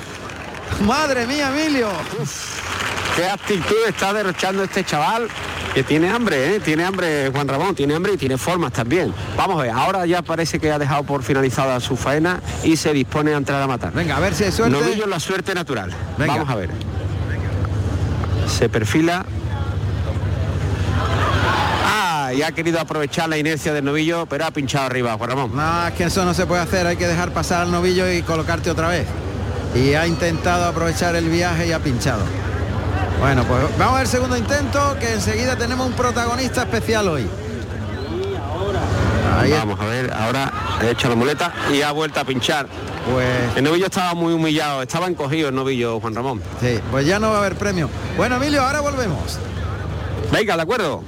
Madre 0.83 1.27
mía, 1.27 1.51
Emilio. 1.51 1.89
Qué 3.17 3.27
actitud 3.27 3.77
está 3.89 4.13
derrochando 4.13 4.63
este 4.63 4.85
chaval 4.85 5.29
que 5.77 5.85
tiene 5.85 6.09
hambre, 6.09 6.57
¿eh? 6.57 6.61
tiene 6.61 6.87
hambre 6.87 7.31
Juan 7.31 7.47
Ramón, 7.47 7.75
tiene 7.75 7.95
hambre 7.95 8.15
y 8.15 8.17
tiene 8.17 8.39
formas 8.39 8.73
también. 8.73 9.13
Vamos 9.37 9.61
a 9.61 9.65
ver, 9.65 9.73
ahora 9.73 10.07
ya 10.07 10.23
parece 10.23 10.59
que 10.59 10.73
ha 10.73 10.79
dejado 10.79 11.03
por 11.03 11.23
finalizada 11.23 11.79
su 11.81 11.99
faena 11.99 12.41
y 12.65 12.79
se 12.79 12.95
dispone 12.95 13.35
a 13.35 13.37
entrar 13.37 13.61
a 13.61 13.67
matar. 13.67 13.93
Venga, 13.93 14.17
a 14.17 14.21
ver 14.21 14.35
si 14.35 14.45
hay 14.45 14.53
suerte. 14.53 14.75
Novillo 14.75 15.07
la 15.07 15.21
suerte 15.21 15.55
natural. 15.55 15.93
Venga. 16.17 16.33
Vamos 16.33 16.49
a 16.49 16.55
ver. 16.55 16.71
Se 18.49 18.71
perfila. 18.71 19.27
Ah, 21.85 22.33
y 22.35 22.41
ha 22.41 22.53
querido 22.53 22.81
aprovechar 22.81 23.29
la 23.29 23.37
inercia 23.37 23.75
del 23.75 23.85
novillo, 23.85 24.25
pero 24.25 24.47
ha 24.47 24.53
pinchado 24.53 24.87
arriba, 24.87 25.19
Juan 25.19 25.29
Ramón. 25.29 25.55
No, 25.55 25.89
es 25.89 25.93
que 25.93 26.05
eso 26.05 26.25
no 26.25 26.33
se 26.33 26.47
puede 26.47 26.63
hacer, 26.63 26.87
hay 26.87 26.97
que 26.97 27.07
dejar 27.07 27.35
pasar 27.35 27.61
al 27.61 27.71
novillo 27.71 28.11
y 28.11 28.23
colocarte 28.23 28.71
otra 28.71 28.89
vez. 28.89 29.07
Y 29.75 29.93
ha 29.93 30.07
intentado 30.07 30.65
aprovechar 30.65 31.17
el 31.17 31.29
viaje 31.29 31.67
y 31.67 31.73
ha 31.73 31.81
pinchado. 31.81 32.23
Bueno, 33.21 33.45
pues 33.45 33.63
vamos 33.79 33.95
a 33.95 33.97
ver 33.99 34.03
el 34.03 34.09
segundo 34.09 34.37
intento, 34.37 34.97
que 35.01 35.15
enseguida 35.15 35.57
tenemos 35.57 35.87
un 35.87 35.93
protagonista 35.95 36.63
especial 36.63 37.09
hoy. 37.09 37.27
Ahí 39.39 39.51
Vamos 39.53 39.79
a 39.81 39.85
ver, 39.87 40.13
ahora 40.13 40.53
ha 40.81 40.87
hecho 40.87 41.09
la 41.09 41.15
muleta 41.15 41.53
y 41.73 41.83
ha 41.83 41.93
vuelto 41.93 42.21
a 42.21 42.25
pinchar. 42.25 42.67
pues, 43.13 43.27
El 43.57 43.65
novillo 43.65 43.87
estaba 43.87 44.15
muy 44.15 44.33
humillado, 44.33 44.83
estaba 44.83 45.07
encogido 45.07 45.49
el 45.51 45.55
novillo, 45.55 46.01
Juan 46.01 46.15
Ramón. 46.15 46.43
sí, 46.61 46.81
pues 46.91 47.07
ya 47.07 47.19
no 47.19 47.31
va 47.31 47.37
a 47.37 47.39
haber 47.41 47.57
premio. 47.57 47.91
Bueno, 48.17 48.37
Emilio, 48.37 48.63
ahora 48.63 48.81
volvemos. 48.81 49.39
Venga, 50.33 50.57
de 50.57 50.63
acuerdo. 50.63 51.03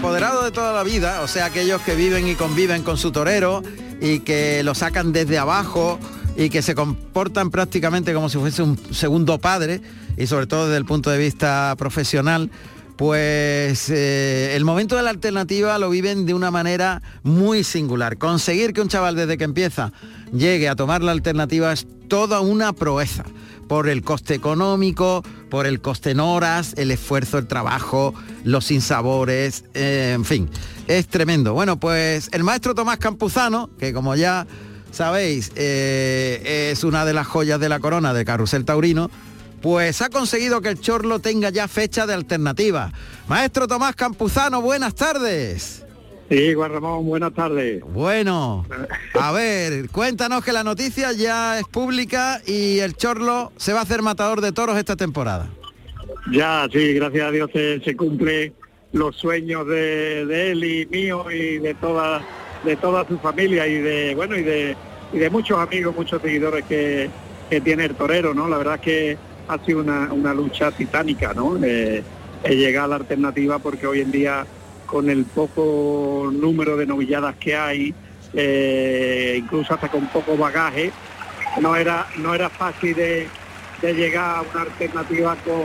Apoderados 0.00 0.44
de 0.44 0.50
toda 0.50 0.72
la 0.72 0.82
vida, 0.82 1.20
o 1.20 1.28
sea, 1.28 1.44
aquellos 1.44 1.82
que 1.82 1.94
viven 1.94 2.26
y 2.26 2.34
conviven 2.34 2.82
con 2.82 2.96
su 2.96 3.12
torero 3.12 3.62
y 4.00 4.20
que 4.20 4.62
lo 4.62 4.74
sacan 4.74 5.12
desde 5.12 5.36
abajo 5.36 5.98
y 6.38 6.48
que 6.48 6.62
se 6.62 6.74
comportan 6.74 7.50
prácticamente 7.50 8.14
como 8.14 8.30
si 8.30 8.38
fuese 8.38 8.62
un 8.62 8.78
segundo 8.94 9.36
padre 9.36 9.82
y 10.16 10.26
sobre 10.26 10.46
todo 10.46 10.68
desde 10.68 10.78
el 10.78 10.86
punto 10.86 11.10
de 11.10 11.18
vista 11.18 11.74
profesional, 11.76 12.50
pues 12.96 13.90
eh, 13.90 14.56
el 14.56 14.64
momento 14.64 14.96
de 14.96 15.02
la 15.02 15.10
alternativa 15.10 15.78
lo 15.78 15.90
viven 15.90 16.24
de 16.24 16.32
una 16.32 16.50
manera 16.50 17.02
muy 17.22 17.62
singular. 17.62 18.16
Conseguir 18.16 18.72
que 18.72 18.80
un 18.80 18.88
chaval 18.88 19.16
desde 19.16 19.36
que 19.36 19.44
empieza 19.44 19.92
llegue 20.32 20.70
a 20.70 20.76
tomar 20.76 21.02
la 21.02 21.12
alternativa 21.12 21.74
es 21.74 21.86
toda 22.08 22.40
una 22.40 22.72
proeza 22.72 23.24
por 23.70 23.88
el 23.88 24.02
coste 24.02 24.34
económico, 24.34 25.22
por 25.48 25.64
el 25.64 25.80
coste 25.80 26.10
en 26.10 26.18
horas, 26.18 26.74
el 26.76 26.90
esfuerzo, 26.90 27.38
el 27.38 27.46
trabajo, 27.46 28.12
los 28.42 28.64
sinsabores, 28.64 29.62
eh, 29.74 30.10
en 30.12 30.24
fin, 30.24 30.50
es 30.88 31.06
tremendo. 31.06 31.54
Bueno, 31.54 31.78
pues 31.78 32.30
el 32.32 32.42
maestro 32.42 32.74
Tomás 32.74 32.98
Campuzano, 32.98 33.70
que 33.78 33.92
como 33.92 34.16
ya 34.16 34.44
sabéis, 34.90 35.52
eh, 35.54 36.70
es 36.72 36.82
una 36.82 37.04
de 37.04 37.12
las 37.12 37.28
joyas 37.28 37.60
de 37.60 37.68
la 37.68 37.78
corona 37.78 38.12
de 38.12 38.24
Carrusel 38.24 38.64
Taurino, 38.64 39.08
pues 39.62 40.02
ha 40.02 40.08
conseguido 40.08 40.60
que 40.62 40.70
el 40.70 40.80
Chorlo 40.80 41.20
tenga 41.20 41.50
ya 41.50 41.68
fecha 41.68 42.08
de 42.08 42.14
alternativa. 42.14 42.92
Maestro 43.28 43.68
Tomás 43.68 43.94
Campuzano, 43.94 44.60
buenas 44.62 44.96
tardes. 44.96 45.84
Sí, 46.30 46.54
Juan 46.54 46.70
Ramón, 46.70 47.06
buenas 47.06 47.34
tardes. 47.34 47.82
Bueno, 47.82 48.64
a 49.14 49.32
ver, 49.32 49.90
cuéntanos 49.90 50.44
que 50.44 50.52
la 50.52 50.62
noticia 50.62 51.10
ya 51.10 51.58
es 51.58 51.66
pública 51.66 52.40
y 52.46 52.78
el 52.78 52.94
Chorlo 52.94 53.50
se 53.56 53.72
va 53.72 53.80
a 53.80 53.82
hacer 53.82 54.00
matador 54.00 54.40
de 54.40 54.52
toros 54.52 54.78
esta 54.78 54.94
temporada. 54.94 55.50
Ya, 56.30 56.68
sí, 56.72 56.94
gracias 56.94 57.26
a 57.26 57.30
Dios 57.32 57.50
se, 57.52 57.80
se 57.80 57.96
cumple 57.96 58.52
los 58.92 59.16
sueños 59.16 59.66
de, 59.66 60.24
de 60.24 60.52
él 60.52 60.62
y 60.62 60.86
mío 60.86 61.28
y 61.32 61.58
de 61.58 61.74
toda 61.74 62.22
de 62.64 62.76
toda 62.76 63.06
su 63.08 63.18
familia 63.18 63.66
y 63.66 63.78
de 63.78 64.14
bueno 64.14 64.36
y 64.36 64.42
de 64.42 64.76
y 65.12 65.18
de 65.18 65.30
muchos 65.30 65.58
amigos, 65.58 65.96
muchos 65.96 66.22
seguidores 66.22 66.64
que, 66.64 67.10
que 67.48 67.60
tiene 67.60 67.86
el 67.86 67.96
torero, 67.96 68.34
¿no? 68.34 68.48
La 68.48 68.58
verdad 68.58 68.76
es 68.76 68.80
que 68.82 69.18
ha 69.48 69.58
sido 69.64 69.80
una, 69.80 70.12
una 70.12 70.32
lucha 70.32 70.70
titánica, 70.70 71.34
¿no? 71.34 71.58
Eh, 71.60 72.04
llegar 72.48 72.84
a 72.84 72.88
la 72.88 72.96
alternativa 72.96 73.58
porque 73.58 73.88
hoy 73.88 74.00
en 74.00 74.12
día 74.12 74.46
con 74.90 75.08
el 75.08 75.24
poco 75.24 76.30
número 76.32 76.76
de 76.76 76.84
novilladas 76.84 77.36
que 77.36 77.54
hay, 77.54 77.94
eh, 78.34 79.36
incluso 79.38 79.72
hasta 79.74 79.88
con 79.88 80.06
poco 80.08 80.36
bagaje, 80.36 80.90
no 81.60 81.76
era, 81.76 82.06
no 82.18 82.34
era 82.34 82.50
fácil 82.50 82.94
de, 82.96 83.28
de 83.80 83.94
llegar 83.94 84.38
a 84.38 84.42
una 84.42 84.62
alternativa 84.62 85.36
con, 85.44 85.64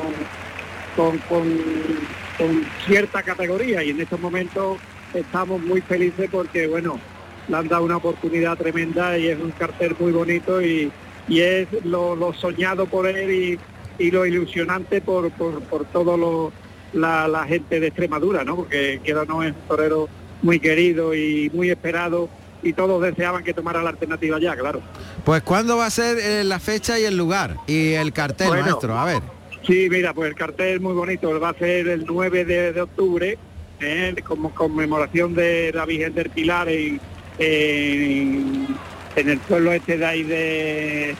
con, 0.96 1.18
con, 1.28 2.66
cierta 2.86 3.24
categoría. 3.24 3.84
Y 3.84 3.90
en 3.90 4.02
estos 4.02 4.20
momentos 4.20 4.78
estamos 5.14 5.60
muy 5.62 5.82
felices 5.82 6.30
porque 6.32 6.68
bueno, 6.68 7.00
le 7.48 7.58
han 7.58 7.68
dado 7.68 7.84
una 7.84 7.98
oportunidad 7.98 8.58
tremenda 8.58 9.18
y 9.18 9.28
es 9.28 9.40
un 9.40 9.52
cartel 9.52 9.96
muy 10.00 10.12
bonito 10.12 10.62
y, 10.62 10.92
y 11.28 11.40
es 11.40 11.68
lo, 11.84 12.16
lo 12.16 12.34
soñado 12.34 12.86
por 12.86 13.08
él 13.08 13.32
y, 13.32 13.60
y 13.98 14.12
lo 14.12 14.26
ilusionante 14.26 15.02
por, 15.02 15.32
por, 15.32 15.62
por 15.64 15.86
todo 15.86 16.18
lo, 16.18 16.52
la, 16.94 17.28
la 17.28 17.46
gente 17.46 17.80
de 17.80 17.88
Extremadura, 17.88 18.44
¿no? 18.44 18.56
Porque 18.58 19.00
Queda 19.04 19.26
no 19.26 19.44
es 19.44 19.52
un 19.54 19.62
torero 19.68 20.08
muy 20.42 20.60
querido 20.60 21.14
y 21.16 21.50
muy 21.54 21.70
esperado 21.70 22.30
y 22.64 22.74
todos 22.74 23.02
deseaban 23.02 23.44
que 23.44 23.54
tomara 23.54 23.84
la 23.84 23.90
alternativa 23.92 24.40
ya, 24.40 24.56
claro. 24.56 24.82
Pues 25.24 25.44
¿cuándo 25.44 25.78
va 25.78 25.86
a 25.86 25.90
ser 25.90 26.18
eh, 26.20 26.44
la 26.44 26.60
fecha 26.60 27.00
y 27.00 27.04
el 27.06 27.18
lugar? 27.18 27.58
Y 27.68 27.94
el 27.94 28.12
cartel, 28.14 28.48
Bueno. 28.48 28.64
maestro, 28.64 28.98
a 28.98 29.06
ver. 29.06 29.22
Sí, 29.68 29.88
mira, 29.90 30.14
pues 30.14 30.30
el 30.30 30.36
cartel 30.36 30.80
muy 30.80 30.94
bonito, 30.94 31.40
va 31.40 31.50
a 31.50 31.54
ser 31.54 31.88
el 31.88 32.06
9 32.06 32.46
de, 32.46 32.74
de 32.74 32.82
octubre, 32.82 33.38
eh, 33.80 34.16
como 34.26 34.54
conmemoración 34.54 35.34
de 35.34 35.72
la 35.74 35.86
Virgen 35.86 36.14
del 36.14 36.30
Pilar 36.30 36.70
en, 36.70 37.00
en, 37.40 38.68
en 39.16 39.30
el 39.30 39.40
pueblo 39.40 39.72
este 39.72 39.98
de 39.98 40.06
ahí 40.06 40.24
de 40.24 41.16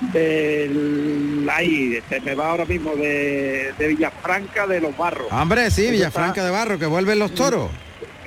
del 0.00 1.48
ahí, 1.52 1.98
se 2.08 2.20
me 2.20 2.34
va 2.34 2.50
ahora 2.50 2.64
mismo 2.64 2.94
de, 2.96 3.72
de 3.78 3.88
Villafranca 3.88 4.66
de 4.66 4.80
los 4.80 4.96
Barros. 4.96 5.28
Hombre, 5.30 5.70
sí, 5.70 5.90
Villafranca 5.90 6.44
de 6.44 6.50
Barro, 6.50 6.78
que 6.78 6.86
vuelven 6.86 7.18
los 7.18 7.34
toros. 7.34 7.70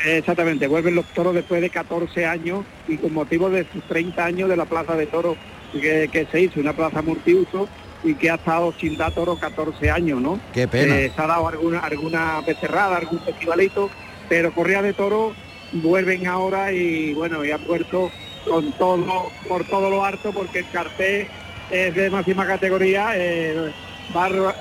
Exactamente, 0.05 0.67
vuelven 0.67 0.95
los 0.95 1.05
toros 1.07 1.35
después 1.35 1.61
de 1.61 1.69
14 1.69 2.25
años 2.25 2.65
y 2.87 2.97
con 2.97 3.13
motivo 3.13 3.49
de 3.49 3.65
sus 3.71 3.83
30 3.83 4.23
años 4.23 4.49
de 4.49 4.55
la 4.55 4.65
plaza 4.65 4.95
de 4.95 5.07
toros 5.07 5.37
que, 5.73 6.09
que 6.11 6.25
se 6.31 6.41
hizo, 6.41 6.59
una 6.59 6.73
plaza 6.73 7.01
multiuso 7.01 7.67
y 8.03 8.15
que 8.15 8.31
ha 8.31 8.35
estado 8.35 8.73
sin 8.79 8.97
dar 8.97 9.11
toro 9.11 9.37
14 9.37 9.91
años, 9.91 10.21
¿no? 10.21 10.39
Qué 10.53 10.67
pena. 10.67 10.97
Eh, 10.97 11.11
se 11.13 11.21
ha 11.21 11.27
dado 11.27 11.47
alguna, 11.47 11.79
alguna 11.79 12.41
becerrada, 12.41 12.97
algún 12.97 13.19
festivalito, 13.19 13.89
pero 14.29 14.53
Correa 14.53 14.81
de 14.81 14.93
Toro 14.93 15.33
vuelven 15.73 16.25
ahora 16.27 16.71
y 16.71 17.13
bueno, 17.13 17.43
y 17.43 17.51
han 17.51 17.65
vuelto 17.67 18.09
con 18.47 18.71
todo, 18.73 19.29
por 19.47 19.65
todo 19.65 19.89
lo 19.89 20.05
harto 20.05 20.31
porque 20.31 20.59
el 20.59 20.69
cartel 20.71 21.27
es 21.69 21.95
de 21.95 22.09
máxima 22.09 22.45
categoría, 22.45 23.11
eh, 23.15 23.71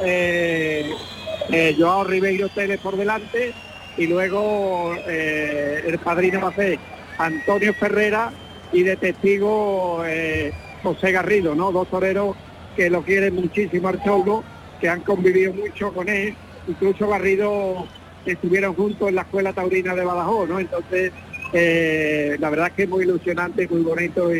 eh, 0.04 0.90
eh, 1.50 1.76
Joao 1.78 2.04
Ribeiro 2.04 2.48
Teles 2.48 2.80
por 2.80 2.96
delante 2.96 3.52
y 3.96 4.06
luego 4.06 4.94
eh, 5.06 5.82
el 5.86 5.98
padrino 5.98 6.40
va 6.40 6.48
a 6.48 6.54
ser 6.54 6.78
Antonio 7.18 7.74
Ferrera 7.74 8.30
y 8.72 8.82
de 8.82 8.96
testigo 8.96 10.02
eh, 10.06 10.52
José 10.82 11.12
Garrido, 11.12 11.54
¿no? 11.54 11.72
Dos 11.72 11.88
toreros 11.88 12.36
que 12.76 12.90
lo 12.90 13.02
quieren 13.02 13.34
muchísimo 13.34 13.88
al 13.88 14.02
Cholo, 14.04 14.44
que 14.80 14.88
han 14.88 15.00
convivido 15.00 15.52
mucho 15.52 15.92
con 15.92 16.08
él, 16.08 16.34
incluso 16.68 17.08
Garrido 17.08 17.86
estuvieron 18.24 18.74
juntos 18.74 19.08
en 19.08 19.16
la 19.16 19.22
escuela 19.22 19.52
taurina 19.52 19.94
de 19.94 20.04
Badajoz, 20.04 20.48
¿no? 20.48 20.60
Entonces, 20.60 21.12
eh, 21.52 22.36
la 22.38 22.50
verdad 22.50 22.68
es 22.68 22.72
que 22.74 22.82
es 22.82 22.88
muy 22.88 23.04
ilusionante, 23.04 23.66
muy 23.68 23.80
bonito 23.80 24.30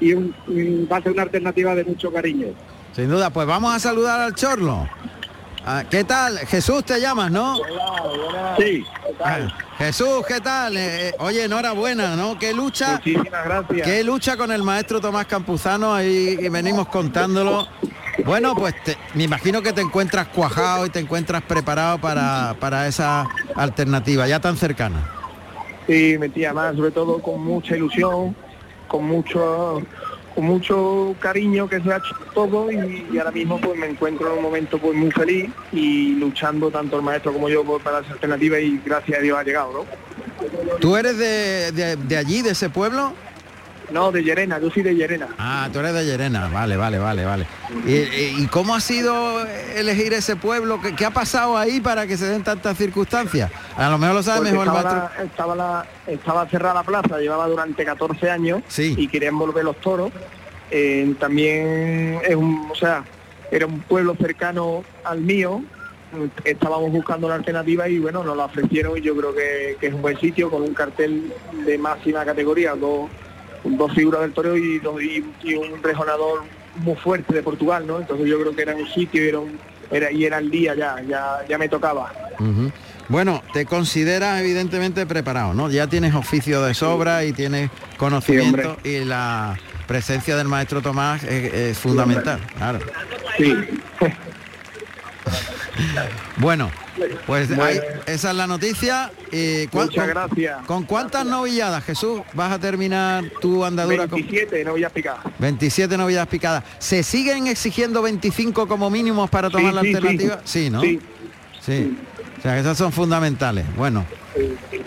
y 0.00 0.12
un- 0.12 0.34
un- 0.48 0.88
va 0.90 0.98
a 0.98 1.02
ser 1.02 1.12
una 1.12 1.22
alternativa 1.22 1.74
de 1.74 1.84
mucho 1.84 2.12
cariño. 2.12 2.48
Sin 2.94 3.08
duda, 3.08 3.30
pues 3.30 3.46
vamos 3.46 3.74
a 3.74 3.78
saludar 3.78 4.20
al 4.20 4.34
Chorlo. 4.34 4.88
Ah, 5.68 5.82
¿Qué 5.90 6.04
tal? 6.04 6.38
Jesús 6.40 6.84
te 6.84 7.00
llamas, 7.00 7.30
¿no? 7.30 7.56
Sí, 8.58 8.84
Ah, 9.24 9.38
Jesús, 9.78 10.24
¿qué 10.28 10.40
tal? 10.40 10.76
Eh, 10.76 11.08
eh, 11.08 11.12
oye, 11.18 11.44
enhorabuena, 11.44 12.14
¿no? 12.16 12.38
¿Qué 12.38 12.52
lucha? 12.54 12.92
muchísimas 12.94 13.44
gracias. 13.44 13.86
¿Qué 13.86 14.04
lucha 14.04 14.36
con 14.36 14.52
el 14.52 14.62
maestro 14.62 15.00
Tomás 15.00 15.26
Campuzano? 15.26 15.92
Ahí 15.94 16.36
y 16.40 16.48
venimos 16.48 16.86
contándolo. 16.88 17.66
Bueno, 18.24 18.54
pues 18.54 18.74
te- 18.84 18.96
me 19.14 19.24
imagino 19.24 19.62
que 19.62 19.72
te 19.72 19.80
encuentras 19.80 20.28
cuajado 20.28 20.86
y 20.86 20.90
te 20.90 21.00
encuentras 21.00 21.42
preparado 21.42 21.98
para, 21.98 22.54
para 22.60 22.86
esa 22.86 23.26
alternativa 23.54 24.26
ya 24.28 24.38
tan 24.40 24.56
cercana. 24.56 25.10
Sí, 25.86 26.16
metía 26.18 26.52
más, 26.52 26.76
sobre 26.76 26.90
todo 26.90 27.20
con 27.20 27.42
mucha 27.42 27.76
ilusión, 27.76 28.36
con 28.88 29.04
mucho 29.06 29.82
con 30.34 30.44
mucho 30.44 31.14
cariño 31.18 31.66
que 31.66 31.80
se 31.80 31.90
ha 31.90 31.96
hecho 31.96 32.14
todo 32.34 32.70
y, 32.70 33.06
ahora 33.18 33.30
mismo 33.30 33.58
pues 33.58 33.78
me 33.78 33.86
encuentro 33.86 34.30
en 34.30 34.36
un 34.36 34.42
momento 34.42 34.76
pues 34.78 34.94
muy 34.94 35.10
feliz 35.10 35.50
y 35.72 36.14
luchando 36.16 36.70
tanto 36.70 36.96
el 36.96 37.02
maestro 37.02 37.32
como 37.32 37.48
yo 37.48 37.64
por- 37.64 37.80
para 37.82 38.00
esa 38.00 38.12
alternativa 38.12 38.58
y 38.60 38.78
gracias 38.84 39.18
a 39.18 39.22
Dios 39.22 39.38
ha 39.38 39.42
llegado, 39.42 39.72
¿no? 39.72 40.78
¿Tú 40.78 40.94
eres 40.94 41.16
de- 41.16 41.96
de 41.96 42.16
allí, 42.18 42.42
de 42.42 42.50
ese 42.50 42.68
pueblo? 42.68 43.14
No, 43.90 44.10
de 44.10 44.22
Llerena, 44.22 44.58
yo 44.58 44.70
soy 44.70 44.82
de 44.82 44.94
Llerena. 44.94 45.28
Ah, 45.38 45.68
tú 45.72 45.78
eres 45.78 45.94
de 45.94 46.04
Llerena, 46.04 46.48
vale, 46.48 46.76
vale, 46.76 46.98
vale, 46.98 47.24
vale. 47.24 47.46
¿Y, 47.86 48.46
cómo 48.48 48.74
ha 48.74 48.80
sido 48.80 49.46
elegir 49.76 50.12
ese 50.12 50.34
pueblo? 50.36 50.80
¿Qué, 50.80 50.94
qué 50.94 51.04
ha 51.04 51.10
pasado 51.12 51.56
ahí 51.56 51.80
para 51.80 52.06
que 52.06 52.16
se 52.16 52.26
den 52.26 52.42
tantas 52.42 52.76
circunstancias? 52.76 53.50
A 53.76 53.88
lo 53.88 53.98
mejor 53.98 54.16
lo 54.16 54.22
sabe 54.22 54.50
Porque 54.50 54.52
mejor 54.52 54.66
la, 54.84 55.10
estaba, 55.24 55.54
la- 55.54 55.86
estaba 56.06 56.46
cerrada 56.48 56.74
la 56.74 56.82
plaza, 56.82 57.18
llevaba 57.18 57.46
durante 57.46 57.84
14 57.84 58.30
años 58.30 58.62
Sí. 58.68 58.94
y 58.98 59.06
querían 59.08 59.38
volver 59.38 59.64
los 59.64 59.76
toros. 59.80 60.10
Eh, 60.70 61.14
también 61.20 62.18
es 62.26 62.34
un, 62.34 62.68
o 62.70 62.74
sea, 62.74 63.04
era 63.52 63.66
un 63.66 63.80
pueblo 63.80 64.16
cercano 64.20 64.82
al 65.04 65.20
mío. 65.20 65.62
Estábamos 66.44 66.90
buscando 66.90 67.26
una 67.26 67.36
alternativa 67.36 67.88
y 67.88 67.98
bueno, 67.98 68.24
nos 68.24 68.36
la 68.36 68.46
ofrecieron 68.46 68.96
y 68.96 69.00
yo 69.00 69.14
creo 69.16 69.34
que, 69.34 69.76
que 69.80 69.88
es 69.88 69.94
un 69.94 70.02
buen 70.02 70.18
sitio 70.18 70.50
con 70.50 70.62
un 70.62 70.72
cartel 70.72 71.32
de 71.64 71.78
máxima 71.78 72.24
categoría, 72.24 72.74
dos, 72.74 73.10
dos 73.70 73.92
figuras 73.94 74.20
del 74.22 74.32
toro 74.32 74.56
y, 74.56 74.78
dos- 74.78 75.00
y, 75.02 75.24
y 75.42 75.54
un 75.54 75.82
rejonador 75.82 76.42
muy 76.76 76.96
fuerte 76.96 77.32
de 77.34 77.42
Portugal, 77.42 77.86
¿no? 77.86 77.98
Entonces 77.98 78.26
yo 78.26 78.38
creo 78.40 78.54
que 78.54 78.62
era 78.62 78.74
un 78.74 78.86
sitio 78.88 79.24
y 79.24 79.28
era, 79.28 79.38
un, 79.38 79.58
era, 79.90 80.10
y 80.12 80.24
era 80.24 80.38
el 80.38 80.50
día 80.50 80.74
ya, 80.74 80.96
ya, 81.08 81.38
ya 81.48 81.58
me 81.58 81.68
tocaba. 81.68 82.12
Bueno, 83.08 83.42
te 83.52 83.64
consideras 83.66 84.40
evidentemente 84.40 85.06
preparado, 85.06 85.54
¿no? 85.54 85.70
Ya 85.70 85.86
tienes 85.86 86.14
oficio 86.14 86.62
de 86.62 86.74
sobra 86.74 87.24
y 87.24 87.32
tienes 87.32 87.70
conocimiento 87.96 88.76
y 88.84 89.04
la 89.04 89.56
presencia 89.86 90.36
del 90.36 90.48
maestro 90.48 90.82
Tomás 90.82 91.22
es, 91.24 91.52
es 91.54 91.78
fundamental, 91.78 92.40
claro. 92.56 92.78
Sí. 93.38 93.54
Bueno, 96.38 96.70
pues 97.26 97.50
ahí- 97.58 97.80
esa 98.06 98.30
es 98.30 98.36
la 98.36 98.46
noticia. 98.46 99.10
Y 99.32 99.66
¿cuán- 99.68 99.86
Muchas 99.86 100.04
con- 100.04 100.14
gracias. 100.14 100.66
¿Con 100.66 100.82
cuántas 100.84 101.26
novilladas, 101.26 101.84
Jesús, 101.84 102.20
vas 102.34 102.52
a 102.52 102.58
terminar 102.58 103.24
tu 103.40 103.64
andadura? 103.64 104.06
con 104.08 104.20
27, 104.20 104.64
no 104.64 104.72
voy 104.72 104.84
a 104.84 104.90
picar. 104.90 105.16
27 105.38 105.96
novilladas 105.96 106.28
picadas. 106.28 106.64
¿Se 106.78 107.02
siguen 107.02 107.46
exigiendo 107.46 108.02
25 108.02 108.66
como 108.68 108.90
mínimos 108.90 109.28
para 109.30 109.50
tomar 109.50 109.70
Sí, 109.70 109.74
la 109.76 109.82
sí, 109.82 109.88
alternativa? 109.94 110.40
Sí, 110.44 110.70
¿no? 110.70 110.80
Sí. 110.82 111.96
O 112.38 112.42
sea, 112.42 112.58
esas 112.58 112.76
son 112.78 112.92
fundamentales. 112.92 113.64
Bueno, 113.76 114.04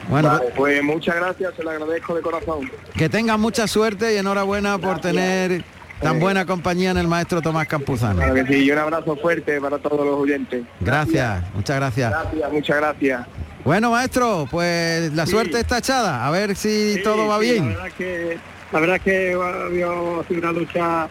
bueno, 0.07 0.29
Vale, 0.29 0.45
pues 0.55 0.83
muchas 0.83 1.15
gracias, 1.15 1.53
se 1.55 1.63
lo 1.63 1.71
agradezco 1.71 2.15
de 2.15 2.21
corazón. 2.21 2.71
que 2.95 3.09
tengan 3.09 3.39
mucha 3.41 3.67
suerte 3.67 4.13
y 4.13 4.17
enhorabuena 4.17 4.77
por 4.77 5.01
tener 5.01 5.63
tan 6.01 6.19
buena 6.19 6.45
compañía 6.45 6.91
en 6.91 6.97
el 6.97 7.07
maestro 7.07 7.41
Tomás 7.41 7.67
Campuzano. 7.67 8.15
Claro 8.17 8.33
que 8.35 8.45
sí, 8.45 8.63
y 8.65 8.71
un 8.71 8.77
abrazo 8.77 9.15
fuerte 9.17 9.59
para 9.59 9.77
todos 9.77 10.05
los 10.05 10.15
oyentes. 10.19 10.63
Gracias, 10.79 11.43
muchas 11.53 11.75
gracias. 11.77 12.11
Gracias, 12.11 12.51
muchas 12.53 12.77
gracias. 12.77 13.27
Bueno, 13.65 13.91
maestro, 13.91 14.47
pues 14.49 15.11
la 15.13 15.25
Sí. 15.25 15.31
suerte 15.33 15.59
está 15.59 15.79
echada. 15.79 16.25
A 16.25 16.31
ver 16.31 16.55
si 16.55 16.95
Sí, 16.95 17.01
todo 17.03 17.27
va 17.27 17.39
sí, 17.39 17.51
bien. 17.51 17.69
La 17.69 17.75
verdad 17.83 17.91
que, 17.97 18.37
la 18.71 18.79
verdad 18.79 19.01
que 19.01 19.33
ha 19.33 20.27
sido 20.27 20.39
una 20.39 20.51
lucha 20.53 21.07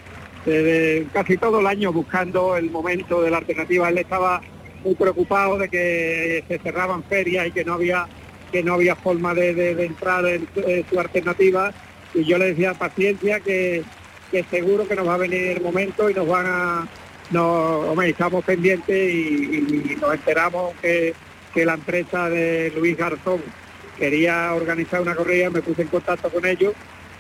de, 0.46 0.62
de 0.62 1.06
casi 1.12 1.36
todo 1.36 1.60
el 1.60 1.66
año 1.66 1.92
buscando 1.92 2.56
el 2.56 2.70
momento 2.70 3.20
de 3.22 3.30
la 3.30 3.38
alternativa. 3.38 3.88
Él 3.90 3.98
estaba 3.98 4.40
muy 4.82 4.94
preocupado 4.94 5.58
de 5.58 5.68
que 5.68 6.44
se 6.48 6.58
cerraban 6.60 7.02
ferias 7.04 7.46
y 7.48 7.50
que 7.50 7.64
no 7.64 7.74
había 7.74 8.06
que 8.50 8.62
no 8.62 8.72
había 8.74 8.96
forma 8.96 9.34
de, 9.34 9.52
de- 9.52 9.74
de 9.74 9.84
entrar 9.84 10.24
en, 10.24 10.48
en 10.66 10.86
su 10.88 10.98
alternativa 10.98 11.70
y 12.14 12.24
yo 12.24 12.38
le 12.38 12.46
decía 12.46 12.72
paciencia 12.72 13.40
que, 13.40 13.84
que 14.30 14.44
seguro 14.44 14.86
que 14.86 14.94
nos 14.96 15.06
va 15.08 15.14
a 15.14 15.18
venir 15.18 15.56
el 15.56 15.60
momento 15.62 16.10
y 16.10 16.14
nos 16.14 16.26
van 16.28 16.46
a 16.46 16.88
nos, 17.30 17.88
hombre, 17.88 18.08
estamos 18.10 18.44
pendientes 18.44 19.12
y, 19.14 19.96
nos 20.00 20.14
enteramos 20.14 20.74
que, 20.80 21.14
que 21.52 21.64
la 21.66 21.74
empresa 21.74 22.28
de 22.30 22.72
Luis 22.76 22.96
Garzón 22.96 23.42
quería 23.98 24.54
organizar 24.54 25.00
una 25.02 25.14
corrida, 25.14 25.50
me 25.50 25.60
puse 25.60 25.82
en 25.82 25.88
contacto 25.88 26.30
con 26.30 26.46
ellos, 26.46 26.72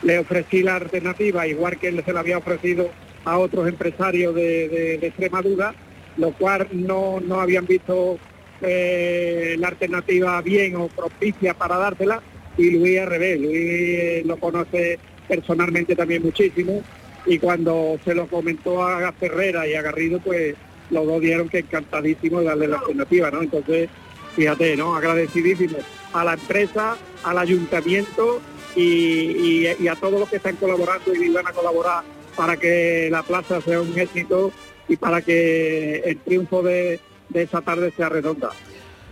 le 0.02 0.18
ofrecí 0.18 0.62
la 0.62 0.76
alternativa, 0.76 1.46
igual 1.46 1.78
que 1.78 1.88
él 1.88 2.02
se 2.04 2.12
la 2.12 2.20
había 2.20 2.38
ofrecido 2.38 2.90
a 3.24 3.36
otros 3.36 3.68
empresarios 3.68 4.34
de, 4.34 4.68
de- 4.68 5.06
Extremadura, 5.08 5.74
lo 6.16 6.32
cual 6.32 6.68
no, 6.72 7.20
no 7.20 7.40
habían 7.40 7.66
visto 7.66 8.18
eh, 8.62 9.56
la 9.58 9.68
alternativa 9.68 10.40
bien 10.40 10.76
o 10.76 10.88
propicia 10.88 11.52
para 11.54 11.76
dársela, 11.76 12.22
y 12.56 12.70
Luis 12.70 12.98
al 13.00 13.08
revés, 13.08 13.40
Luis 13.40 14.24
lo 14.24 14.36
conoce 14.38 14.98
personalmente 15.28 15.94
también 15.94 16.22
muchísimo, 16.22 16.82
y 17.28 17.38
cuando 17.38 17.98
se 18.04 18.14
lo 18.14 18.26
comentó 18.26 18.82
a 18.82 19.12
Ferrera 19.12 19.66
y 19.68 19.74
a 19.74 19.82
Garrido, 19.82 20.18
pues 20.18 20.54
los 20.90 21.06
dos 21.06 21.20
dieron 21.20 21.48
que 21.48 21.58
encantadísimo 21.58 22.42
darle 22.42 22.68
la 22.68 22.78
alternativa, 22.78 23.30
¿no? 23.30 23.42
Entonces, 23.42 23.90
fíjate, 24.34 24.76
¿no? 24.76 24.96
Agradecidísimo 24.96 25.76
a 26.14 26.24
la 26.24 26.34
empresa, 26.34 26.96
al 27.24 27.38
ayuntamiento 27.38 28.40
y, 28.74 29.66
a 29.66 29.94
todos 29.96 30.18
los 30.18 30.28
que 30.30 30.36
están 30.36 30.56
colaborando 30.56 31.14
y 31.14 31.28
van 31.28 31.46
a 31.46 31.52
colaborar 31.52 32.02
para 32.34 32.56
que 32.56 33.08
la 33.10 33.22
plaza 33.22 33.60
sea 33.60 33.80
un 33.80 33.98
éxito 33.98 34.50
y 34.88 34.96
para 34.96 35.20
que 35.20 35.96
el 36.06 36.16
triunfo 36.18 36.62
de 36.62 36.98
esa 37.34 37.60
tarde 37.60 37.92
sea 37.94 38.08
redonda. 38.08 38.50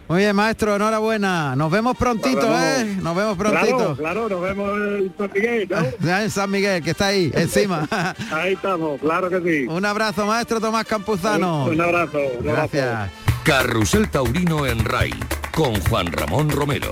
Muy 0.09 0.19
bien, 0.19 0.37
maestro, 0.37 0.77
enhorabuena. 0.77 1.57
Nos 1.57 1.69
vemos 1.71 1.97
prontito, 1.97 2.43
Nos 2.43 2.51
vemos. 2.51 2.79
¿eh? 2.79 2.97
Nos 3.03 3.17
vemos 3.17 3.37
prontito. 3.37 3.77
Claro, 3.77 3.97
claro, 3.97 4.29
nos 4.29 4.41
vemos 4.41 4.71
en 4.79 5.15
San 5.19 5.31
Miguel, 5.35 5.69
¿no? 5.69 6.07
Ya 6.07 6.23
en 6.25 6.31
San 6.31 6.51
Miguel, 6.51 6.83
que 6.83 6.91
está 6.91 7.07
ahí, 7.09 7.33
encima. 7.35 7.89
Ahí 8.33 8.53
estamos, 8.53 9.01
claro 9.01 9.29
que 9.29 9.41
sí. 9.41 9.67
un 9.69 9.85
abrazo, 9.85 10.25
maestro 10.27 10.61
Tomás 10.61 10.85
Campuzano. 10.87 11.65
Un 11.65 11.81
abrazo. 11.81 12.19
un 12.39 12.49
abrazo. 12.49 12.71
Gracias. 12.73 13.11
Carrusel 13.43 14.09
Taurino 14.09 14.65
en 14.67 14.85
RAI 14.85 15.13
con 15.53 15.75
Juan 15.89 16.07
Ramón 16.13 16.51
Romero. 16.51 16.91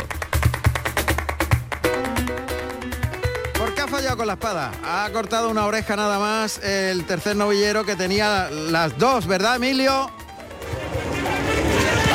¿Por 3.56 3.74
qué 3.74 3.80
ha 3.80 3.86
fallado 3.88 4.16
con 4.16 4.26
la 4.26 4.32
espada? 4.34 4.72
Ha 4.84 5.08
cortado 5.12 5.50
una 5.50 5.66
oreja 5.66 5.94
nada 5.94 6.18
más 6.18 6.58
el 6.64 7.04
tercer 7.04 7.36
novillero 7.36 7.84
que 7.84 7.94
tenía 7.96 8.50
las 8.50 8.98
dos, 8.98 9.26
¿verdad, 9.26 9.56
Emilio? 9.56 10.10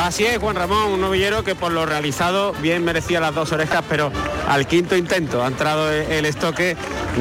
Así 0.02 0.24
es, 0.24 0.38
Juan 0.38 0.56
Ramón, 0.56 0.88
un 0.92 1.00
novillero 1.00 1.44
que 1.44 1.54
por 1.54 1.72
lo 1.72 1.84
realizado 1.84 2.52
bien 2.62 2.82
merecía 2.84 3.20
las 3.20 3.34
dos 3.34 3.52
orejas, 3.52 3.84
pero 3.88 4.10
al 4.48 4.66
quinto 4.66 4.96
intento 4.96 5.42
ha 5.44 5.46
entrado 5.46 5.90
el 5.92 6.24
estoque 6.24 6.74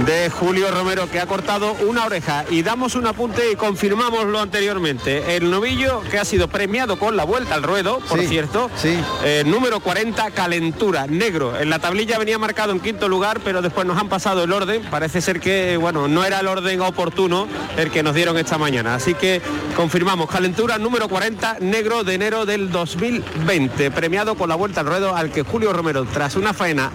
de 0.08 0.30
Julio 0.30 0.72
Romero 0.72 1.10
que 1.10 1.20
ha 1.20 1.26
cortado 1.26 1.74
una 1.88 2.06
oreja 2.06 2.46
y 2.50 2.62
damos 2.64 2.96
un 2.96 3.06
apunte 3.06 3.52
y 3.52 3.56
confirmamos 3.56 4.26
lo 4.28 4.40
anteriormente. 4.40 5.36
El 5.36 5.52
novillo 5.52 6.02
que 6.10 6.20
ha 6.20 6.26
sido 6.26 6.48
premiado 6.48 6.98
con 6.98 7.18
la 7.18 7.26
vuelta 7.26 7.56
al 7.56 7.64
ruedo, 7.64 8.00
por 8.08 8.20
Sí, 8.20 8.28
cierto, 8.28 8.72
sí. 8.78 8.98
eh, 9.26 9.44
número 9.46 9.82
40, 9.82 10.32
calentura, 10.32 11.06
negro. 11.06 11.60
En 11.60 11.70
la 11.70 11.80
tablilla 11.80 12.18
venía 12.18 12.38
marcado 12.40 12.72
en 12.72 12.80
quinto 12.80 13.10
lugar, 13.10 13.42
pero 13.44 13.62
después 13.62 13.86
nos 13.86 13.98
han 13.98 14.08
pasado 14.10 14.44
el 14.44 14.54
orden. 14.54 14.84
Parece 14.90 15.22
ser 15.22 15.40
que, 15.42 15.76
bueno, 15.78 16.08
no 16.08 16.24
era 16.24 16.40
el 16.40 16.48
orden 16.48 16.80
oportuno 16.82 17.48
el 17.78 17.92
que 17.92 18.04
nos 18.04 18.16
dieron 18.16 18.38
esta 18.38 18.58
mañana. 18.58 18.96
Así 18.96 19.16
que 19.16 19.42
confirmamos, 19.76 20.30
calentura 20.30 20.78
número 20.78 21.10
40, 21.10 21.58
negro 21.60 22.04
de 22.04 22.14
enero 22.14 22.46
del 22.46 22.69
2020, 22.72 23.92
premiado 23.92 24.36
con 24.36 24.50
la 24.50 24.56
vuelta 24.56 24.82
al 24.82 24.88
ruedo 24.88 25.16
al 25.16 25.32
que 25.32 25.44
Julio 25.44 25.74
Romero, 25.74 26.06
tras 26.06 26.36
una 26.36 26.54
faena, 26.54 26.92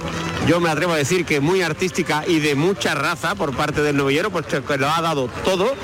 yo 0.47 0.61
me 0.61 0.71
atrevo 0.71 0.93
a 0.93 0.97
decir 0.97 1.25
que 1.25 1.41
muy 1.41 1.63
artística 1.63 2.25
y 2.27 2.41
de 2.41 2.55
mucha 2.55 2.95
raza 2.95 3.35
por 3.35 3.57
parte 3.57 3.83
del 3.83 3.97
novillero, 3.97 4.31
pues 4.31 4.47
que 4.47 4.77
lo 4.77 4.89
ha 4.89 5.01
dado 5.01 5.29
todo, 5.45 5.75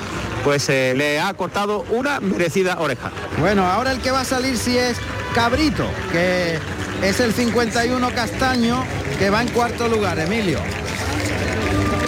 pues 0.44 0.68
eh, 0.68 0.94
le 0.96 1.20
ha 1.20 1.32
cortado 1.34 1.84
una 1.90 2.20
merecida 2.20 2.78
oreja. 2.78 3.10
Bueno, 3.38 3.66
ahora 3.66 3.92
el 3.92 4.00
que 4.00 4.10
va 4.10 4.20
a 4.20 4.24
salir 4.24 4.56
sí 4.56 4.76
es 4.76 4.96
Cabrito, 5.34 5.86
que 6.12 6.58
es 7.02 7.20
el 7.20 7.32
51 7.32 8.10
Castaño, 8.14 8.84
que 9.18 9.30
va 9.30 9.42
en 9.42 9.48
cuarto 9.48 9.88
lugar, 9.88 10.18
Emilio. 10.18 10.60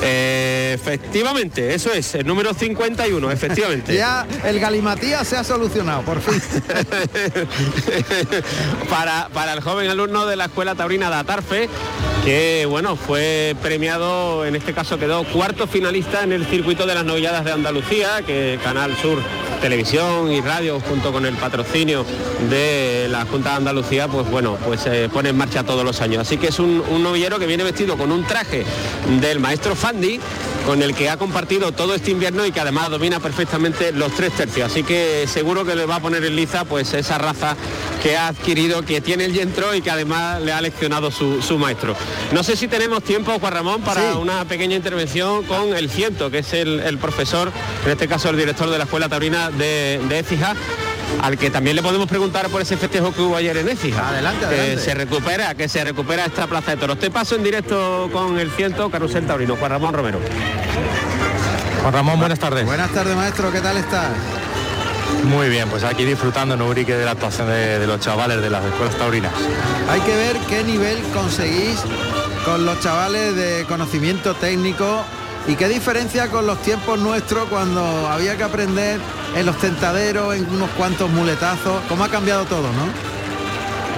Eh, 0.03 0.73
efectivamente, 0.75 1.75
eso 1.75 1.93
es, 1.93 2.15
el 2.15 2.27
número 2.27 2.55
51, 2.55 3.31
efectivamente. 3.31 3.95
Ya 4.03 4.27
el 4.45 4.59
galimatías 4.59 5.29
se 5.29 5.37
ha 5.37 5.45
solucionado, 5.45 6.03
por 6.03 6.21
fin. 6.21 6.43
para, 8.91 9.29
para 9.29 9.53
el 9.53 9.61
joven 9.61 9.89
alumno 9.89 10.27
de 10.27 10.35
la 10.35 10.47
Escuela 10.47 10.75
Taurina 10.75 11.09
de 11.09 11.17
Atarfe, 11.17 11.69
que 12.25 12.67
bueno, 12.69 12.97
fue 12.97 13.55
premiado, 13.63 14.45
en 14.45 14.57
este 14.57 14.73
caso 14.73 14.99
quedó 14.99 15.25
cuarto 15.25 15.67
finalista 15.69 16.25
en 16.25 16.33
el 16.33 16.47
circuito 16.47 16.87
de 16.87 16.95
las 16.95 17.05
novilladas 17.05 17.45
de 17.45 17.53
Andalucía, 17.53 18.23
que 18.27 18.59
Canal 18.63 18.97
Sur 18.97 19.23
Televisión 19.63 20.33
y 20.33 20.41
Radio, 20.41 20.81
junto 20.81 21.13
con 21.13 21.25
el 21.25 21.37
patrocinio 21.37 22.05
de 22.51 23.07
la 23.09 23.25
Junta 23.25 23.51
de 23.51 23.57
Andalucía, 23.59 24.09
pues 24.09 24.29
bueno, 24.29 24.59
pues 24.65 24.81
se 24.81 25.09
pone 25.09 25.29
en 25.29 25.37
marcha 25.37 25.63
todos 25.63 25.85
los 25.85 26.01
años. 26.01 26.19
Así 26.19 26.37
que 26.37 26.49
es 26.49 26.59
un, 26.59 26.83
un 26.91 27.03
novillero 27.05 27.39
que 27.39 27.47
viene 27.47 27.63
vestido 27.63 27.97
con 27.97 28.11
un 28.11 28.25
traje 28.25 28.65
del 29.21 29.39
maestro 29.39 29.77
Fandi, 29.77 30.19
con 30.67 30.83
el 30.83 30.95
que 30.95 31.11
ha 31.11 31.17
compartido 31.17 31.73
todo 31.73 31.95
este 31.95 32.11
invierno 32.13 32.47
y 32.47 32.53
que 32.53 32.61
además 32.61 32.89
domina 32.91 33.21
perfectamente 33.21 33.93
los 33.93 34.13
tres 34.15 34.33
tercios. 34.33 34.71
Así 34.71 34.83
que 34.83 35.27
seguro 35.27 35.65
que 35.65 35.75
le 35.75 35.87
va 35.87 35.97
a 35.97 36.01
poner 36.01 36.25
en 36.25 36.37
liza 36.37 36.65
pues 36.65 36.93
esa 36.95 37.19
raza 37.19 37.57
que 38.03 38.17
ha 38.17 38.29
adquirido, 38.29 38.83
que 38.83 39.01
tiene 39.01 39.25
el 39.25 39.33
yentro 39.33 39.75
y 39.75 39.81
que 39.83 39.91
además 39.91 40.41
le 40.43 40.53
ha 40.53 40.61
leccionado 40.61 41.11
su, 41.11 41.43
su 41.43 41.59
maestro. 41.59 41.95
No 42.33 42.43
sé 42.43 42.57
si 42.57 42.69
tenemos 42.69 43.03
tiempo, 43.03 43.39
Juan 43.39 43.53
Ramón, 43.53 43.83
para 43.83 44.13
Sí. 44.13 44.19
una 44.19 44.45
pequeña 44.45 44.77
intervención 44.77 45.45
con 45.45 45.75
el 45.77 45.91
ciento, 45.91 46.31
que 46.31 46.39
es 46.39 46.53
el, 46.53 46.81
el 46.81 46.99
profesor, 46.99 47.51
en 47.85 47.91
este 47.93 48.09
caso 48.09 48.31
el 48.31 48.37
director 48.37 48.71
de 48.71 48.79
la 48.79 48.85
Escuela 48.85 49.09
Taurina 49.09 49.51
de, 49.51 50.01
de 50.09 50.19
Écija, 50.19 50.55
al 51.21 51.37
que 51.39 51.51
también 51.51 51.77
le 51.77 51.83
podemos 51.83 52.09
preguntar 52.09 52.49
por 52.49 52.61
ese 52.63 52.77
festejo 52.77 53.13
que 53.13 53.21
hubo 53.23 53.37
ayer 53.37 53.57
en 53.57 53.69
Écija. 53.69 54.09
Adelante, 54.09 54.41
Que 54.49 54.55
adelante. 54.55 54.85
se 54.85 54.95
recupera, 54.95 55.55
que 55.55 55.69
se 55.69 55.85
recupera 55.85 56.25
esta 56.27 56.47
plaza 56.47 56.73
de 56.73 56.77
toros. 56.79 56.99
Te 56.99 57.11
paso 57.11 57.37
en 57.37 57.43
directo 57.45 58.09
con 58.13 58.39
el 58.39 58.51
ciento, 58.53 58.91
Carusel 58.91 59.27
Taurino, 59.27 59.57
Juan 59.57 59.71
Ramón 59.71 59.95
Romero. 59.95 60.19
Juan 61.83 61.93
Ramón, 61.95 62.19
buenas 62.19 62.39
tardes. 62.39 62.65
Buenas 62.65 62.91
tardes, 62.91 63.15
maestro, 63.17 63.51
¿qué 63.53 63.61
tal 63.61 63.77
estás? 63.77 64.11
Muy 65.25 65.49
bien, 65.49 65.69
pues 65.69 65.85
aquí 65.85 66.05
disfrutando 66.05 66.55
en 66.55 66.63
Ubrique 66.63 66.97
de 66.97 67.05
la 67.05 67.13
actuación 67.13 67.47
de, 67.49 67.79
de 67.79 67.87
los 67.87 68.01
chavales 68.01 68.41
de 68.41 68.51
las 68.51 68.65
escuelas 68.65 68.97
taurinas. 68.97 69.33
Hay 69.91 70.01
que 70.01 70.17
ver 70.17 70.37
qué 70.49 70.65
nivel 70.65 71.01
conseguís 71.13 71.79
con 72.45 72.65
los 72.67 72.81
chavales 72.81 73.37
de 73.37 73.65
conocimiento 73.69 74.35
técnico 74.35 75.05
y 75.47 75.57
qué 75.57 75.69
diferencia 75.69 76.29
con 76.29 76.47
los 76.47 76.61
tiempos 76.63 76.99
nuestros 76.99 77.49
cuando 77.49 77.83
había 78.09 78.37
que 78.37 78.45
aprender 78.45 79.01
en 79.35 79.47
los 79.47 79.59
tentaderos, 79.59 80.35
en 80.35 80.49
unos 80.49 80.71
cuantos 80.71 81.11
muletazos. 81.11 81.83
¿Cómo 81.89 82.05
ha 82.05 82.09
cambiado 82.09 82.45
todo, 82.45 82.63
no? 82.63 83.12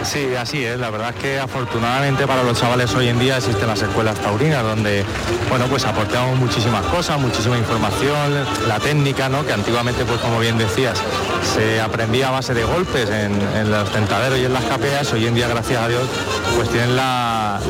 Sí, 0.05 0.35
así 0.37 0.65
es. 0.65 0.79
La 0.79 0.91
verdad 0.91 1.11
es 1.11 1.17
que 1.17 1.41
afortunadamente 1.41 2.27
para 2.27 2.43
los 2.43 2.59
chavales 2.61 2.95
hoy 2.95 3.09
en 3.09 3.19
día 3.19 3.39
existen 3.39 3.67
las 3.67 3.81
escuelas 3.81 4.19
taurinas 4.19 4.63
donde, 4.63 5.05
bueno, 5.49 5.67
pues 5.67 5.85
aportamos 5.87 6.39
muchísimas 6.39 6.85
cosas, 6.87 7.19
muchísima 7.19 7.57
información, 7.57 8.35
la 8.69 8.79
técnica, 8.81 9.29
¿no? 9.29 9.47
Que 9.47 9.55
antiguamente, 9.55 10.05
pues 10.05 10.21
como 10.21 10.39
bien 10.39 10.59
decías, 10.59 11.01
se 11.55 11.81
aprendía 11.81 12.29
a 12.29 12.33
base 12.33 12.53
de 12.53 12.65
golpes 12.65 13.09
en, 13.09 13.71
los 13.71 13.91
tentaderos 13.91 14.39
y 14.39 14.45
en 14.45 14.53
las 14.53 14.65
capeas. 14.65 15.11
Hoy 15.13 15.27
en 15.27 15.35
día, 15.35 15.49
gracias 15.49 15.83
a 15.83 15.89
Dios, 15.89 16.03
pues 16.55 16.69
tienen 16.69 16.97
la, 16.97 17.61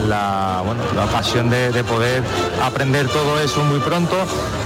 bueno, 0.64 0.82
la 0.96 1.06
pasión 1.06 1.48
de, 1.50 1.70
de 1.70 1.84
poder 1.84 2.22
aprender 2.62 3.08
todo 3.08 3.38
eso 3.40 3.62
muy 3.64 3.78
pronto 3.78 4.16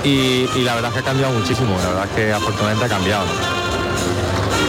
y, 0.04 0.46
la 0.64 0.74
verdad 0.74 0.90
es 0.90 0.94
que 0.94 1.00
ha 1.00 1.12
cambiado 1.12 1.32
muchísimo. 1.34 1.76
La 1.82 1.88
verdad 1.88 2.04
es 2.06 2.10
que 2.16 2.32
afortunadamente 2.32 2.86
ha 2.86 2.88
cambiado. 2.88 3.26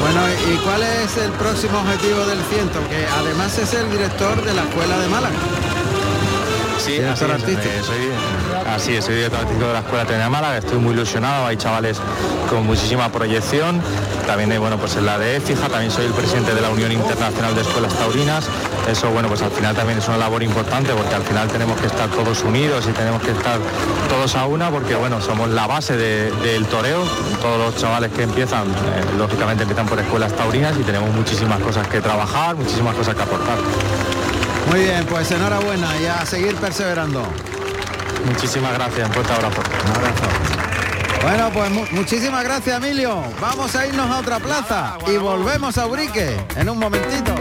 Bueno, 0.02 0.22
¿y 0.52 0.58
cuál 0.58 0.82
es 0.84 1.18
el 1.18 1.32
próximo 1.34 1.80
objetivo 1.80 2.26
del 2.26 2.40
ciento? 2.44 2.80
Que 2.90 3.06
además 3.06 3.58
es 3.58 3.74
el 3.74 3.90
director 3.92 4.44
de 4.44 4.54
la 4.54 4.64
Escuela 4.64 4.98
de 4.98 5.08
Málaga. 5.08 5.36
Sí, 6.80 6.98
así 7.02 7.26
es, 7.26 7.66
eh, 7.66 7.82
soy, 7.84 8.10
así 8.66 8.96
es, 8.96 9.06
soy 9.06 9.16
director 9.16 9.42
artístico 9.42 9.68
de 9.68 9.74
la 9.74 9.80
Escuela 9.80 10.06
de 10.06 10.30
Málaga, 10.30 10.58
estoy 10.58 10.80
muy 10.80 10.94
ilusionado, 10.94 11.46
hay 11.46 11.58
chavales 11.58 12.00
con 12.50 12.66
muchísima 12.66 13.12
proyección, 13.12 13.82
también 14.26 14.52
hay, 14.52 14.58
bueno, 14.58 14.78
pues 14.78 14.96
en 14.96 15.06
la 15.06 15.20
de 15.20 15.36
EFIJA, 15.36 15.68
también 15.68 15.92
soy 15.92 16.06
el 16.06 16.14
presidente 16.14 16.56
de 16.56 16.62
la 16.62 16.70
Unión 16.70 16.92
Internacional 16.92 17.54
de 17.54 17.62
Escuelas 17.62 17.94
Taurinas, 17.96 18.46
eso, 18.88 19.10
bueno, 19.12 19.28
pues 19.28 19.42
al 19.42 19.52
final 19.52 19.76
también 19.76 20.00
es 20.00 20.08
una 20.08 20.18
labor 20.18 20.42
importante 20.44 20.92
porque 20.94 21.14
al 21.16 21.24
final 21.24 21.48
tenemos 21.48 21.80
que 21.80 21.88
estar 21.88 22.10
todos 22.10 22.44
unidos 22.44 22.86
y 22.90 22.92
tenemos 22.92 23.22
que 23.22 23.32
estar 23.32 23.60
todos 24.10 24.36
a 24.36 24.46
una 24.46 24.70
porque, 24.72 24.96
bueno, 24.96 25.22
somos 25.22 25.50
la 25.50 25.68
base 25.68 25.96
de- 25.98 26.32
del 26.44 26.66
toreo, 26.66 27.04
todos 27.42 27.58
los 27.60 27.76
chavales 27.82 28.12
que 28.12 28.24
empiezan, 28.24 28.64
eh, 28.68 28.74
lógicamente 29.18 29.64
empiezan 29.64 29.86
por 29.88 30.00
escuelas 30.00 30.34
taurinas 30.34 30.76
y 30.80 30.84
tenemos 30.84 31.10
muchísimas 31.14 31.60
cosas 31.62 31.88
que 31.88 32.02
trabajar, 32.02 32.56
muchísimas 32.56 32.96
cosas 32.96 33.16
que 33.16 33.22
aportar. 33.24 33.58
Muy 34.72 34.82
bien, 34.82 35.06
pues 35.08 35.30
enhorabuena 35.32 35.90
y 36.02 36.06
a 36.06 36.26
seguir 36.26 36.56
perseverando. 36.56 37.24
Muchísimas 38.26 38.74
gracias, 38.74 39.08
un 39.08 39.14
fuerte 39.14 39.34
abrazo. 39.34 39.62
Un 39.86 39.92
abrazo. 39.96 40.24
Bueno, 41.22 41.50
pues 41.54 41.70
mu- 41.72 41.86
muchísimas 41.92 42.44
gracias, 42.44 42.78
Emilio. 42.78 43.22
Vamos 43.42 43.76
a 43.76 43.86
irnos 43.88 44.10
a 44.10 44.20
otra 44.20 44.40
plaza 44.40 44.98
y 45.08 45.18
volvemos 45.18 45.78
a 45.78 45.86
Urique 45.86 46.38
en 46.56 46.70
un 46.70 46.80
momentito. 46.80 47.36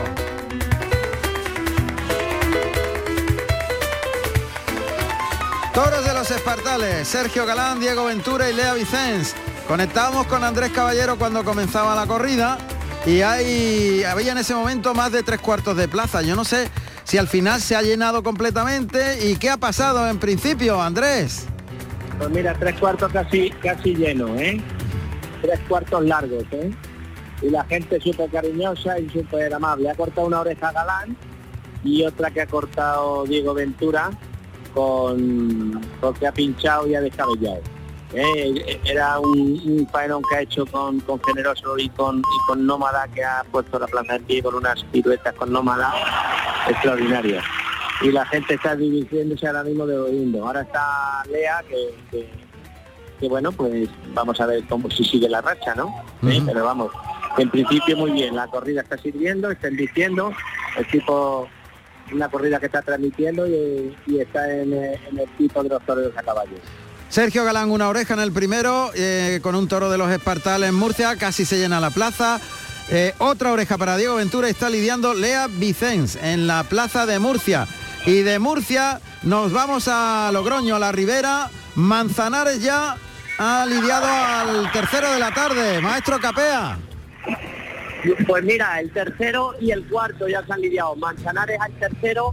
Toros 5.79 6.05
de 6.05 6.12
los 6.12 6.29
Espartales, 6.33 7.07
Sergio 7.07 7.47
Galán, 7.47 7.79
Diego 7.79 8.07
Ventura 8.07 8.51
y 8.51 8.53
Lea 8.53 8.75
Vicens. 8.75 9.37
Conectábamos 9.69 10.27
con 10.27 10.43
Andrés 10.43 10.73
Caballero 10.73 11.17
cuando 11.17 11.45
comenzaba 11.45 11.95
la 11.95 12.05
corrida 12.05 12.59
y 13.07 13.21
hay, 13.21 14.03
había 14.03 14.33
en 14.33 14.38
ese 14.38 14.57
momento 14.57 14.93
más 14.93 15.12
de 15.12 15.23
tres 15.23 15.38
cuartos 15.38 15.77
de 15.77 15.87
plaza. 15.87 16.23
Yo 16.23 16.35
no 16.35 16.45
sé 16.45 16.69
si 17.05 17.17
al 17.17 17.29
final 17.29 17.61
se 17.61 17.77
ha 17.77 17.83
llenado 17.83 18.25
completamente 18.25 19.25
y 19.25 19.37
qué 19.37 19.51
ha 19.51 19.57
pasado 19.57 20.09
en 20.09 20.19
principio, 20.19 20.83
Andrés. 20.83 21.47
Pues 22.19 22.29
mira, 22.31 22.57
tres 22.59 22.75
cuartos 22.81 23.12
casi 23.12 23.51
casi 23.51 23.95
llenos, 23.95 24.31
¿eh? 24.41 24.61
Tres 25.43 25.61
cuartos 25.69 26.05
largos, 26.05 26.43
¿eh? 26.51 26.75
Y 27.41 27.51
la 27.51 27.64
gente 27.67 28.01
súper 28.01 28.29
cariñosa 28.31 28.99
y 28.99 29.09
súper 29.11 29.55
amable. 29.55 29.91
Ha 29.91 29.95
cortado 29.95 30.27
una 30.27 30.41
oreja 30.41 30.73
Galán 30.73 31.17
y 31.85 32.05
otra 32.05 32.33
que 32.33 32.41
ha 32.41 32.49
cortado 32.49 33.27
Diego 33.27 33.55
Ventura 33.55 34.11
con 34.68 35.81
porque 36.00 36.26
ha 36.26 36.33
pinchado 36.33 36.87
y 36.87 36.94
ha 36.94 37.00
descabellado. 37.00 37.61
¿eh? 38.14 38.78
Era 38.85 39.18
un, 39.18 39.61
un 39.66 39.88
faenón 39.92 40.22
que 40.31 40.37
ha 40.37 40.40
hecho 40.42 40.64
con, 40.66 41.00
con 41.00 41.20
Generoso 41.24 41.76
y 41.78 41.88
con, 41.90 42.18
y 42.20 42.46
con 42.46 42.64
Nómada 42.66 43.07
que 43.14 43.22
ha 43.24 43.44
puesto 43.50 43.78
la 43.78 43.87
plaza 43.87 44.16
en 44.16 44.24
pie 44.24 44.42
con 44.42 44.54
unas 44.54 44.83
piruetas 44.85 45.35
con 45.35 45.52
Nómada 45.52 45.92
extraordinarias 46.68 47.44
y 48.02 48.12
la 48.12 48.24
gente 48.26 48.54
está 48.54 48.76
dividiéndose 48.76 49.46
ahora 49.46 49.64
mismo 49.64 49.85
de 49.87 49.98
Orindo. 49.98 50.46
Ahora 50.46 50.62
está 50.62 51.22
Lea, 51.31 51.62
que, 51.68 51.94
que- 52.11 52.48
que 53.18 53.28
bueno, 53.28 53.50
pues 53.50 53.88
vamos 54.14 54.40
a 54.40 54.46
ver 54.46 54.62
cómo 54.68 54.88
si 54.92 55.02
sigue 55.02 55.28
la 55.28 55.40
racha, 55.40 55.74
¿no? 55.74 55.87
Ujú. 56.22 56.46
Pero 56.46 56.64
vamos, 56.64 56.92
en 57.37 57.50
principio 57.50 57.96
muy 57.96 58.12
bien, 58.12 58.37
la 58.37 58.46
corrida 58.46 58.83
está 58.83 58.96
sirviendo, 58.96 59.50
está 59.50 59.66
diciendo, 59.70 60.33
el 60.76 60.87
tipo 60.87 61.48
una 62.12 62.29
corrida 62.29 62.59
que 62.59 62.66
está 62.66 62.83
transmitiendo 62.83 63.47
y, 63.47 63.94
está 64.18 64.51
en, 64.53 64.73
eh, 64.73 65.01
el 65.11 65.29
tipo 65.37 65.62
de 65.62 65.68
los 65.68 65.85
toreros 65.85 66.16
a 66.16 66.23
caballo. 66.23 66.57
Sergio 67.09 67.44
Galán, 67.44 67.71
una 67.71 67.88
oreja 67.88 68.14
en 68.14 68.21
el 68.21 68.33
primero, 68.33 68.90
eh, 68.94 69.40
con 69.42 69.55
un 69.55 69.66
toro 69.66 69.90
de 69.90 69.97
los 69.97 70.11
Espartales 70.11 70.68
en 70.68 70.75
Murcia, 70.75 71.16
casi 71.16 71.44
se 71.44 71.59
llena 71.59 71.81
la 71.81 71.90
plaza. 71.90 72.40
Eh, 72.90 73.14
otra 73.18 73.53
oreja 73.53 73.79
para 73.79 73.97
Diego 73.97 74.16
Ventura, 74.16 74.49
está 74.49 74.68
lidiando 74.68 75.14
Lea 75.14 75.47
Vicens 75.47 76.16
en 76.16 76.47
la 76.47 76.64
plaza 76.64 77.07
de 77.07 77.18
Murcia. 77.18 77.66
Y 78.05 78.23
de 78.23 78.38
Murcia 78.38 79.01
nos 79.23 79.53
vamos 79.53 79.88
a 79.88 80.31
Logroño, 80.33 80.77
a 80.77 80.79
la 80.79 80.92
Ribera. 80.92 81.51
Manzanares 81.75 82.62
ya 82.62 82.97
ha 83.38 83.66
lidiado 83.66 84.07
al 84.07 84.73
tercero 84.73 85.12
de 85.12 85.18
la 85.18 85.33
tarde. 85.33 85.81
Maestro 85.81 86.18
Capea. 86.21 86.79
Pues 88.27 88.45
mira, 88.45 88.79
el 88.81 88.93
tercero 88.93 89.55
y 89.61 89.73
el 89.73 89.89
cuarto 89.89 90.29
ya 90.29 90.45
se 90.47 90.53
han 90.53 90.61
lidiado. 90.61 90.95
Manzanares 90.97 91.59
al 91.61 91.73
tercero, 91.73 92.33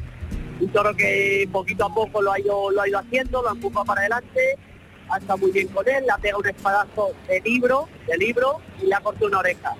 un 0.60 0.69
toro 0.69 0.95
que 0.95 1.49
poquito 1.51 1.86
a 1.86 1.93
poco 1.93 2.21
lo 2.21 2.32
ha 2.32 2.39
ido, 2.39 2.69
lo 2.71 2.82
ha 2.82 2.88
ido 2.88 2.99
haciendo, 2.99 3.41
lo 3.41 3.51
empuja 3.51 3.84
para 3.84 4.01
adelante, 4.01 4.58
ha 5.10 5.17
estado 5.17 5.38
muy 5.39 5.51
bien 5.51 5.67
con 5.69 5.88
él, 5.88 6.04
le 6.06 6.12
ha 6.12 6.17
pegado 6.17 6.39
un 6.39 6.47
espadazo 6.47 7.12
de 7.28 7.41
libro, 7.41 7.89
de 8.08 8.17
libro, 8.17 8.62
y 8.82 8.86
le 8.86 8.95
ha 8.95 8.99
cortado 8.99 9.28
una 9.28 9.39
oreja. 9.39 9.73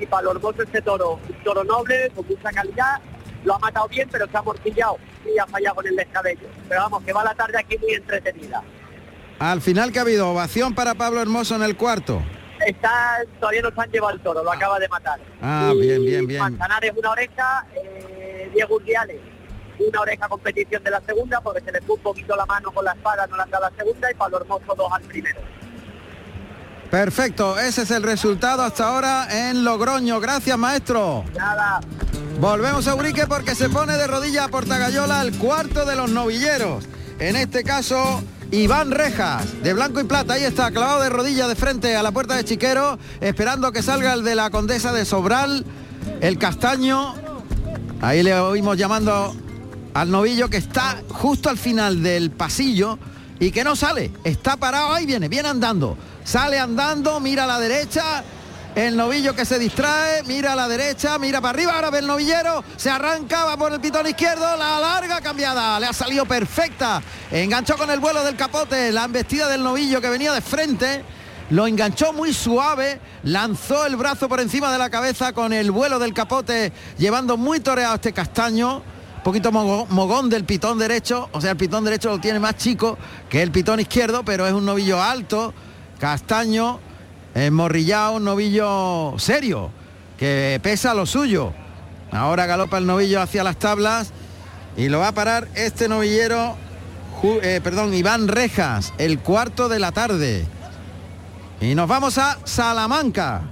Y 0.00 0.06
para 0.06 0.22
los 0.22 0.36
hermoso 0.36 0.62
este 0.62 0.82
toro, 0.82 1.14
un 1.28 1.44
toro 1.44 1.64
noble, 1.64 2.10
con 2.14 2.26
mucha 2.26 2.50
calidad, 2.50 3.00
lo 3.44 3.54
ha 3.56 3.58
matado 3.58 3.88
bien, 3.88 4.08
pero 4.10 4.26
se 4.28 4.36
ha 4.36 4.42
morcillado 4.42 4.98
y 5.24 5.38
ha 5.38 5.46
fallado 5.46 5.76
con 5.76 5.86
el 5.86 5.96
descabello. 5.96 6.48
Pero 6.68 6.80
vamos, 6.80 7.02
que 7.02 7.12
va 7.12 7.24
la 7.24 7.34
tarde 7.34 7.58
aquí 7.58 7.76
muy 7.78 7.94
entretenida. 7.94 8.62
Al 9.38 9.60
final 9.60 9.92
que 9.92 9.98
ha 9.98 10.02
habido 10.02 10.30
ovación 10.30 10.74
para 10.74 10.94
Pablo 10.94 11.20
Hermoso 11.20 11.56
en 11.56 11.62
el 11.62 11.76
cuarto. 11.76 12.22
Está, 12.66 13.18
todavía 13.40 13.62
no 13.62 13.70
se 13.70 13.80
han 13.80 13.90
llevado 13.90 14.14
el 14.14 14.20
toro, 14.20 14.42
lo 14.42 14.52
acaba 14.52 14.78
de 14.78 14.88
matar. 14.88 15.20
Ah, 15.42 15.72
Y 15.74 15.80
bien, 15.80 16.04
bien, 16.04 16.26
bien. 16.26 16.40
Manzanares 16.40 16.92
una 16.96 17.10
oreja, 17.10 17.66
eh, 17.74 18.50
Diego 18.54 18.76
Urdiales 18.76 19.20
una 19.78 20.00
oreja 20.00 20.28
competición 20.28 20.82
de 20.84 20.90
la 20.90 21.00
segunda 21.00 21.40
porque 21.40 21.60
se 21.60 21.72
le 21.72 21.80
fue 21.82 21.96
un 21.96 22.02
poquito 22.02 22.36
la 22.36 22.46
mano 22.46 22.70
con 22.70 22.84
la 22.84 22.92
espada, 22.92 23.26
no 23.26 23.40
han 23.40 23.50
dado 23.50 23.68
la 23.68 23.76
segunda 23.76 24.10
y 24.10 24.14
Pablo 24.14 24.40
Hermoso 24.40 24.74
dos 24.76 24.92
al 24.92 25.02
primero. 25.02 25.40
Perfecto, 26.90 27.58
ese 27.58 27.82
es 27.82 27.90
el 27.90 28.04
resultado 28.04 28.62
hasta 28.62 28.86
ahora 28.86 29.26
en 29.50 29.64
Logroño. 29.64 30.20
Gracias, 30.20 30.56
maestro. 30.56 31.24
Nada. 31.34 31.80
Volvemos 32.38 32.86
a 32.86 32.94
Urique 32.94 33.26
porque 33.26 33.54
se 33.54 33.68
pone 33.68 33.96
de 33.96 34.06
rodilla 34.06 34.44
a 34.44 34.48
Portagayola 34.48 35.22
el 35.22 35.36
cuarto 35.36 35.84
de 35.84 35.96
los 35.96 36.10
novilleros. 36.10 36.86
En 37.18 37.36
este 37.36 37.64
caso, 37.64 38.22
Iván 38.50 38.90
Rejas, 38.90 39.62
de 39.62 39.72
blanco 39.72 40.00
y 40.00 40.04
plata. 40.04 40.34
Ahí 40.34 40.44
está, 40.44 40.70
clavado 40.70 41.02
de 41.02 41.08
rodilla 41.08 41.48
de 41.48 41.54
frente 41.54 41.96
a 41.96 42.02
la 42.02 42.12
puerta 42.12 42.36
de 42.36 42.44
Chiquero, 42.44 42.98
esperando 43.20 43.72
que 43.72 43.82
salga 43.82 44.12
el 44.12 44.24
de 44.24 44.34
la 44.34 44.50
condesa 44.50 44.92
de 44.92 45.04
Sobral, 45.04 45.64
el 46.20 46.38
castaño. 46.38 47.14
Ahí 48.00 48.22
le 48.22 48.34
oímos 48.38 48.76
llamando 48.76 49.34
al 49.94 50.10
novillo 50.10 50.48
que 50.48 50.56
está 50.56 51.02
justo 51.08 51.48
al 51.48 51.58
final 51.58 52.02
del 52.02 52.30
pasillo 52.30 52.98
y 53.40 53.50
que 53.50 53.64
no 53.64 53.76
sale. 53.76 54.10
Está 54.24 54.56
parado, 54.56 54.92
ahí 54.92 55.06
viene, 55.06 55.28
viene 55.28 55.48
andando. 55.48 55.96
Sale 56.24 56.58
andando, 56.58 57.20
mira 57.20 57.44
a 57.44 57.46
la 57.46 57.58
derecha. 57.60 58.24
El 58.74 58.96
novillo 58.96 59.36
que 59.36 59.44
se 59.44 59.56
distrae, 59.56 60.24
mira 60.24 60.54
a 60.54 60.56
la 60.56 60.66
derecha, 60.66 61.16
mira 61.16 61.40
para 61.40 61.56
arriba, 61.56 61.74
ahora 61.76 61.90
ve 61.90 62.00
el 62.00 62.08
novillero, 62.08 62.64
se 62.76 62.90
arranca, 62.90 63.44
va 63.44 63.56
por 63.56 63.72
el 63.72 63.80
pitón 63.80 64.04
izquierdo, 64.08 64.56
la 64.56 64.80
larga 64.80 65.20
cambiada, 65.20 65.78
le 65.78 65.86
ha 65.86 65.92
salido 65.92 66.26
perfecta. 66.26 67.00
Enganchó 67.30 67.76
con 67.76 67.88
el 67.92 68.00
vuelo 68.00 68.24
del 68.24 68.34
capote, 68.34 68.90
la 68.90 69.04
embestida 69.04 69.48
del 69.48 69.62
novillo 69.62 70.00
que 70.00 70.08
venía 70.08 70.32
de 70.32 70.40
frente, 70.40 71.04
lo 71.50 71.68
enganchó 71.68 72.12
muy 72.12 72.34
suave, 72.34 73.00
lanzó 73.22 73.86
el 73.86 73.94
brazo 73.94 74.28
por 74.28 74.40
encima 74.40 74.72
de 74.72 74.78
la 74.78 74.90
cabeza 74.90 75.32
con 75.32 75.52
el 75.52 75.70
vuelo 75.70 76.00
del 76.00 76.12
capote, 76.12 76.72
llevando 76.98 77.36
muy 77.36 77.60
toreado 77.60 77.94
este 77.94 78.12
castaño, 78.12 78.82
poquito 79.22 79.52
mogón 79.52 80.28
del 80.28 80.44
pitón 80.44 80.78
derecho, 80.80 81.28
o 81.30 81.40
sea, 81.40 81.52
el 81.52 81.56
pitón 81.56 81.84
derecho 81.84 82.08
lo 82.08 82.18
tiene 82.18 82.40
más 82.40 82.56
chico 82.56 82.98
que 83.28 83.40
el 83.40 83.52
pitón 83.52 83.78
izquierdo, 83.78 84.24
pero 84.24 84.48
es 84.48 84.52
un 84.52 84.64
novillo 84.64 85.00
alto, 85.00 85.54
castaño, 86.00 86.80
morrillado, 87.50 88.14
un 88.14 88.24
novillo 88.24 89.14
serio, 89.18 89.70
que 90.16 90.60
pesa 90.62 90.94
lo 90.94 91.06
suyo. 91.06 91.52
Ahora 92.12 92.46
galopa 92.46 92.78
el 92.78 92.86
novillo 92.86 93.20
hacia 93.20 93.42
las 93.42 93.56
tablas 93.56 94.12
y 94.76 94.88
lo 94.88 95.00
va 95.00 95.08
a 95.08 95.12
parar 95.12 95.48
este 95.54 95.88
novillero, 95.88 96.56
eh, 97.42 97.60
perdón, 97.62 97.92
Iván 97.94 98.28
Rejas, 98.28 98.92
el 98.98 99.18
cuarto 99.18 99.68
de 99.68 99.80
la 99.80 99.92
tarde. 99.92 100.46
Y 101.60 101.74
nos 101.74 101.88
vamos 101.88 102.18
a 102.18 102.38
Salamanca. 102.44 103.42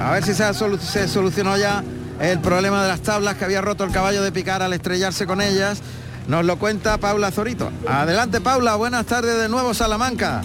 A 0.00 0.12
ver 0.12 0.22
si 0.22 0.34
se 0.34 1.08
solucionó 1.08 1.56
ya 1.56 1.82
el 2.20 2.40
problema 2.40 2.82
de 2.82 2.88
las 2.88 3.00
tablas 3.00 3.36
que 3.36 3.44
había 3.44 3.60
roto 3.60 3.84
el 3.84 3.90
caballo 3.90 4.22
de 4.22 4.30
picar 4.30 4.62
al 4.62 4.72
estrellarse 4.72 5.26
con 5.26 5.40
ellas. 5.40 5.80
Nos 6.28 6.44
lo 6.44 6.58
cuenta 6.58 6.98
Paula 6.98 7.30
Zorito. 7.30 7.70
Adelante 7.88 8.40
Paula, 8.40 8.76
buenas 8.76 9.06
tardes 9.06 9.38
de 9.38 9.48
nuevo 9.48 9.74
Salamanca. 9.74 10.42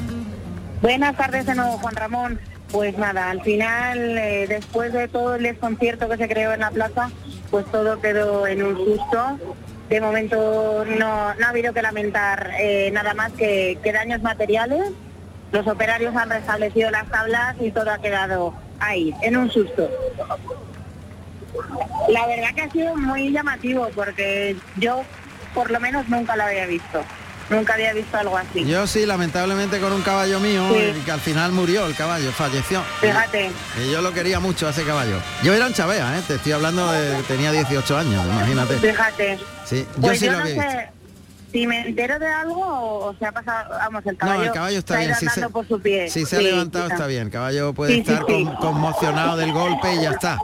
Buenas 0.82 1.18
tardes 1.18 1.46
de 1.46 1.56
nuevo, 1.56 1.78
Juan 1.80 1.96
Ramón. 1.96 2.40
Pues 2.72 2.98
nada, 2.98 3.30
al 3.30 3.42
final, 3.42 4.18
eh, 4.18 4.46
después 4.48 4.94
de 4.94 5.10
todo 5.10 5.36
el 5.36 5.44
desconcierto 5.44 6.08
que 6.08 6.16
se 6.16 6.30
creó 6.30 6.54
en 6.54 6.62
la 6.62 6.72
plaza, 6.72 7.10
pues 7.52 7.66
todo 7.66 8.00
quedó 8.00 8.48
en 8.48 8.64
un 8.64 8.78
susto. 8.78 9.40
De 9.90 10.00
momento 10.00 10.86
no, 10.86 11.06
ha 11.08 11.50
habido 11.50 11.74
que 11.74 11.82
lamentar 11.82 12.52
eh, 12.60 12.92
nada 12.94 13.14
más 13.14 13.34
que, 13.34 13.78
que 13.84 13.92
daños 13.92 14.22
materiales. 14.22 14.92
Los 15.52 15.68
operarios 15.68 16.16
han 16.16 16.30
restablecido 16.30 16.92
las 16.92 17.10
tablas 17.10 17.56
y 17.60 17.72
todo 17.72 17.92
ha 17.92 17.98
quedado 17.98 18.54
ahí, 18.80 19.14
en 19.22 19.36
un 19.36 19.52
susto. 19.52 19.90
La 22.08 22.26
verdad 22.28 22.54
que 22.56 22.62
ha 22.62 22.70
sido 22.70 22.96
muy 22.96 23.32
llamativo 23.32 23.90
porque 23.94 24.56
yo 24.78 25.04
por 25.54 25.72
lo 25.72 25.80
menos 25.82 26.08
nunca 26.08 26.38
lo 26.38 26.44
había 26.44 26.68
visto. 26.68 27.04
Nunca 27.50 27.74
había 27.74 27.94
visto 27.94 28.16
algo 28.18 28.38
así. 28.38 28.64
Yo 28.66 28.86
sí, 28.88 29.06
lamentablemente 29.06 29.80
con 29.80 29.92
un 29.94 30.02
caballo 30.02 30.40
mío, 30.40 30.64
Sí. 30.74 30.94
y 31.00 31.02
que 31.02 31.12
al 31.12 31.20
final 31.20 31.52
murió 31.52 31.86
el 31.88 31.96
caballo, 31.96 32.32
falleció. 32.32 32.84
Fíjate. 33.02 33.52
Y 33.84 33.92
yo 33.92 34.02
lo 34.02 34.14
quería 34.14 34.40
mucho 34.40 34.68
a 34.68 34.70
ese 34.72 34.84
caballo. 34.84 35.18
Yo 35.44 35.54
era 35.54 35.66
un 35.68 35.74
chavea, 35.74 36.18
¿eh? 36.18 36.22
te 36.28 36.36
estoy 36.36 36.52
hablando 36.52 36.92
de 36.92 37.22
tenía 37.24 37.52
18 37.52 37.98
años, 37.98 38.24
imagínate. 38.26 38.76
Fíjate. 38.78 39.40
Sí, 39.66 39.86
yo 39.96 40.02
Pues 40.02 40.20
sí 40.20 40.26
yo 40.26 40.32
lo 40.34 40.40
no 40.40 40.46
visto. 40.46 40.62
sé 40.62 40.90
si 41.52 41.66
me 41.66 41.82
entero 41.88 42.20
de 42.20 42.28
algo 42.28 42.62
o, 43.08 43.16
se 43.18 43.26
ha 43.26 43.32
pasado, 43.32 43.70
vamos, 43.72 44.06
el 44.06 44.16
caballo, 44.18 44.38
No, 44.40 44.46
el 44.46 44.52
caballo 44.52 44.78
está 44.80 44.98
bien. 45.00 45.16
Si 45.16 45.28
se, 45.30 45.50
por 45.50 45.68
su 45.68 45.80
pie. 45.82 46.08
si 46.10 46.26
se 46.26 46.38
ha 46.38 46.42
levantado 46.42 46.88
está 46.88 47.08
bien. 47.08 47.24
El 47.24 47.32
caballo 47.32 47.74
puede 47.74 47.94
Sí, 47.96 48.00
estar 48.02 48.22
con- 48.22 48.56
conmocionado 48.58 49.36
del 49.38 49.52
golpe 49.52 49.94
y 49.96 50.02
ya 50.04 50.12
está. 50.12 50.38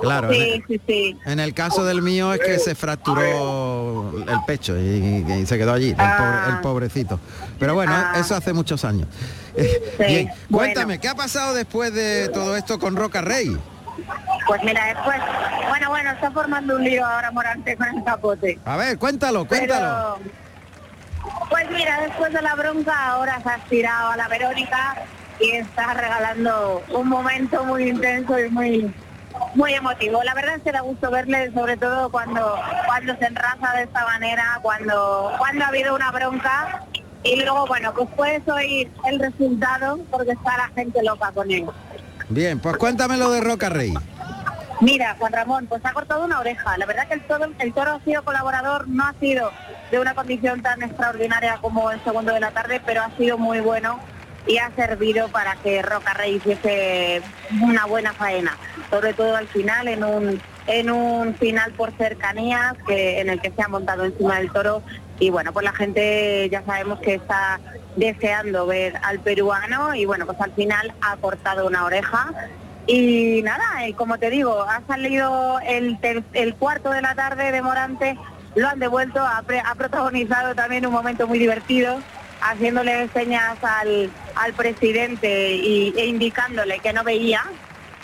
Claro. 0.00 0.32
en 0.32 0.34
el- 0.42 0.52
Sí, 0.52 0.64
sí, 0.68 0.80
sí. 0.86 1.18
En 1.26 1.40
el 1.40 1.54
caso 1.54 1.84
del 1.84 2.02
mío 2.02 2.32
es 2.34 2.40
que 2.40 2.58
se 2.58 2.74
fracturó 2.74 4.12
el 4.26 4.44
pecho 4.46 4.76
y, 4.78 5.24
y 5.42 5.46
se 5.46 5.58
quedó 5.58 5.72
allí, 5.72 5.90
el, 5.90 5.96
Ah. 5.98 6.16
pobre- 6.46 6.54
el 6.56 6.60
pobrecito. 6.60 7.20
Pero 7.58 7.74
bueno, 7.74 7.92
Ah. 7.94 8.14
eso 8.18 8.34
hace 8.34 8.52
muchos 8.52 8.84
años. 8.84 9.08
Bien, 9.98 10.30
cuéntame, 10.50 10.98
¿qué 10.98 11.08
ha 11.08 11.14
pasado 11.14 11.54
después 11.54 11.92
de 11.94 12.28
todo 12.28 12.56
esto 12.56 12.78
con 12.78 12.96
Roca 12.96 13.20
Rey? 13.20 13.56
Pues 14.46 14.62
mira, 14.64 14.86
después, 14.86 15.18
bueno, 15.68 15.88
bueno, 15.90 16.10
está 16.10 16.30
formando 16.30 16.76
un 16.76 16.84
lío 16.84 17.04
ahora 17.06 17.30
Morante 17.30 17.76
con 17.76 17.86
el 17.98 18.02
capote. 18.04 18.58
A 18.64 18.76
ver, 18.76 18.98
cuéntalo, 18.98 19.46
cuéntalo. 19.46 20.18
Pero, 20.18 20.30
pues 21.50 21.70
mira, 21.70 22.00
después 22.00 22.32
de 22.32 22.40
la 22.42 22.54
bronca 22.54 23.08
ahora 23.10 23.40
se 23.42 23.48
ha 23.48 23.54
aspirado 23.54 24.10
a 24.12 24.16
la 24.16 24.28
Verónica 24.28 24.96
y 25.38 25.50
está 25.52 25.94
regalando 25.94 26.82
un 26.92 27.08
momento 27.08 27.64
muy 27.64 27.88
intenso 27.90 28.38
y 28.38 28.48
muy 28.50 28.94
muy 29.54 29.74
emotivo. 29.74 30.22
La 30.22 30.34
verdad 30.34 30.56
es 30.56 30.62
que 30.62 30.72
da 30.72 30.80
gusto 30.80 31.10
verle, 31.10 31.52
sobre 31.52 31.76
todo 31.76 32.10
cuando 32.10 32.56
cuando 32.86 33.16
se 33.16 33.26
enraza 33.26 33.72
de 33.76 33.82
esta 33.84 34.04
manera, 34.04 34.58
cuando 34.62 35.32
cuando 35.38 35.64
ha 35.64 35.68
habido 35.68 35.94
una 35.94 36.10
bronca 36.10 36.86
y 37.22 37.36
luego, 37.36 37.66
bueno, 37.66 37.92
pues 37.94 38.08
puedes 38.16 38.48
oír 38.48 38.90
el 39.06 39.18
resultado 39.18 39.98
porque 40.10 40.32
está 40.32 40.56
la 40.56 40.68
gente 40.74 41.02
loca 41.02 41.32
con 41.32 41.50
él. 41.50 41.66
Bien, 42.28 42.58
pues 42.58 42.76
cuéntame 42.76 43.16
lo 43.16 43.30
de 43.30 43.40
Roca 43.40 43.68
Rey. 43.68 43.92
Mira, 44.80 45.14
Juan 45.18 45.32
Ramón, 45.32 45.66
pues 45.66 45.84
ha 45.84 45.92
cortado 45.92 46.24
una 46.24 46.40
oreja. 46.40 46.78
La 46.78 46.86
verdad 46.86 47.06
que 47.06 47.14
el 47.14 47.26
toro, 47.26 47.52
el 47.58 47.74
toro 47.74 47.92
ha 47.92 48.00
sido 48.00 48.24
colaborador, 48.24 48.88
no 48.88 49.04
ha 49.04 49.14
sido 49.20 49.50
de 49.90 49.98
una 49.98 50.14
condición 50.14 50.62
tan 50.62 50.82
extraordinaria 50.82 51.58
como 51.60 51.90
el 51.90 52.02
segundo 52.02 52.32
de 52.32 52.40
la 52.40 52.52
tarde, 52.52 52.80
pero 52.86 53.02
ha 53.02 53.10
sido 53.18 53.36
muy 53.36 53.60
bueno 53.60 54.00
y 54.50 54.58
ha 54.58 54.72
servido 54.74 55.28
para 55.28 55.54
que 55.62 55.80
Roca 55.80 56.12
Rey 56.12 56.34
hiciese 56.34 57.22
una 57.62 57.86
buena 57.86 58.12
faena, 58.12 58.56
sobre 58.90 59.14
todo 59.14 59.36
al 59.36 59.46
final, 59.46 59.86
en 59.86 60.02
un 60.02 60.40
en 60.66 60.90
un 60.90 61.34
final 61.36 61.72
por 61.72 61.92
cercanías 61.92 62.74
que 62.86 63.20
en 63.20 63.30
el 63.30 63.40
que 63.40 63.52
se 63.52 63.62
ha 63.62 63.68
montado 63.68 64.04
encima 64.04 64.38
del 64.38 64.50
toro. 64.50 64.82
Y 65.20 65.30
bueno, 65.30 65.52
pues 65.52 65.64
la 65.64 65.72
gente 65.72 66.48
ya 66.50 66.64
sabemos 66.64 66.98
que 66.98 67.14
está 67.14 67.60
deseando 67.94 68.66
ver 68.66 68.94
al 69.02 69.20
peruano 69.20 69.94
y 69.94 70.04
bueno, 70.04 70.26
pues 70.26 70.40
al 70.40 70.52
final 70.52 70.94
ha 71.00 71.16
cortado 71.16 71.66
una 71.68 71.84
oreja. 71.84 72.32
Y 72.88 73.42
nada, 73.42 73.86
eh, 73.86 73.94
como 73.94 74.18
te 74.18 74.30
digo, 74.30 74.62
ha 74.62 74.82
salido 74.88 75.60
el, 75.60 75.96
el 76.32 76.54
cuarto 76.56 76.90
de 76.90 77.02
la 77.02 77.14
tarde 77.14 77.52
de 77.52 77.62
Morante, 77.62 78.18
lo 78.56 78.68
han 78.68 78.80
devuelto, 78.80 79.20
ha 79.20 79.74
protagonizado 79.76 80.56
también 80.56 80.84
un 80.86 80.92
momento 80.92 81.28
muy 81.28 81.38
divertido 81.38 82.00
haciéndole 82.40 83.08
señas 83.14 83.56
al, 83.62 84.10
al 84.36 84.52
presidente 84.54 85.54
y, 85.54 85.92
e 85.96 86.06
indicándole 86.06 86.78
que 86.80 86.92
no 86.92 87.04
veía. 87.04 87.42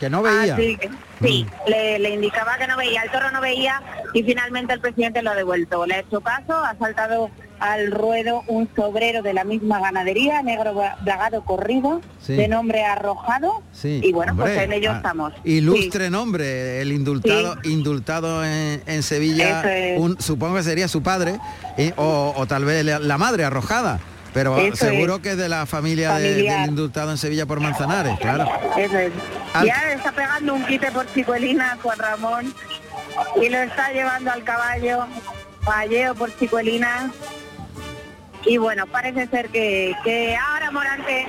Que 0.00 0.10
no 0.10 0.22
veía. 0.22 0.54
Así 0.54 0.78
sí, 1.22 1.46
le, 1.66 1.98
le 1.98 2.10
indicaba 2.10 2.58
que 2.58 2.66
no 2.66 2.76
veía, 2.76 3.02
el 3.02 3.10
toro 3.10 3.30
no 3.30 3.40
veía 3.40 3.80
y 4.12 4.22
finalmente 4.22 4.74
el 4.74 4.80
presidente 4.80 5.22
lo 5.22 5.30
ha 5.30 5.34
devuelto. 5.34 5.86
Le 5.86 5.94
ha 5.94 5.98
hecho 6.00 6.20
caso, 6.20 6.54
ha 6.54 6.76
saltado 6.78 7.30
al 7.60 7.90
ruedo 7.90 8.42
un 8.48 8.68
sobrero 8.76 9.22
de 9.22 9.32
la 9.32 9.42
misma 9.44 9.80
ganadería, 9.80 10.42
negro 10.42 10.74
bragado 11.00 11.42
corrido, 11.42 12.02
Sí. 12.20 12.34
de 12.34 12.48
nombre 12.48 12.84
arrojado. 12.84 13.62
Sí, 13.72 14.02
y 14.04 14.12
bueno, 14.12 14.36
pues 14.36 14.58
en 14.58 14.74
ello 14.74 14.90
ah, 14.92 14.96
estamos. 14.98 15.32
Ilustre 15.44 16.10
nombre, 16.10 16.82
el 16.82 16.92
indultado, 16.92 17.56
indultado 17.64 18.44
en, 18.44 18.82
en 18.86 19.02
Sevilla, 19.02 19.60
Eso 19.60 19.68
es. 19.70 19.98
un- 19.98 20.20
supongo 20.20 20.56
que 20.56 20.64
sería 20.64 20.88
su 20.88 21.02
padre, 21.02 21.38
eh, 21.78 21.94
o, 21.96 22.34
o 22.36 22.46
tal 22.46 22.66
vez 22.66 22.84
la 22.84 23.16
madre 23.16 23.44
arrojada, 23.44 24.00
pero 24.36 24.58
Eso 24.58 24.76
seguro 24.76 25.16
es. 25.16 25.22
que 25.22 25.30
es 25.30 25.36
de 25.38 25.48
la 25.48 25.64
familia 25.64 26.12
de- 26.16 26.34
del 26.34 26.68
indultado 26.68 27.10
en 27.10 27.16
Sevilla 27.16 27.46
por 27.46 27.58
Manzanares, 27.58 28.18
claro. 28.20 28.46
Eso 28.76 28.98
es. 28.98 29.10
Al- 29.54 29.64
Ya 29.66 29.92
está 29.94 30.12
pegando 30.12 30.52
un 30.52 30.66
quite 30.66 30.90
por 30.92 31.10
Chicuelina 31.14 31.78
Juan 31.82 31.98
Ramón 31.98 32.54
y 33.40 33.48
lo 33.48 33.56
está 33.58 33.92
llevando 33.92 34.30
al 34.30 34.44
caballo, 34.44 35.06
palleo 35.64 36.14
por 36.14 36.36
Chicuelina. 36.38 37.10
Y 38.44 38.58
bueno, 38.58 38.86
parece 38.86 39.26
ser 39.28 39.48
que, 39.48 39.94
que 40.04 40.36
ahora 40.36 40.70
Morante 40.70 41.22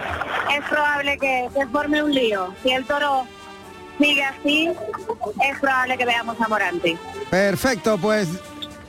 es 0.54 0.66
probable 0.70 1.18
que 1.18 1.48
se 1.54 1.66
forme 1.68 2.04
un 2.04 2.14
lío. 2.14 2.54
Si 2.62 2.72
el 2.74 2.84
toro 2.84 3.26
sigue 3.98 4.22
así, 4.26 4.70
es 5.50 5.60
probable 5.60 5.98
que 5.98 6.06
veamos 6.06 6.36
a 6.42 6.48
Morante. 6.50 6.98
Perfecto, 7.30 7.98
pues 7.98 8.28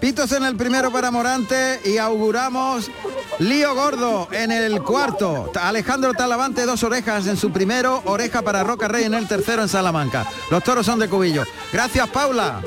pitos 0.01 0.33
en 0.33 0.45
el 0.45 0.57
primero 0.57 0.91
para 0.91 1.11
Morante 1.11 1.81
y 1.85 1.99
auguramos 1.99 2.91
lío 3.39 3.75
gordo 3.75 4.29
en 4.33 4.51
el 4.53 4.83
cuarto. 4.83 5.51
Alejandro 5.61 6.15
Talavante, 6.15 6.67
dos 6.67 6.83
orejas 6.83 7.27
en 7.27 7.37
su 7.37 7.51
primero, 7.51 8.03
oreja 8.05 8.43
para 8.43 8.65
Roca 8.65 8.89
Rey 8.89 9.05
en 9.05 9.15
el 9.15 9.27
tercero 9.27 9.63
en 9.63 9.69
Salamanca. 9.69 10.27
Los 10.51 10.63
toros 10.63 10.87
son 10.87 10.99
de 10.99 11.09
Cubillo. 11.09 11.45
Gracias, 11.73 12.09
Paula. 12.09 12.61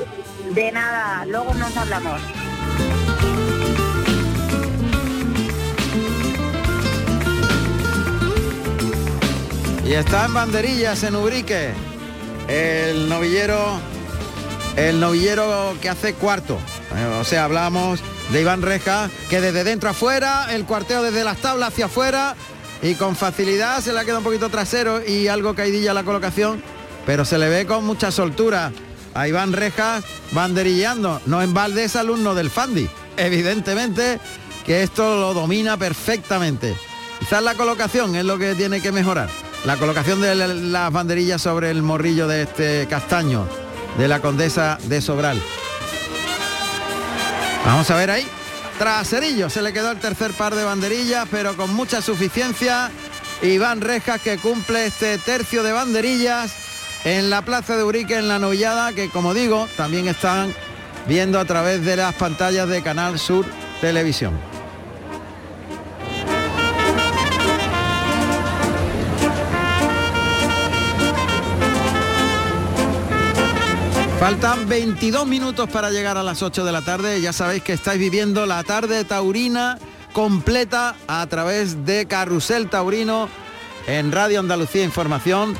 De 0.54 0.70
nada, 0.72 1.24
luego 1.26 1.54
nos 1.54 1.76
hablamos. 1.76 2.20
Y 9.84 9.94
está 9.94 10.26
en 10.26 10.34
banderillas 10.34 11.02
en 11.02 11.16
Ubrique. 11.16 11.72
El 12.48 13.08
novillero. 13.08 13.58
El 14.76 15.00
novillero 15.00 15.74
que 15.80 15.88
hace 15.88 16.14
cuarto. 16.14 16.58
Eh, 16.96 17.18
O 17.20 17.24
sea, 17.24 17.44
hablamos 17.44 18.00
de 18.30 18.40
Iván 18.40 18.62
Reja, 18.62 19.10
que 19.30 19.40
desde 19.40 19.64
dentro 19.64 19.90
afuera, 19.90 20.48
el 20.50 20.64
cuarteo 20.64 21.02
desde 21.02 21.24
las 21.24 21.38
tablas 21.38 21.68
hacia 21.70 21.86
afuera 21.86 22.34
y 22.82 22.94
con 22.94 23.14
facilidad 23.16 23.80
se 23.80 23.92
le 23.92 24.00
ha 24.00 24.04
quedado 24.04 24.18
un 24.18 24.24
poquito 24.24 24.48
trasero 24.48 25.04
y 25.06 25.28
algo 25.28 25.54
caidilla 25.54 25.94
la 25.94 26.02
colocación, 26.04 26.62
pero 27.06 27.24
se 27.24 27.38
le 27.38 27.48
ve 27.48 27.66
con 27.66 27.84
mucha 27.84 28.10
soltura 28.10 28.72
a 29.14 29.28
Iván 29.28 29.52
Rejas 29.52 30.04
banderilleando. 30.32 31.20
No 31.26 31.42
en 31.42 31.54
balde 31.54 31.84
es 31.84 31.96
alumno 31.96 32.34
del 32.34 32.50
Fandi. 32.50 32.88
Evidentemente 33.16 34.18
que 34.66 34.82
esto 34.82 35.16
lo 35.20 35.34
domina 35.34 35.76
perfectamente. 35.76 36.74
Quizás 37.20 37.42
la 37.42 37.54
colocación 37.54 38.16
es 38.16 38.24
lo 38.24 38.38
que 38.38 38.54
tiene 38.54 38.80
que 38.80 38.90
mejorar. 38.92 39.28
La 39.64 39.76
colocación 39.76 40.20
de 40.20 40.34
la- 40.34 40.48
las 40.48 40.92
banderillas 40.92 41.40
sobre 41.40 41.70
el 41.70 41.82
morrillo 41.82 42.26
de 42.26 42.42
este 42.42 42.86
castaño, 42.88 43.46
de 43.98 44.08
la 44.08 44.20
condesa 44.20 44.78
de 44.84 45.00
Sobral. 45.00 45.40
Vamos 47.64 47.90
a 47.90 47.96
ver 47.96 48.10
ahí. 48.10 48.26
Traserillo, 48.78 49.48
se 49.48 49.62
le 49.62 49.72
quedó 49.72 49.92
el 49.92 49.98
tercer 49.98 50.32
par 50.32 50.54
de 50.54 50.64
banderillas, 50.64 51.28
pero 51.30 51.56
con 51.56 51.72
mucha 51.74 52.02
suficiencia. 52.02 52.90
Iván 53.42 53.80
Rejas 53.80 54.20
que 54.20 54.38
cumple 54.38 54.86
este 54.86 55.18
tercio 55.18 55.62
de 55.62 55.72
banderillas 55.72 56.54
en 57.04 57.30
la 57.30 57.42
plaza 57.42 57.76
de 57.76 57.84
Urique, 57.84 58.16
en 58.16 58.28
la 58.28 58.38
novillada, 58.38 58.92
que 58.92 59.08
como 59.08 59.34
digo, 59.34 59.68
también 59.76 60.08
están 60.08 60.54
viendo 61.06 61.40
a 61.40 61.44
través 61.44 61.84
de 61.84 61.96
las 61.96 62.14
pantallas 62.14 62.68
de 62.68 62.82
Canal 62.82 63.18
Sur 63.18 63.46
Televisión. 63.80 64.51
Faltan 74.22 74.68
22 74.68 75.26
minutos 75.26 75.68
para 75.68 75.90
llegar 75.90 76.16
a 76.16 76.22
las 76.22 76.44
8 76.44 76.64
de 76.64 76.70
la 76.70 76.82
tarde. 76.82 77.20
Ya 77.20 77.32
sabéis 77.32 77.64
que 77.64 77.72
estáis 77.72 77.98
viviendo 77.98 78.46
la 78.46 78.62
tarde 78.62 79.04
taurina 79.04 79.80
completa 80.12 80.94
a 81.08 81.26
través 81.26 81.84
de 81.84 82.06
Carrusel 82.06 82.70
Taurino 82.70 83.28
en 83.88 84.12
Radio 84.12 84.38
Andalucía 84.38 84.84
Información, 84.84 85.56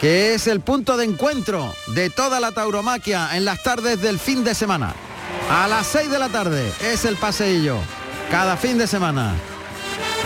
que 0.00 0.32
es 0.32 0.46
el 0.46 0.60
punto 0.60 0.96
de 0.96 1.06
encuentro 1.06 1.74
de 1.88 2.08
toda 2.08 2.38
la 2.38 2.52
tauromaquia 2.52 3.36
en 3.36 3.44
las 3.44 3.64
tardes 3.64 4.00
del 4.00 4.20
fin 4.20 4.44
de 4.44 4.54
semana. 4.54 4.94
A 5.50 5.66
las 5.66 5.88
6 5.88 6.08
de 6.08 6.20
la 6.20 6.28
tarde 6.28 6.72
es 6.80 7.04
el 7.04 7.16
paseillo, 7.16 7.78
cada 8.30 8.56
fin 8.56 8.78
de 8.78 8.86
semana. 8.86 9.34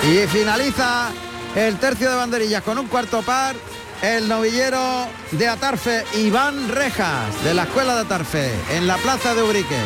Y 0.02 0.26
finaliza 0.26 1.08
el 1.56 1.78
tercio 1.78 2.10
de 2.10 2.16
banderillas 2.16 2.62
con 2.62 2.76
un 2.76 2.88
cuarto 2.88 3.22
par 3.22 3.56
el 4.02 4.28
novillero 4.28 5.06
de 5.30 5.48
Atarfe, 5.48 6.04
Iván 6.14 6.68
Rejas, 6.68 7.42
de 7.44 7.54
la 7.54 7.62
Escuela 7.62 7.94
de 7.94 8.00
Atarfe, 8.00 8.50
en 8.72 8.88
la 8.88 8.96
Plaza 8.96 9.34
de 9.34 9.42
Ubrique. 9.42 9.78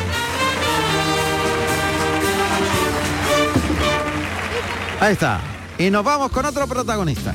Ahí 4.99 5.13
está. 5.13 5.41
Y 5.77 5.91
nos 5.91 6.03
vamos 6.03 6.31
con 6.31 6.47
otro 6.47 6.67
protagonista. 6.67 7.35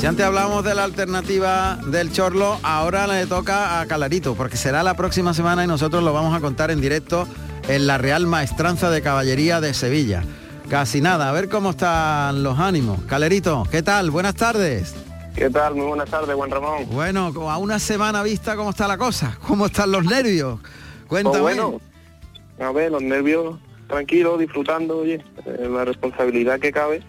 Si 0.00 0.06
antes 0.06 0.24
hablábamos 0.24 0.64
de 0.64 0.74
la 0.74 0.84
alternativa 0.84 1.78
del 1.88 2.10
Chorlo, 2.10 2.58
ahora 2.62 3.06
le 3.06 3.26
toca 3.26 3.82
a 3.82 3.86
Calarito, 3.86 4.34
porque 4.34 4.56
será 4.56 4.82
la 4.82 4.94
próxima 4.94 5.34
semana 5.34 5.62
y 5.62 5.66
nosotros 5.66 6.02
lo 6.02 6.14
vamos 6.14 6.34
a 6.34 6.40
contar 6.40 6.70
en 6.70 6.80
directo 6.80 7.28
en 7.68 7.86
la 7.86 7.98
Real 7.98 8.26
Maestranza 8.26 8.88
de 8.88 9.02
Caballería 9.02 9.60
de 9.60 9.74
Sevilla. 9.74 10.24
Casi 10.70 11.02
nada, 11.02 11.28
a 11.28 11.32
ver 11.32 11.50
cómo 11.50 11.68
están 11.68 12.42
los 12.42 12.58
ánimos. 12.58 13.02
Calerito, 13.02 13.64
¿qué 13.70 13.82
tal? 13.82 14.10
Buenas 14.10 14.36
tardes. 14.36 14.94
¿Qué 15.36 15.50
tal? 15.50 15.74
Muy 15.74 15.88
buenas 15.88 16.08
tardes, 16.08 16.34
buen 16.34 16.50
Ramón. 16.50 16.86
Bueno, 16.90 17.26
a 17.50 17.58
una 17.58 17.78
semana 17.78 18.22
vista, 18.22 18.56
¿cómo 18.56 18.70
está 18.70 18.88
la 18.88 18.96
cosa? 18.96 19.36
¿Cómo 19.46 19.66
están 19.66 19.92
los 19.92 20.06
nervios? 20.06 20.60
Cuéntame. 21.08 21.40
Pues 21.40 21.56
bueno, 21.56 21.78
a 22.58 22.72
ver, 22.72 22.90
los 22.90 23.02
nervios 23.02 23.58
tranquilos, 23.86 24.38
disfrutando, 24.38 25.00
oye, 25.00 25.22
eh, 25.44 25.68
la 25.70 25.84
responsabilidad 25.84 26.58
que 26.58 26.72
cabe. 26.72 27.02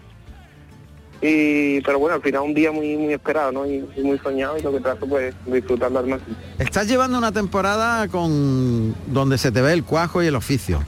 Y, 1.24 1.80
pero 1.82 2.00
bueno, 2.00 2.16
al 2.16 2.22
final 2.22 2.42
un 2.42 2.52
día 2.52 2.72
muy 2.72 2.96
muy 2.96 3.12
esperado, 3.12 3.52
¿no? 3.52 3.64
Y, 3.64 3.84
muy 4.02 4.18
soñado 4.18 4.58
y 4.58 4.62
lo 4.62 4.72
que 4.72 4.80
trato 4.80 5.06
pues 5.06 5.32
disfrutarlo 5.46 6.00
al 6.00 6.08
máximo. 6.08 6.36
Estás 6.58 6.88
llevando 6.88 7.16
una 7.16 7.30
temporada 7.30 8.08
con 8.08 8.94
donde 9.06 9.38
se 9.38 9.52
te 9.52 9.62
ve 9.62 9.72
el 9.72 9.84
cuajo 9.84 10.20
y 10.22 10.26
el 10.26 10.34
oficio. 10.34 10.82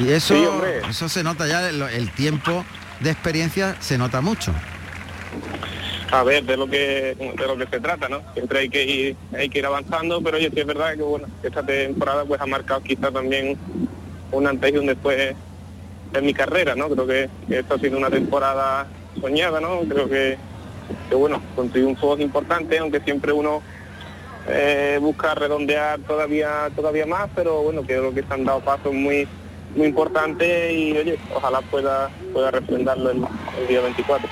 Y 0.00 0.10
eso, 0.10 0.34
Sí, 0.34 0.44
eso 0.90 1.08
se 1.08 1.22
nota 1.22 1.46
ya, 1.46 1.68
el, 1.68 1.80
el 1.80 2.10
tiempo 2.10 2.64
de 3.00 3.10
experiencia 3.10 3.76
se 3.80 3.96
nota 3.98 4.20
mucho. 4.20 4.52
A 6.10 6.22
ver, 6.24 6.44
de 6.44 6.56
lo 6.56 6.68
que 6.68 7.16
de 7.16 7.46
lo 7.46 7.56
que 7.56 7.66
se 7.66 7.80
trata, 7.80 8.08
¿no? 8.08 8.20
Siempre 8.34 8.60
hay 8.60 8.68
que 8.68 8.84
ir, 8.84 9.16
hay 9.32 9.48
que 9.48 9.60
ir 9.60 9.66
avanzando, 9.66 10.20
pero 10.22 10.36
oye, 10.38 10.50
sí 10.52 10.60
es 10.60 10.66
verdad 10.66 10.94
que 10.94 11.02
bueno, 11.02 11.26
esta 11.42 11.64
temporada 11.64 12.24
pues 12.24 12.40
ha 12.40 12.46
marcado 12.46 12.82
quizá 12.82 13.10
también 13.10 13.56
un 14.32 14.46
antes 14.46 14.72
y 14.72 14.76
un 14.76 14.86
después 14.86 15.34
en 16.18 16.26
mi 16.26 16.34
carrera, 16.34 16.74
¿no? 16.74 16.88
Creo 16.88 17.06
que, 17.06 17.28
esto 17.48 17.74
ha 17.74 17.78
sido 17.78 17.98
una 17.98 18.10
temporada 18.10 18.86
soñada, 19.20 19.60
¿no? 19.60 19.80
Creo 19.80 20.08
que, 20.08 20.36
que 21.08 21.14
bueno, 21.14 21.42
con 21.54 21.70
triunfos 21.70 22.20
importantes, 22.20 22.80
aunque 22.80 23.00
siempre 23.00 23.32
uno 23.32 23.62
eh, 24.48 24.98
busca 25.00 25.34
redondear 25.34 26.00
todavía 26.00 26.68
todavía 26.74 27.06
más, 27.06 27.28
pero 27.34 27.62
bueno, 27.62 27.82
creo 27.82 28.14
que 28.14 28.22
se 28.22 28.32
han 28.32 28.44
dado 28.44 28.60
pasos 28.60 28.92
muy 28.92 29.26
muy 29.74 29.88
importantes 29.88 30.72
y 30.72 30.96
oye, 30.96 31.18
ojalá 31.34 31.60
pueda 31.62 32.10
pueda 32.32 32.50
refrendarlo 32.50 33.10
el, 33.10 33.18
el 33.60 33.66
día 33.68 33.80
24. 33.80 34.28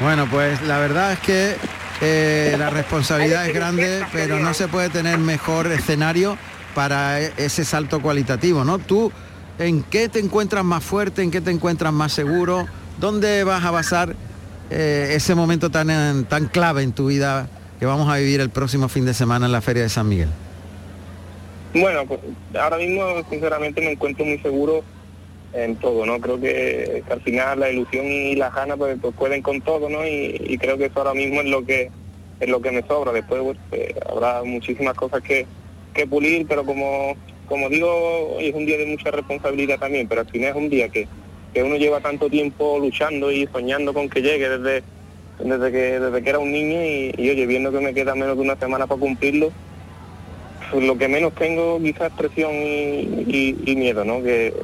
Bueno, 0.00 0.26
pues 0.30 0.62
la 0.62 0.78
verdad 0.78 1.12
es 1.12 1.20
que 1.20 1.56
eh, 2.00 2.56
la 2.58 2.70
responsabilidad 2.70 3.46
es 3.46 3.54
grande, 3.54 4.06
pero 4.12 4.38
no 4.38 4.54
se 4.54 4.68
puede 4.68 4.88
tener 4.88 5.18
mejor 5.18 5.66
escenario 5.66 6.38
para 6.74 7.20
e- 7.20 7.32
ese 7.36 7.64
salto 7.64 8.00
cualitativo, 8.00 8.64
¿no? 8.64 8.78
Tú, 8.78 9.12
¿en 9.60 9.82
qué 9.82 10.08
te 10.08 10.18
encuentras 10.18 10.64
más 10.64 10.82
fuerte? 10.82 11.22
¿En 11.22 11.30
qué 11.30 11.40
te 11.40 11.50
encuentras 11.50 11.92
más 11.92 12.12
seguro? 12.12 12.66
¿Dónde 12.98 13.44
vas 13.44 13.64
a 13.64 13.70
basar 13.70 14.16
eh, 14.70 15.12
ese 15.14 15.34
momento 15.34 15.70
tan, 15.70 16.24
tan 16.24 16.46
clave 16.46 16.82
en 16.82 16.92
tu 16.92 17.06
vida 17.06 17.48
que 17.78 17.86
vamos 17.86 18.08
a 18.12 18.16
vivir 18.16 18.40
el 18.40 18.50
próximo 18.50 18.88
fin 18.88 19.04
de 19.04 19.14
semana 19.14 19.46
en 19.46 19.52
la 19.52 19.60
Feria 19.60 19.82
de 19.82 19.88
San 19.88 20.08
Miguel? 20.08 20.28
Bueno, 21.74 22.04
pues 22.06 22.20
ahora 22.58 22.78
mismo 22.78 23.02
sinceramente 23.28 23.80
me 23.80 23.92
encuentro 23.92 24.24
muy 24.24 24.38
seguro 24.38 24.82
en 25.52 25.76
todo, 25.76 26.06
¿no? 26.06 26.20
Creo 26.20 26.40
que, 26.40 27.02
que 27.06 27.12
al 27.12 27.20
final 27.20 27.60
la 27.60 27.70
ilusión 27.70 28.06
y 28.06 28.36
las 28.36 28.54
ganas 28.54 28.76
pues, 28.78 28.98
pues 29.00 29.14
pueden 29.14 29.42
con 29.42 29.60
todo, 29.60 29.88
¿no? 29.88 30.06
Y, 30.06 30.58
creo 30.58 30.78
que 30.78 30.86
eso 30.86 30.98
ahora 30.98 31.14
mismo 31.14 31.40
es 31.40 31.46
lo 31.48 31.64
que 31.64 31.90
es 32.40 32.48
lo 32.48 32.60
que 32.60 32.70
me 32.72 32.82
sobra. 32.82 33.12
Después 33.12 33.56
pues, 33.68 33.94
habrá 34.08 34.42
muchísimas 34.42 34.94
cosas 34.94 35.22
que, 35.22 35.46
que 35.94 36.06
pulir, 36.06 36.46
pero 36.48 36.64
como, 36.64 37.14
como 37.50 37.68
digo, 37.68 38.36
es 38.38 38.54
un 38.54 38.64
día 38.64 38.78
de 38.78 38.86
mucha 38.86 39.10
responsabilidad 39.10 39.80
también, 39.80 40.06
pero 40.06 40.20
al 40.20 40.28
final 40.28 40.50
es 40.50 40.54
un 40.56 40.70
día 40.70 40.88
que, 40.88 41.08
que 41.52 41.64
uno 41.64 41.74
lleva 41.74 41.98
tanto 41.98 42.30
tiempo 42.30 42.78
luchando 42.78 43.32
y 43.32 43.44
soñando 43.48 43.92
con 43.92 44.08
que 44.08 44.22
llegue 44.22 44.48
desde, 44.48 44.84
desde, 45.40 45.72
que, 45.72 45.98
desde 45.98 46.22
que 46.22 46.30
era 46.30 46.38
un 46.38 46.52
niño 46.52 46.80
y, 46.84 47.28
oye, 47.28 47.46
viendo 47.46 47.72
que 47.72 47.80
me 47.80 47.92
queda 47.92 48.14
menos 48.14 48.36
de 48.36 48.42
una 48.42 48.54
semana 48.54 48.86
para 48.86 49.00
cumplirlo, 49.00 49.50
pues, 50.70 50.84
lo 50.84 50.96
que 50.96 51.08
menos 51.08 51.34
tengo 51.34 51.80
quizás 51.82 52.12
es 52.12 52.18
presión 52.18 52.52
y, 52.52 53.74
miedo, 53.76 54.04
¿no? 54.04 54.22
Que 54.22 54.54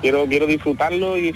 quiero, 0.00 0.24
quiero 0.24 0.46
disfrutarlo 0.46 1.18
y, 1.18 1.34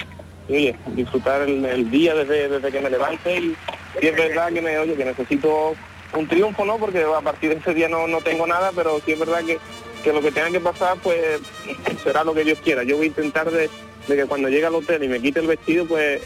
oye, 0.48 0.74
disfrutar 0.94 1.42
el, 1.42 1.62
el 1.62 1.90
día 1.90 2.14
desde, 2.14 2.48
desde 2.48 2.72
que 2.72 2.80
me 2.80 2.88
levante 2.88 3.36
y, 3.36 3.54
y 4.00 4.06
es 4.06 4.16
verdad 4.16 4.50
que 4.50 4.62
me, 4.62 4.78
oye, 4.78 4.94
que 4.94 5.04
necesito 5.04 5.74
un 6.16 6.26
triunfo, 6.26 6.64
¿no? 6.64 6.78
Porque 6.78 7.02
a 7.02 7.20
partir 7.20 7.50
de 7.50 7.56
ese 7.56 7.74
día 7.74 7.90
no, 7.90 8.06
no 8.06 8.22
tengo 8.22 8.46
nada, 8.46 8.72
pero 8.74 8.98
sí 9.04 9.12
es 9.12 9.18
verdad 9.18 9.44
que, 9.44 9.58
que 10.02 10.12
lo 10.12 10.20
que 10.20 10.32
tenga 10.32 10.50
que 10.50 10.60
pasar, 10.60 10.96
pues 11.02 11.40
será 12.02 12.24
lo 12.24 12.34
que 12.34 12.44
Dios 12.44 12.58
quiera. 12.62 12.82
Yo 12.84 12.96
voy 12.96 13.06
a 13.06 13.08
intentar 13.08 13.50
de, 13.50 13.68
que 14.06 14.26
cuando 14.26 14.48
llegue 14.48 14.66
al 14.66 14.74
hotel 14.74 15.02
y 15.02 15.08
me 15.08 15.20
quite 15.20 15.40
el 15.40 15.46
vestido, 15.46 15.86
pues 15.86 16.22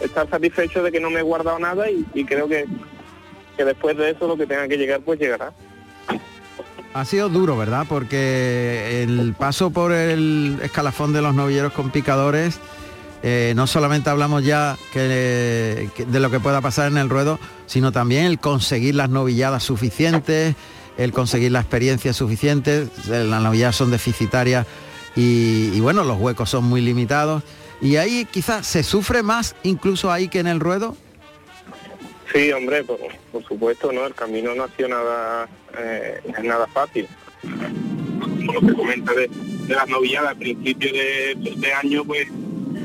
estar 0.00 0.28
satisfecho 0.28 0.82
de 0.82 0.92
que 0.92 1.00
no 1.00 1.10
me 1.10 1.20
he 1.20 1.22
guardado 1.22 1.58
nada 1.58 1.86
y, 1.90 2.24
creo 2.24 2.48
que, 2.48 2.66
que 3.56 3.64
después 3.64 3.96
de 3.96 4.10
eso 4.10 4.26
lo 4.26 4.36
que 4.36 4.46
tenga 4.46 4.68
que 4.68 4.76
llegar, 4.76 5.00
pues 5.00 5.18
llegará. 5.18 5.52
Ha 6.94 7.04
sido 7.04 7.28
duro, 7.28 7.56
¿verdad? 7.56 7.86
Porque 7.88 9.02
el 9.02 9.34
paso 9.36 9.70
por 9.70 9.90
el 9.90 10.60
escalafón 10.62 11.12
de 11.12 11.22
los 11.22 11.34
novilleros 11.34 11.72
con 11.72 11.90
picadores, 11.90 12.60
eh, 13.24 13.52
no 13.56 13.66
solamente 13.66 14.10
hablamos 14.10 14.44
ya 14.44 14.76
que 14.92 15.00
de 15.00 16.20
lo 16.20 16.30
que 16.30 16.38
pueda 16.38 16.60
pasar 16.60 16.92
en 16.92 16.98
el 16.98 17.08
ruedo, 17.08 17.40
sino 17.66 17.90
también 17.90 18.26
el 18.26 18.38
conseguir 18.38 18.94
las 18.94 19.10
novilladas 19.10 19.64
suficientes, 19.64 20.54
el 20.96 21.12
conseguir 21.12 21.52
la 21.52 21.60
experiencia 21.60 22.12
suficiente. 22.12 22.88
Eh, 23.10 23.24
Las 23.24 23.42
novilladas 23.42 23.76
son 23.76 23.90
deficitarias 23.90 24.66
y, 25.16 25.78
bueno, 25.80 26.04
los 26.04 26.18
huecos 26.18 26.50
son 26.50 26.64
muy 26.64 26.80
limitados. 26.80 27.42
Y 27.80 27.96
ahí 27.96 28.26
quizás 28.30 28.66
se 28.66 28.82
sufre 28.82 29.22
más 29.22 29.54
incluso 29.62 30.10
ahí 30.10 30.28
que 30.28 30.40
en 30.40 30.46
el 30.46 30.60
ruedo. 30.60 30.96
Sí, 32.32 32.50
hombre, 32.52 32.82
por, 32.84 32.98
por 33.30 33.44
supuesto, 33.44 33.92
¿no? 33.92 34.06
El 34.06 34.14
camino 34.14 34.54
no 34.54 34.64
ha 34.64 34.68
sido 34.76 34.88
nada, 34.88 35.48
eh, 35.78 36.20
nada 36.42 36.66
fácil. 36.68 37.06
Como 38.20 38.52
lo 38.52 38.60
que 38.60 38.72
comenta 38.74 39.12
de, 39.12 39.28
de 39.28 39.74
las 39.74 39.88
novilladas 39.88 40.30
al 40.30 40.38
principio 40.38 40.92
de, 40.92 41.54
de 41.56 41.72
año, 41.72 42.04
pues 42.04 42.26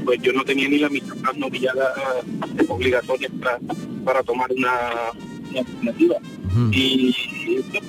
pues 0.05 0.21
yo 0.21 0.33
no 0.33 0.43
tenía 0.43 0.67
ni 0.67 0.79
la 0.79 0.89
mitad 0.89 1.13
de 1.13 1.21
las 1.21 1.37
novilladas 1.37 1.89
obligatorias 2.67 3.31
para, 3.39 3.59
para 4.03 4.23
tomar 4.23 4.49
una, 4.51 4.71
una 5.51 5.59
alternativa. 5.61 6.15
Y, 6.71 7.15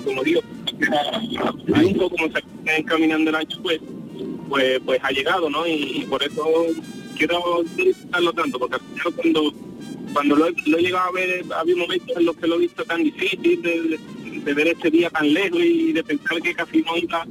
como 0.04 0.22
digo, 0.22 0.40
el 0.68 1.64
triunfo, 1.74 2.11
como 2.11 2.24
se 2.32 2.38
está 2.38 2.76
encaminando 2.76 3.30
el 3.30 3.36
año, 3.36 3.58
pues, 3.62 3.80
pues, 4.48 4.80
pues 4.84 5.00
ha 5.02 5.11
llegado, 5.11 5.48
¿no? 5.50 5.66
Y, 5.66 6.02
y 6.02 6.06
por 6.08 6.22
eso 6.22 6.44
quiero 7.16 7.62
disfrutarlo 7.76 8.32
tanto, 8.32 8.58
porque 8.58 8.74
al 8.76 8.80
final 8.80 9.14
cuando 9.14 9.54
cuando 10.12 10.34
lo 10.34 10.48
he, 10.48 10.54
lo 10.66 10.78
he 10.78 10.82
llegado 10.82 11.08
a 11.08 11.12
ver, 11.12 11.44
había 11.56 11.76
momentos 11.76 12.16
en 12.16 12.24
los 12.26 12.36
que 12.36 12.46
lo 12.48 12.56
he 12.56 12.58
visto 12.58 12.84
tan 12.84 13.02
difícil, 13.04 13.62
de, 13.62 13.80
de- 13.82 14.00
de 14.44 14.54
ver 14.54 14.68
este 14.68 14.90
día 14.90 15.11
tan 15.11 15.32
lejos 15.34 15.61
y 15.62 15.92
de 15.92 16.02
pensar 16.02 16.40
que 16.40 16.54
casi 16.54 16.80
no 16.82 16.96
iba, 16.96 17.26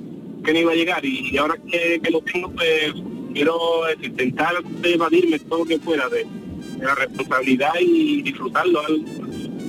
que 0.45 0.53
no 0.53 0.59
iba 0.59 0.71
a 0.71 0.75
llegar. 0.75 1.03
Y, 1.03 1.35
ahora 1.37 1.55
que, 1.69 1.99
que 2.01 2.11
lo 2.11 2.21
tengo, 2.21 2.49
pues 2.51 2.93
quiero 3.33 3.87
es, 3.87 3.97
intentar 4.01 4.53
evadirme 4.83 5.39
todo 5.39 5.59
lo 5.59 5.65
que 5.65 5.77
pueda 5.79 6.07
de, 6.07 6.25
de 6.77 6.85
la 6.85 6.93
responsabilidad 6.95 7.71
y 7.81 8.21
disfrutarlo 8.21 8.79
al 8.85 9.03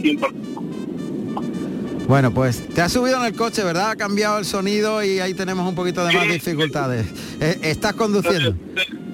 100%. 0.02 0.60
Bueno, 2.08 2.32
pues 2.32 2.66
te 2.74 2.82
has 2.82 2.92
subido 2.92 3.18
en 3.18 3.26
el 3.26 3.34
coche, 3.36 3.62
¿verdad? 3.62 3.90
Ha 3.90 3.96
cambiado 3.96 4.38
el 4.38 4.44
sonido 4.44 5.04
y 5.04 5.20
ahí 5.20 5.32
tenemos 5.32 5.68
un 5.68 5.76
poquito 5.76 6.04
de 6.04 6.12
más 6.12 6.26
dificultades. 6.28 7.06
Eh, 7.40 7.58
¿Estás 7.62 7.92
conduciendo? 7.94 8.54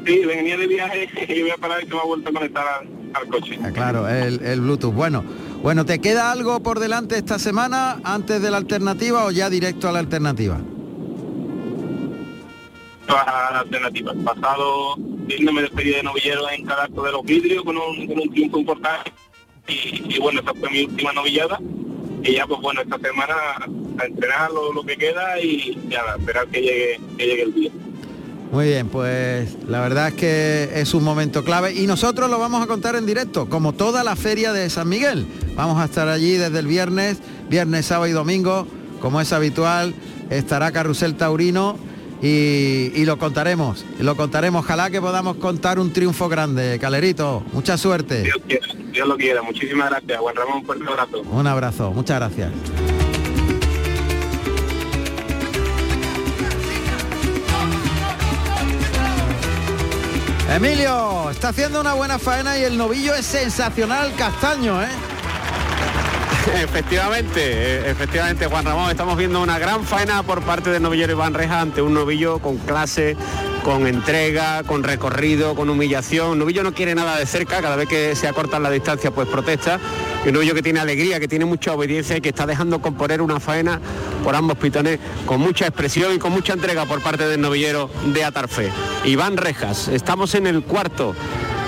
Sí, 0.07 0.25
venía 0.25 0.57
de 0.57 0.67
viaje 0.67 1.09
y 1.29 1.43
voy 1.43 1.51
a 1.51 1.57
parar 1.59 1.83
y 1.83 1.87
se 1.87 1.93
me 1.95 2.01
ha 2.01 2.05
vuelto 2.05 2.31
a 2.31 2.33
conectar 2.33 2.65
al, 2.67 2.89
al 3.15 3.29
coche. 3.29 3.59
Ah, 3.63 3.71
Claro, 3.71 4.09
el, 4.09 4.41
el 4.43 4.61
Bluetooth. 4.63 4.95
Bueno, 4.95 5.23
bueno, 5.63 5.85
¿te 5.85 5.99
queda 5.99 6.33
algo 6.33 6.61
por 6.63 6.81
delante 6.81 7.19
esta 7.19 7.39
semana 7.39 8.01
antes 8.03 8.41
de 8.41 8.51
la 8.51 8.57
alternativa 8.57 9.25
o 9.27 9.31
ya 9.31 9.51
directo 9.51 9.89
a 9.89 9.93
la 9.93 9.99
alternativa? 9.99 10.59
todas 13.07 13.27
las 13.27 13.61
alternativas. 13.63 14.17
Pasado, 14.25 14.97
viéndome 14.99 15.63
despedida 15.63 15.99
de 15.99 16.03
novillero 16.03 16.51
en 16.51 16.65
cada 16.65 16.85
acto 16.85 17.03
de 17.03 17.13
los 17.13 17.23
vidrios 17.25 17.65
con 17.65 17.77
un, 17.77 18.07
con 18.07 18.19
un 18.21 18.31
triunfo 18.31 18.59
importante. 18.59 19.13
Y, 19.69 20.19
bueno, 20.21 20.41
esa 20.41 20.55
fue 20.55 20.71
mi 20.71 20.85
última 20.85 21.13
novillada. 21.13 21.59
Y 22.23 22.33
ya, 22.33 22.47
pues 22.47 22.61
bueno, 22.61 22.83
esta 22.83 22.99
semana 22.99 23.35
a 23.99 24.05
entrenar 24.05 24.51
lo, 24.51 24.73
lo 24.73 24.83
que 24.85 24.97
queda 24.97 25.41
y 25.41 25.79
ya 25.89 26.03
a 26.03 26.17
esperar 26.17 26.47
que 26.49 26.61
llegue, 26.61 27.01
que 27.17 27.27
llegue 27.27 27.43
el 27.43 27.55
día. 27.55 27.71
Muy 28.53 28.67
bien, 28.67 28.89
pues 28.89 29.57
la 29.69 29.81
verdad 29.81 30.09
es 30.09 30.15
que 30.15 30.71
es 30.81 30.95
un 30.95 31.03
momento 31.03 31.45
clave 31.45 31.75
y 31.75 31.87
nosotros 31.87 32.31
lo 32.31 32.39
vamos 32.39 32.63
a 32.63 32.67
contar 32.67 32.95
en 32.95 33.05
directo, 33.05 33.49
como 33.49 33.73
toda 33.73 34.05
la 34.05 34.15
feria 34.15 34.53
de 34.53 34.71
San 34.71 34.89
Miguel. 34.89 35.27
Vamos 35.57 35.81
a 35.81 35.87
estar 35.87 36.09
allí 36.09 36.33
desde 36.33 36.61
el 36.61 36.67
viernes, 36.67 37.19
viernes, 37.51 37.87
sábado 37.87 38.07
y 38.07 38.13
domingo, 38.13 38.67
como 39.01 39.21
es 39.21 39.33
habitual, 39.33 39.95
estará 40.31 40.71
Carrusel 40.71 41.17
Taurino 41.17 41.77
y, 42.23 42.93
y 42.95 43.05
lo 43.05 43.19
contaremos, 43.19 43.85
lo 43.99 44.17
contaremos. 44.17 44.65
Ojalá 44.65 44.91
que 44.91 45.01
podamos 45.01 45.37
contar 45.37 45.79
un 45.79 45.93
triunfo 45.93 46.29
grande, 46.29 46.79
Calerito. 46.81 47.43
Mucha 47.53 47.77
suerte. 47.77 48.23
Dios 48.23 48.39
quiera, 48.47 48.67
Dios 48.93 49.09
lo 49.09 49.17
quiera. 49.17 49.43
Muchísimas 49.43 49.91
gracias. 49.91 50.19
Juan 50.19 50.37
Ramón, 50.37 50.59
un 50.59 50.65
fuerte 50.67 50.85
abrazo. 50.89 51.21
Un 51.23 51.47
abrazo, 51.47 51.91
muchas 51.93 52.19
gracias. 52.19 52.51
Emilio, 60.55 61.29
está 61.31 61.49
haciendo 61.49 61.81
una 61.81 61.95
buena 61.95 62.19
faena 62.19 62.57
y 62.57 62.63
el 62.63 62.79
novillo 62.79 63.15
es 63.15 63.27
sensacional 63.27 64.15
castaño, 64.15 64.81
¿eh? 64.81 64.89
Efectivamente, 66.55 67.41
eh, 67.41 67.91
efectivamente, 67.91 68.47
Juan 68.47 68.65
Ramón, 68.65 68.91
estamos 68.91 69.17
viendo 69.17 69.43
una 69.43 69.59
gran 69.59 69.85
faena 69.85 70.23
por 70.23 70.43
parte 70.43 70.71
del 70.71 70.83
novillero 70.83 71.13
Iván 71.13 71.35
Reja 71.35 71.61
ante 71.61 71.83
un 71.83 71.93
novillo 71.95 72.39
con 72.39 72.59
clase, 72.59 73.17
con 73.65 73.87
entrega, 73.87 74.63
con 74.63 74.85
recorrido, 74.85 75.57
con 75.57 75.71
humillación. 75.71 76.31
Un 76.31 76.39
novillo 76.39 76.63
no 76.63 76.73
quiere 76.73 76.95
nada 76.95 77.19
de 77.19 77.27
cerca, 77.27 77.61
cada 77.61 77.75
vez 77.75 77.89
que 77.89 78.15
se 78.15 78.29
acortan 78.29 78.63
la 78.63 78.71
distancia 78.71 79.11
pues 79.11 79.29
protesta. 79.29 79.81
Y 80.25 80.29
un 80.29 80.35
novillo 80.35 80.55
que 80.55 80.63
tiene 80.63 80.79
alegría, 80.79 81.19
que 81.19 81.29
tiene 81.29 81.45
mucha 81.45 81.75
obediencia 81.75 82.17
y 82.17 82.21
que 82.21 82.29
está 82.29 82.47
dejando 82.47 82.81
componer 82.81 83.23
una 83.23 83.41
faena 83.41 83.81
por 84.23 84.37
ambos 84.37 84.57
pitones 84.57 85.01
con 85.25 85.41
mucha 85.41 85.67
expresión 85.67 86.15
y 86.15 86.19
con 86.19 86.33
mucha 86.33 86.53
entrega 86.53 86.85
por 86.85 87.03
parte 87.03 87.27
del 87.27 87.41
novillero 87.41 87.91
de 88.13 88.25
Atarfe. 88.25 88.71
Iván 89.05 89.37
Rejas, 89.37 89.89
estamos 89.89 90.35
en 90.37 90.47
el 90.47 90.63
cuarto. 90.63 91.15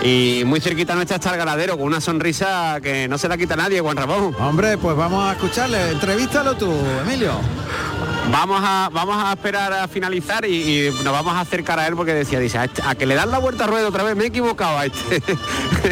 Y 0.02 0.42
muy 0.46 0.60
cerquita 0.60 0.94
nuestra 0.94 1.16
está 1.16 1.32
el 1.32 1.38
ganadero 1.38 1.76
con 1.76 1.86
una 1.86 2.00
sonrisa 2.00 2.78
que 2.82 3.08
no 3.08 3.18
se 3.18 3.28
la 3.28 3.36
quita 3.36 3.56
nadie, 3.56 3.80
Juan 3.80 3.96
Ramón. 3.96 4.34
Hombre, 4.38 4.78
pues 4.78 4.96
vamos 4.96 5.28
a 5.28 5.32
escucharle. 5.32 5.90
Entrevístalo 5.90 6.54
tú, 6.56 6.72
Emilio. 7.04 7.32
Vamos 8.30 8.60
a, 8.62 8.90
vamos 8.92 9.16
a 9.22 9.32
esperar 9.32 9.72
a 9.72 9.88
finalizar 9.88 10.44
y, 10.44 10.54
y 10.88 10.90
nos 11.02 11.12
vamos 11.12 11.34
a 11.34 11.40
acercar 11.40 11.78
a 11.80 11.86
él 11.88 11.96
porque 11.96 12.12
decía, 12.14 12.38
dice, 12.38 12.58
a, 12.58 12.64
este- 12.66 12.82
a 12.82 12.94
que 12.94 13.06
le 13.06 13.14
dan 13.14 13.30
la 13.30 13.38
vuelta 13.38 13.64
a 13.64 13.66
rueda 13.66 13.88
otra 13.88 14.02
vez, 14.04 14.14
me 14.16 14.24
he 14.24 14.26
equivocado 14.28 14.78
a 14.78 14.86
este. 14.86 15.22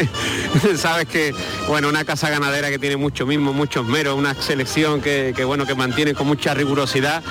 Sabes 0.77 1.07
que, 1.07 1.33
bueno, 1.67 1.89
una 1.89 2.05
casa 2.05 2.29
ganadera 2.29 2.69
que 2.69 2.79
tiene 2.79 2.95
mucho 2.95 3.25
mismo, 3.25 3.53
mucho 3.53 3.81
esmero, 3.81 4.15
una 4.15 4.35
selección 4.35 5.01
que, 5.01 5.33
que, 5.35 5.43
bueno, 5.43 5.65
que 5.65 5.73
mantiene 5.75 6.13
con 6.13 6.27
mucha 6.27 6.53
rigurosidad 6.53 7.23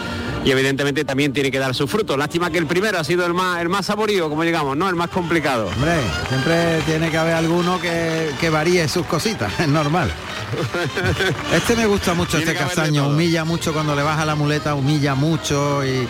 y 0.47 0.51
evidentemente 0.53 1.05
también 1.05 1.33
tiene 1.35 1.51
que 1.51 1.59
dar 1.59 1.75
su 1.75 1.87
fruto. 1.89 2.17
Lástima 2.17 2.51
que 2.51 2.59
el 2.59 2.67
primero 2.67 2.99
ha 2.99 3.05
sido 3.05 3.27
el 3.27 3.35
más, 3.35 3.61
el 3.61 3.69
más 3.69 3.85
saborío, 3.87 4.29
como 4.31 4.45
llegamos, 4.45 4.77
¿no? 4.77 4.89
El 4.89 4.95
más 4.95 5.11
complicado. 5.11 5.67
Hombre, 5.75 5.97
siempre 6.29 6.81
tiene 6.87 7.11
que 7.11 7.19
haber 7.19 7.35
alguno 7.35 7.81
que, 7.81 8.31
que 8.41 8.49
varíe 8.49 8.87
sus 8.89 9.05
cositas, 9.07 9.53
es 9.61 9.69
normal. 9.69 10.11
Este 11.53 11.75
me 11.77 11.87
gusta 11.87 12.15
mucho, 12.15 12.37
Tiene 12.39 12.53
este 12.53 12.65
castaño, 12.65 13.09
humilla 13.09 13.45
mucho 13.45 13.73
cuando 13.73 13.97
le 13.97 14.03
baja 14.03 14.25
la 14.25 14.37
muleta, 14.37 14.75
humilla 14.77 15.15
mucho 15.17 15.85
y, 15.85 16.09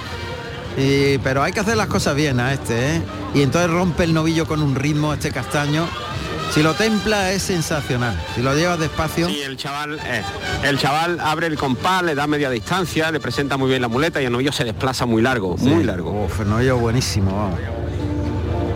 y- 0.76 1.18
pero 1.24 1.42
hay 1.42 1.52
que 1.52 1.60
hacer 1.60 1.76
las 1.76 1.86
cosas 1.86 2.14
bien 2.14 2.38
a 2.38 2.52
este, 2.52 2.96
¿eh? 2.96 3.02
Y 3.34 3.40
entonces 3.42 3.70
rompe 3.70 4.04
el 4.04 4.12
novillo 4.12 4.46
con 4.46 4.62
un 4.62 4.74
ritmo 4.74 5.14
este 5.14 5.30
castaño. 5.30 5.86
Si 6.50 6.62
lo 6.62 6.74
templa 6.74 7.32
es 7.32 7.42
sensacional. 7.42 8.18
Si 8.34 8.42
lo 8.42 8.54
llevas 8.54 8.78
despacio. 8.78 9.28
Y 9.28 9.42
el 9.42 9.56
chaval, 9.56 9.98
eh, 10.04 10.22
el 10.62 10.78
chaval 10.78 11.20
abre 11.20 11.48
el 11.48 11.56
compás, 11.56 12.02
le 12.02 12.14
da 12.14 12.26
media 12.26 12.48
distancia, 12.50 13.10
le 13.10 13.20
presenta 13.20 13.56
muy 13.56 13.68
bien 13.68 13.82
la 13.82 13.88
muleta 13.88 14.22
y 14.22 14.24
el 14.24 14.32
novillo 14.32 14.52
se 14.52 14.64
desplaza 14.64 15.04
muy 15.06 15.22
largo, 15.22 15.56
muy 15.58 15.84
largo. 15.84 16.24
Uf, 16.24 16.40
el 16.40 16.48
novillo 16.48 16.78
buenísimo, 16.78 17.32
vamos. 17.32 17.60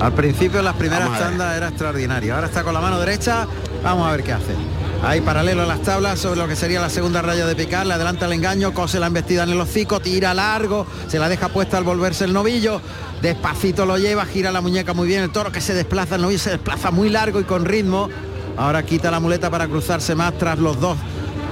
Al 0.00 0.12
principio 0.12 0.62
las 0.62 0.74
primeras 0.76 1.18
tandas 1.18 1.56
era 1.56 1.68
extraordinario. 1.68 2.34
Ahora 2.34 2.46
está 2.46 2.62
con 2.62 2.72
la 2.72 2.80
mano 2.80 2.98
derecha. 2.98 3.46
Vamos 3.82 4.08
a 4.08 4.12
ver 4.12 4.22
qué 4.22 4.32
hace. 4.32 4.54
Ahí 5.02 5.22
paralelo 5.22 5.62
a 5.62 5.66
las 5.66 5.80
tablas 5.80 6.20
sobre 6.20 6.40
lo 6.40 6.46
que 6.46 6.54
sería 6.54 6.78
la 6.78 6.90
segunda 6.90 7.22
raya 7.22 7.46
de 7.46 7.56
picar, 7.56 7.86
le 7.86 7.94
adelanta 7.94 8.26
el 8.26 8.34
engaño, 8.34 8.74
cose 8.74 9.00
la 9.00 9.06
embestida 9.06 9.44
en 9.44 9.50
el 9.50 9.60
hocico, 9.60 9.98
tira 9.98 10.34
largo, 10.34 10.86
se 11.08 11.18
la 11.18 11.30
deja 11.30 11.48
puesta 11.48 11.78
al 11.78 11.84
volverse 11.84 12.26
el 12.26 12.34
novillo, 12.34 12.82
despacito 13.22 13.86
lo 13.86 13.96
lleva, 13.96 14.26
gira 14.26 14.52
la 14.52 14.60
muñeca 14.60 14.92
muy 14.92 15.08
bien, 15.08 15.22
el 15.22 15.30
toro 15.30 15.50
que 15.50 15.62
se 15.62 15.72
desplaza, 15.72 16.16
el 16.16 16.22
novillo 16.22 16.38
se 16.38 16.50
desplaza 16.50 16.90
muy 16.90 17.08
largo 17.08 17.40
y 17.40 17.44
con 17.44 17.64
ritmo. 17.64 18.10
Ahora 18.58 18.82
quita 18.82 19.10
la 19.10 19.20
muleta 19.20 19.50
para 19.50 19.66
cruzarse 19.68 20.14
más 20.14 20.36
tras 20.36 20.58
los 20.58 20.78
dos 20.78 20.98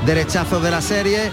derechazos 0.04 0.62
de 0.62 0.70
la 0.70 0.82
serie. 0.82 1.32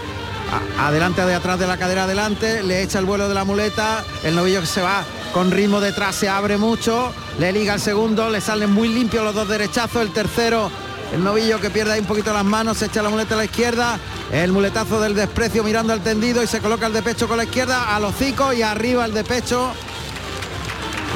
Adelante 0.80 1.26
de 1.26 1.36
atrás 1.36 1.59
de 1.59 1.68
la 1.68 1.76
cadera 1.76 2.03
adelante, 2.03 2.63
le 2.63 2.82
echa 2.82 2.99
el 2.99 3.05
vuelo 3.05 3.28
de 3.28 3.36
la 3.36 3.43
muleta, 3.43 4.05
el 4.24 4.36
novillo 4.36 4.61
que 4.61 4.68
se 4.68 4.82
va 4.82 5.03
con 5.36 5.51
ritmo 5.51 5.82
detrás 5.82 6.16
se 6.16 6.30
abre 6.30 6.55
mucho, 6.55 7.11
le 7.39 7.51
liga 7.51 7.74
el 7.74 7.82
segundo, 7.82 8.30
le 8.30 8.39
salen 8.39 8.72
muy 8.72 8.88
limpios 8.88 9.22
los 9.22 9.36
dos 9.36 9.49
derechazos, 9.49 10.01
el 10.01 10.13
tercero, 10.13 10.72
el 11.16 11.24
novillo 11.24 11.61
que 11.61 11.70
pierde 11.70 11.93
ahí 11.93 12.01
un 12.01 12.05
poquito 12.05 12.34
las 12.34 12.43
manos, 12.43 12.78
se 12.78 12.88
echa 12.88 13.01
la 13.01 13.09
muleta 13.09 13.36
a 13.36 13.38
la 13.38 13.45
izquierda, 13.45 13.97
el 14.34 14.51
muletazo 14.51 14.99
del 14.99 15.16
desprecio 15.16 15.63
mirando 15.63 15.93
al 15.93 16.01
tendido 16.01 16.43
y 16.43 16.47
se 16.47 16.59
coloca 16.59 16.88
el 16.88 16.93
de 16.93 17.01
pecho 17.01 17.26
con 17.26 17.38
la 17.38 17.45
izquierda, 17.45 17.95
al 17.95 18.03
hocico 18.03 18.51
y 18.51 18.61
arriba 18.61 19.05
el 19.05 19.13
de 19.13 19.24
pecho. 19.24 19.72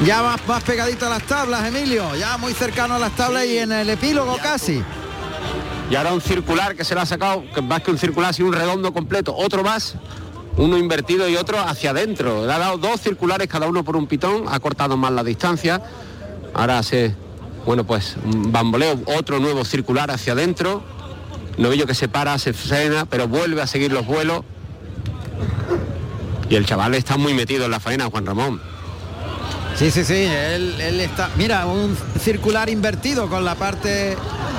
Ya 0.06 0.22
más, 0.22 0.40
más 0.48 0.62
pegadito 0.62 1.06
a 1.06 1.10
las 1.10 1.22
tablas, 1.24 1.66
Emilio, 1.66 2.16
ya 2.16 2.38
muy 2.38 2.54
cercano 2.54 2.94
a 2.94 2.98
las 2.98 3.12
tablas 3.14 3.44
y 3.44 3.58
en 3.58 3.72
el 3.72 3.90
epílogo 3.90 4.38
casi. 4.42 4.82
Y 5.90 5.94
ahora 5.94 6.14
un 6.14 6.22
circular 6.22 6.74
que 6.74 6.82
se 6.82 6.94
le 6.94 7.02
ha 7.02 7.06
sacado, 7.06 7.44
que 7.54 7.60
más 7.60 7.82
que 7.82 7.90
un 7.90 7.98
circular, 7.98 8.32
sino 8.32 8.48
un 8.48 8.54
redondo 8.54 8.94
completo, 8.94 9.36
otro 9.36 9.62
más, 9.62 9.96
uno 10.56 10.78
invertido 10.78 11.28
y 11.28 11.36
otro 11.36 11.58
hacia 11.60 11.90
adentro. 11.90 12.46
Le 12.46 12.52
ha 12.54 12.58
dado 12.58 12.78
dos 12.78 13.02
circulares, 13.02 13.48
cada 13.48 13.66
uno 13.66 13.84
por 13.84 13.96
un 13.96 14.06
pitón, 14.06 14.44
ha 14.48 14.60
cortado 14.60 14.96
más 14.96 15.12
la 15.12 15.22
distancia. 15.22 15.82
Ahora 16.54 16.78
hace, 16.78 17.14
bueno, 17.66 17.84
pues 17.84 18.16
un 18.24 18.52
bamboleo, 18.52 19.00
otro 19.06 19.38
nuevo 19.38 19.64
circular 19.64 20.10
hacia 20.10 20.32
adentro. 20.32 20.82
Novillo 21.58 21.86
que 21.86 21.94
se 21.94 22.08
para, 22.08 22.38
se 22.38 22.52
frena, 22.52 23.04
pero 23.06 23.28
vuelve 23.28 23.60
a 23.60 23.66
seguir 23.66 23.92
los 23.92 24.06
vuelos. 24.06 24.42
Y 26.48 26.56
el 26.56 26.66
chaval 26.66 26.94
está 26.94 27.16
muy 27.16 27.34
metido 27.34 27.66
en 27.66 27.70
la 27.70 27.80
faena, 27.80 28.06
Juan 28.06 28.26
Ramón. 28.26 28.60
Sí, 29.76 29.90
sí, 29.90 30.04
sí, 30.04 30.14
él, 30.14 30.80
él 30.80 31.00
está. 31.00 31.30
Mira, 31.36 31.66
un 31.66 31.96
circular 32.18 32.68
invertido 32.68 33.28
con 33.28 33.44
la 33.44 33.54
parte 33.54 34.16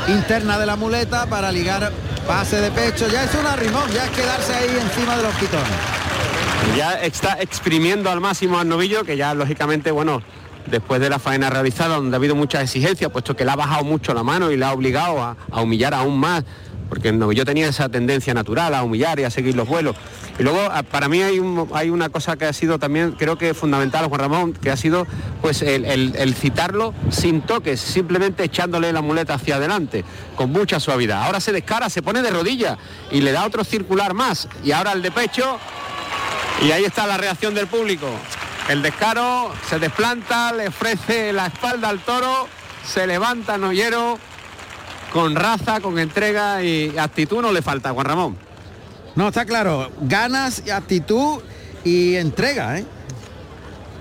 interna 0.08 0.58
de 0.58 0.66
la 0.66 0.76
muleta 0.76 1.28
para 1.28 1.52
ligar 1.52 1.92
pase 2.26 2.62
de 2.62 2.72
pecho. 2.72 3.08
Ya 3.08 3.24
es 3.24 3.36
un 3.36 3.46
arrimón, 3.46 3.92
ya 3.92 4.06
es 4.06 4.12
quedarse 4.12 4.54
ahí 4.54 4.70
encima 4.82 5.18
de 5.18 5.24
los 5.24 5.34
pitones. 5.36 5.68
Ya 6.78 6.94
está 6.94 7.38
exprimiendo 7.42 8.10
al 8.10 8.22
máximo 8.22 8.60
al 8.60 8.68
novillo, 8.68 9.04
que 9.04 9.18
ya 9.18 9.34
lógicamente, 9.34 9.92
bueno, 9.92 10.22
después 10.68 11.02
de 11.02 11.10
la 11.10 11.20
faena 11.20 11.50
realizada, 11.50 11.96
donde 11.96 12.16
ha 12.16 12.18
habido 12.18 12.36
muchas 12.36 12.64
exigencias, 12.64 13.12
puesto 13.12 13.36
que 13.36 13.46
le 13.46 13.52
ha 13.52 13.56
bajado 13.56 13.84
mucho 13.84 14.14
la 14.14 14.24
mano 14.24 14.52
y 14.52 14.58
le 14.58 14.66
ha 14.66 14.74
obligado 14.74 15.22
a, 15.22 15.36
humillar 15.62 15.94
aún 15.94 16.20
más, 16.20 16.44
porque 16.90 17.10
el 17.10 17.18
novillo 17.20 17.46
tenía 17.46 17.68
esa 17.70 17.88
tendencia 17.88 18.34
natural 18.34 18.74
a 18.76 18.84
humillar 18.84 19.18
y 19.20 19.24
a 19.24 19.30
seguir 19.30 19.56
los 19.56 19.68
vuelos. 19.68 19.96
Y 20.38 20.44
luego, 20.44 20.60
a- 20.60 20.84
para 20.84 21.08
mí 21.08 21.22
hay, 21.22 21.40
un- 21.40 21.70
hay 21.74 21.90
una 21.90 22.10
cosa 22.10 22.36
que 22.36 22.46
ha 22.46 22.52
sido 22.54 22.80
también, 22.80 23.14
creo 23.14 23.38
que 23.38 23.54
fundamental, 23.54 24.08
Juan 24.08 24.20
Ramón, 24.20 24.54
que 24.54 24.72
ha 24.72 24.76
sido 24.78 25.08
pues 25.42 25.62
el, 25.62 25.86
el- 25.86 26.36
citarlo 26.36 26.94
sin 27.10 27.42
toques, 27.42 27.80
simplemente 27.80 28.44
echándole 28.44 28.92
la 28.92 29.02
muleta 29.02 29.36
hacia 29.36 29.56
adelante, 29.56 30.04
con 30.36 30.52
mucha 30.52 30.80
suavidad. 30.82 31.24
Ahora 31.24 31.40
se 31.40 31.52
descara, 31.54 31.90
se 31.90 32.02
pone 32.02 32.22
de 32.22 32.30
rodillas 32.32 32.78
y 33.10 33.22
le 33.22 33.32
da 33.32 33.46
otro 33.46 33.64
circular 33.64 34.14
más. 34.14 34.48
Y 34.64 34.72
ahora 34.74 34.92
el 34.92 35.02
de 35.02 35.12
pecho, 35.12 35.58
y 36.66 36.72
ahí 36.72 36.84
está 36.84 37.08
la 37.08 37.18
reacción 37.18 37.54
del 37.56 37.68
público. 37.68 38.08
El 38.72 38.82
descaro 38.82 39.52
se 39.70 39.80
desplanta, 39.80 40.54
le 40.54 40.70
ofrece 40.70 41.34
la 41.34 41.48
espalda 41.48 41.90
al 41.90 42.00
toro, 42.00 42.48
se 42.86 43.06
levanta 43.06 43.58
Noyero 43.58 44.18
con 45.12 45.36
raza, 45.36 45.82
con 45.82 46.00
entrega 46.00 46.64
y 46.64 46.98
actitud 46.98 47.42
no 47.42 47.52
le 47.52 47.62
falta, 47.62 47.92
Juan 47.92 48.06
Ramón. 48.06 48.38
No, 49.16 49.28
está 49.28 49.44
claro, 49.44 49.92
ganas, 50.00 50.64
actitud 50.72 51.42
y 51.84 52.16
entrega, 52.16 52.78
¿eh? 52.80 52.86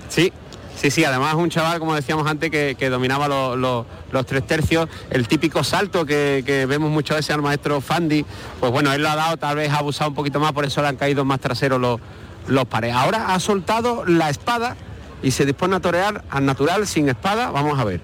Sí, 0.07 0.31
sí, 0.77 0.89
sí, 0.89 1.03
además 1.03 1.33
un 1.35 1.49
chaval, 1.49 1.79
como 1.79 1.93
decíamos 1.93 2.25
antes, 2.25 2.49
que, 2.49 2.77
que 2.79 2.89
dominaba 2.89 3.27
lo- 3.27 3.57
lo- 3.57 3.85
los 4.13 4.25
tres 4.25 4.47
tercios, 4.47 4.87
el 5.09 5.27
típico 5.27 5.65
salto 5.65 6.05
que, 6.05 6.43
que 6.45 6.65
vemos 6.65 6.91
muchas 6.91 7.17
veces 7.17 7.35
al 7.35 7.41
maestro 7.41 7.81
Fandi, 7.81 8.25
pues 8.61 8.71
bueno, 8.71 8.93
él 8.93 9.01
lo 9.03 9.09
ha 9.09 9.17
dado, 9.17 9.35
tal 9.35 9.57
vez 9.57 9.69
ha 9.69 9.79
abusado 9.79 10.11
un 10.11 10.15
poquito 10.15 10.39
más, 10.39 10.53
por 10.53 10.63
eso 10.63 10.81
le 10.81 10.87
han 10.87 10.95
caído 10.95 11.25
más 11.25 11.41
traseros 11.41 11.77
los, 11.81 11.99
los 12.47 12.65
pares. 12.65 12.93
Ahora 12.93 13.33
ha 13.33 13.39
soltado 13.39 14.05
la 14.05 14.29
espada 14.29 14.75
y 15.23 15.31
se 15.31 15.45
dispone 15.45 15.75
a 15.75 15.79
torear 15.79 16.23
al 16.29 16.45
natural 16.45 16.87
sin 16.87 17.09
espada, 17.09 17.51
vamos 17.51 17.79
a 17.79 17.83
ver. 17.83 18.01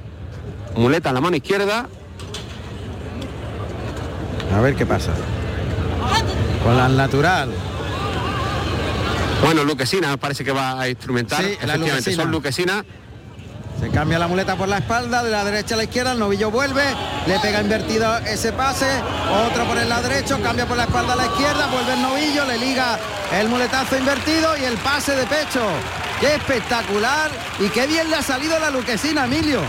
Muleta 0.76 1.10
en 1.10 1.16
la 1.16 1.22
mano 1.22 1.36
izquierda, 1.36 1.88
A 4.56 4.62
ver 4.62 4.76
qué 4.76 4.86
pasa. 4.86 5.12
Con 6.64 6.78
la 6.78 6.88
natural. 6.88 7.52
bueno, 9.44 9.64
Luquesina 9.64 10.16
parece 10.18 10.44
que 10.44 10.52
va 10.52 10.80
a 10.80 10.90
instrumentar, 10.90 11.44
Sí, 11.44 11.58
efectivamente, 11.62 12.14
son 12.14 12.32
Luquesina. 12.32 12.86
Se 13.80 13.90
cambia 13.92 14.18
la 14.18 14.28
muleta 14.28 14.56
por 14.56 14.68
la 14.68 14.80
espalda, 14.80 15.24
de 15.24 15.30
la 15.30 15.46
derecha 15.46 15.76
a 15.76 15.78
la 15.78 15.84
izquierda, 15.84 16.14
el 16.14 16.20
novillo 16.20 16.50
vuelve, 16.50 16.84
le 17.28 17.40
pega 17.40 17.62
invertido 17.62 18.18
ese 18.20 18.52
pase, 18.52 18.88
otro 19.48 19.66
por 19.66 19.78
el 19.78 19.88
lado 19.88 20.10
derecho, 20.10 20.42
cambia 20.42 20.66
por 20.66 20.78
la 20.78 20.86
espalda 20.86 21.14
a 21.14 21.16
la 21.16 21.26
izquierda, 21.28 21.68
vuelve 21.68 21.94
el 21.94 22.02
novillo, 22.02 22.46
le 22.46 22.58
liga 22.58 22.98
el 23.34 23.48
muletazo 23.50 23.98
invertido 23.98 24.58
y 24.58 24.64
el 24.64 24.78
pase 24.78 25.16
de 25.16 25.26
pecho. 25.28 25.62
¡Qué 26.20 26.34
espectacular! 26.36 27.30
Y 27.60 27.70
qué 27.70 27.86
bien 27.86 28.10
le 28.10 28.16
ha 28.16 28.24
salido 28.24 28.58
la 28.58 28.72
luquesina, 28.72 29.26
Emilio. 29.26 29.62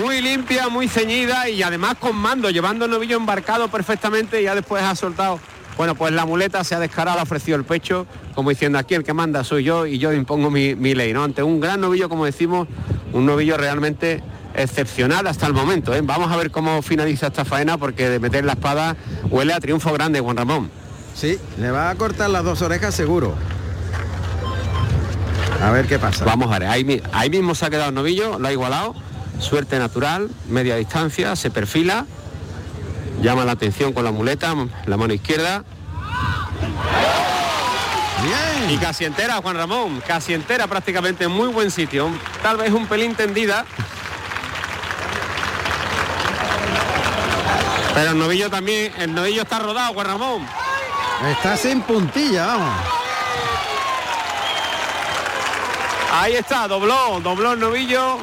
Muy 0.00 0.22
limpia, 0.22 0.68
muy 0.68 0.88
ceñida 0.88 1.50
y 1.50 1.62
además 1.62 1.96
con 2.00 2.16
mando, 2.16 2.48
llevando 2.48 2.86
el 2.86 2.90
novillo 2.90 3.18
embarcado 3.18 3.68
perfectamente 3.68 4.40
y 4.40 4.44
ya 4.44 4.54
después 4.54 4.82
ha 4.82 4.96
soltado. 4.96 5.38
Bueno, 5.78 5.94
pues 5.94 6.12
la 6.12 6.26
muleta 6.26 6.64
se 6.64 6.74
ha 6.74 6.80
descarado, 6.80 7.20
ha 7.20 7.22
ofrecido 7.22 7.56
el 7.56 7.64
pecho, 7.64 8.04
como 8.34 8.50
diciendo 8.50 8.78
aquí 8.78 8.94
el 8.94 9.04
que 9.04 9.14
manda 9.14 9.44
soy 9.44 9.62
yo 9.62 9.86
y 9.86 9.98
yo 9.98 10.12
impongo 10.12 10.50
mi, 10.50 10.74
mi 10.74 10.92
ley, 10.92 11.12
¿no? 11.12 11.22
Ante 11.22 11.44
un 11.44 11.60
gran 11.60 11.80
novillo, 11.80 12.08
como 12.08 12.24
decimos, 12.24 12.66
un 13.12 13.24
novillo 13.24 13.56
realmente 13.56 14.20
excepcional 14.56 15.28
hasta 15.28 15.46
el 15.46 15.54
momento. 15.54 15.94
¿eh? 15.94 16.00
Vamos 16.02 16.32
a 16.32 16.36
ver 16.36 16.50
cómo 16.50 16.82
finaliza 16.82 17.28
esta 17.28 17.44
faena 17.44 17.78
porque 17.78 18.10
de 18.10 18.18
meter 18.18 18.44
la 18.44 18.54
espada 18.54 18.96
huele 19.30 19.54
a 19.54 19.60
triunfo 19.60 19.92
grande, 19.92 20.18
Juan 20.18 20.36
Ramón. 20.36 20.68
Sí, 21.14 21.38
le 21.60 21.70
va 21.70 21.90
a 21.90 21.94
cortar 21.94 22.28
las 22.30 22.42
dos 22.42 22.60
orejas 22.60 22.92
seguro. 22.92 23.36
A 25.62 25.70
ver 25.70 25.86
qué 25.86 26.00
pasa. 26.00 26.24
Vamos 26.24 26.52
a 26.52 26.58
ver, 26.58 26.68
ahí 27.12 27.30
mismo 27.30 27.54
se 27.54 27.66
ha 27.66 27.70
quedado 27.70 27.90
el 27.90 27.94
novillo, 27.94 28.40
lo 28.40 28.48
ha 28.48 28.52
igualado, 28.52 28.96
suerte 29.38 29.78
natural, 29.78 30.28
media 30.48 30.74
distancia, 30.74 31.36
se 31.36 31.50
perfila, 31.50 32.04
llama 33.20 33.44
la 33.44 33.52
atención 33.52 33.92
con 33.92 34.04
la 34.04 34.12
muleta, 34.12 34.54
la 34.86 34.96
mano 34.96 35.12
izquierda. 35.14 35.64
Bien. 38.22 38.70
Y 38.70 38.78
casi 38.78 39.04
entera, 39.04 39.36
Juan 39.36 39.56
Ramón, 39.56 40.02
casi 40.06 40.34
entera 40.34 40.66
prácticamente, 40.66 41.24
en 41.24 41.30
muy 41.30 41.48
buen 41.48 41.70
sitio, 41.70 42.10
tal 42.42 42.56
vez 42.56 42.72
un 42.72 42.86
pelín 42.86 43.14
tendida. 43.14 43.64
Pero 47.94 48.10
el 48.10 48.18
novillo 48.18 48.50
también, 48.50 48.92
el 48.98 49.14
novillo 49.14 49.42
está 49.42 49.58
rodado, 49.58 49.94
Juan 49.94 50.06
Ramón. 50.06 50.46
Está 51.30 51.56
sin 51.56 51.80
puntilla, 51.82 52.46
vamos. 52.46 52.74
Ahí 56.12 56.34
está, 56.34 56.66
dobló, 56.68 57.20
dobló 57.20 57.52
el 57.52 57.60
novillo. 57.60 58.18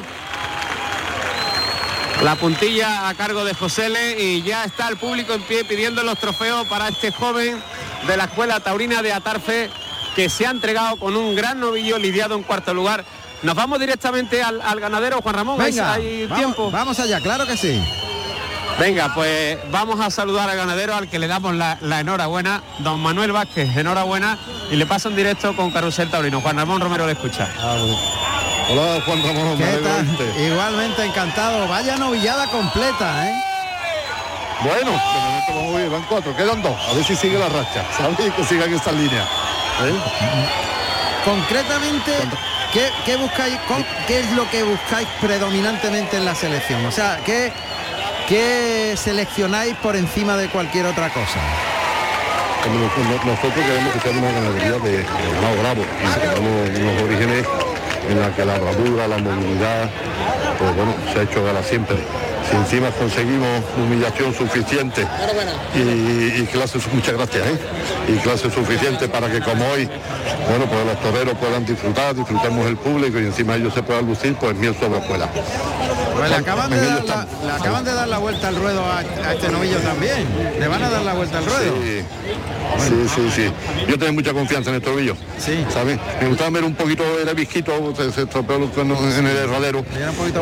La 2.22 2.34
puntilla 2.34 3.08
a 3.08 3.14
cargo 3.14 3.44
de 3.44 3.54
José 3.54 3.88
Le 3.88 4.20
y 4.20 4.42
ya 4.42 4.64
está 4.64 4.88
el 4.88 4.96
público 4.96 5.32
en 5.34 5.42
pie 5.42 5.64
pidiendo 5.64 6.02
los 6.02 6.18
trofeos 6.18 6.66
para 6.66 6.88
este 6.88 7.12
joven 7.12 7.62
de 8.06 8.16
la 8.16 8.24
Escuela 8.24 8.58
Taurina 8.60 9.02
de 9.02 9.12
Atarfe 9.12 9.70
que 10.16 10.28
se 10.28 10.46
ha 10.46 10.50
entregado 10.50 10.96
con 10.96 11.14
un 11.14 11.34
gran 11.36 11.60
novillo 11.60 11.98
lidiado 11.98 12.34
en 12.34 12.42
cuarto 12.42 12.72
lugar. 12.74 13.04
Nos 13.42 13.54
vamos 13.54 13.78
directamente 13.78 14.42
al, 14.42 14.60
al 14.62 14.80
ganadero, 14.80 15.20
Juan 15.20 15.34
Ramón. 15.34 15.60
¿hay- 15.60 15.70
Venga, 15.72 15.92
¿hay 15.92 16.26
vamos, 16.26 16.38
tiempo? 16.38 16.70
vamos 16.70 16.98
allá, 16.98 17.20
claro 17.20 17.46
que 17.46 17.56
sí. 17.56 17.80
Venga, 18.80 19.14
pues 19.14 19.58
vamos 19.70 20.00
a 20.00 20.10
saludar 20.10 20.48
al 20.50 20.56
ganadero 20.56 20.94
al 20.96 21.08
que 21.08 21.18
le 21.18 21.28
damos 21.28 21.54
la, 21.54 21.78
la 21.82 22.00
enhorabuena, 22.00 22.62
don 22.80 22.98
Manuel 23.00 23.32
Vázquez, 23.32 23.76
enhorabuena, 23.76 24.38
y 24.70 24.76
le 24.76 24.84
paso 24.86 25.10
en 25.10 25.16
directo 25.16 25.54
con 25.54 25.70
Carrusel 25.70 26.10
Taurino. 26.10 26.40
Juan 26.40 26.56
Ramón 26.56 26.80
Romero 26.80 27.06
le 27.06 27.12
escucha. 27.12 27.48
Hola 28.68 29.00
Juan 29.04 29.22
Ramón, 29.22 29.58
¿Qué 29.58 29.64
me. 29.64 30.46
Igualmente 30.46 31.04
encantado. 31.04 31.68
Vaya 31.68 31.96
novillada 31.96 32.46
completa, 32.48 33.26
¿eh? 33.28 33.34
Bueno, 34.64 34.90
de 34.90 35.20
momento 35.20 35.54
vamos 35.54 35.76
bien, 35.76 35.92
van 35.92 36.02
cuatro, 36.08 36.34
quedan 36.34 36.62
dos, 36.62 36.74
a 36.88 36.94
ver 36.94 37.04
si 37.04 37.14
sigue 37.14 37.38
la 37.38 37.48
racha, 37.48 37.84
¿sabes? 37.96 38.16
Que 38.34 38.44
sigan 38.44 38.72
esa 38.74 38.90
línea. 38.90 39.22
¿eh? 39.22 39.94
Concretamente, 41.24 42.12
¿qué, 42.72 42.88
qué 43.04 43.16
buscáis, 43.16 43.54
con- 43.68 43.84
qué 44.06 44.20
es 44.20 44.30
lo 44.32 44.48
que 44.50 44.62
buscáis 44.62 45.06
predominantemente 45.20 46.16
en 46.16 46.24
la 46.24 46.34
selección? 46.34 46.84
O 46.86 46.90
sea, 46.90 47.20
¿qué, 47.24 47.52
qué 48.28 48.94
seleccionáis 48.96 49.74
por 49.76 49.94
encima 49.94 50.36
de 50.36 50.48
cualquier 50.48 50.86
otra 50.86 51.10
cosa? 51.10 51.38
Nosotros 52.66 53.52
queremos 53.54 53.92
que 53.92 54.00
sea 54.00 54.10
una 54.12 54.32
ganadería 54.32 54.72
de, 54.78 54.90
de 54.98 55.60
bravo, 55.60 55.82
que 55.82 56.26
tenemos 56.26 56.78
unos 56.80 57.02
orígenes 57.02 57.46
en 58.08 58.20
la 58.20 58.34
que 58.34 58.44
la 58.44 58.58
bravura, 58.58 59.08
la 59.08 59.18
movilidad, 59.18 59.90
pues 60.58 60.76
bueno, 60.76 60.94
se 61.12 61.18
ha 61.18 61.22
hecho 61.22 61.44
gala 61.44 61.62
siempre. 61.62 61.96
Si 62.48 62.56
encima 62.56 62.90
conseguimos 62.90 63.62
humillación 63.76 64.32
suficiente 64.32 65.04
y, 65.74 66.42
y 66.42 66.46
clase, 66.46 66.78
muchas 66.92 67.14
gracias, 67.14 67.44
¿eh? 67.44 67.58
y 68.08 68.16
clase 68.18 68.50
suficiente 68.50 69.08
para 69.08 69.28
que 69.28 69.40
como 69.40 69.66
hoy, 69.68 69.88
bueno, 70.48 70.66
pues 70.66 70.86
los 70.86 71.00
toreros 71.00 71.34
puedan 71.38 71.66
disfrutar, 71.66 72.14
disfrutemos 72.14 72.66
el 72.66 72.76
público 72.76 73.18
y 73.18 73.26
encima 73.26 73.56
ellos 73.56 73.74
se 73.74 73.82
puedan 73.82 74.06
lucir, 74.06 74.36
pues 74.36 74.54
miel 74.54 74.76
sobre 74.78 74.98
hojuela. 74.98 75.28
Pues 76.16 76.30
le 76.30 76.36
acaban, 76.36 76.70
de 76.70 76.80
dar 76.80 77.04
la, 77.04 77.26
le 77.44 77.52
acaban 77.52 77.84
de 77.84 77.92
dar 77.92 78.08
la 78.08 78.18
vuelta 78.18 78.48
al 78.48 78.56
ruedo 78.56 78.82
a, 78.84 78.98
a 79.00 79.34
este 79.34 79.48
novillo 79.48 79.78
también. 79.78 80.26
Le 80.58 80.68
van 80.68 80.82
a 80.82 80.88
dar 80.88 81.02
la 81.02 81.14
vuelta 81.14 81.38
al 81.38 81.44
ruedo. 81.44 81.74
Sí, 81.82 82.02
sí, 83.14 83.30
sí. 83.34 83.52
Yo 83.88 83.98
tengo 83.98 84.12
mucha 84.12 84.32
confianza 84.32 84.70
en 84.70 84.76
este 84.76 84.90
ovillo. 84.90 85.16
Sí. 85.38 85.64
¿Sabes? 85.72 85.98
Me 86.20 86.28
gustaba 86.28 86.50
ver 86.50 86.64
un 86.64 86.74
poquito, 86.74 87.02
era 87.20 87.32
visquito, 87.32 87.94
se, 87.96 88.10
se 88.12 88.22
estropeó 88.22 88.56
en 88.56 89.26
el 89.26 89.36
herradero. 89.36 89.84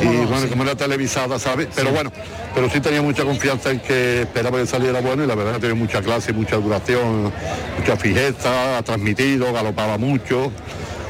Y 0.02 0.06
bueno, 0.26 0.40
sí. 0.42 0.48
como 0.48 0.62
era 0.64 0.74
televisada, 0.74 1.38
¿sabes? 1.38 1.68
Pero 1.74 1.90
bueno, 1.92 2.12
pero 2.54 2.68
sí 2.70 2.80
tenía 2.80 3.02
mucha 3.02 3.24
confianza 3.24 3.70
en 3.70 3.80
que 3.80 4.22
esperaba 4.22 4.58
que 4.58 4.66
saliera 4.66 5.00
bueno 5.00 5.24
y 5.24 5.26
la 5.26 5.34
verdad 5.34 5.58
tenía 5.60 5.74
mucha 5.74 6.02
clase, 6.02 6.32
mucha 6.32 6.56
duración, 6.56 7.32
mucha 7.78 7.96
fijeza, 7.96 8.78
ha 8.78 8.82
transmitido, 8.82 9.52
galopaba 9.52 9.98
mucho, 9.98 10.50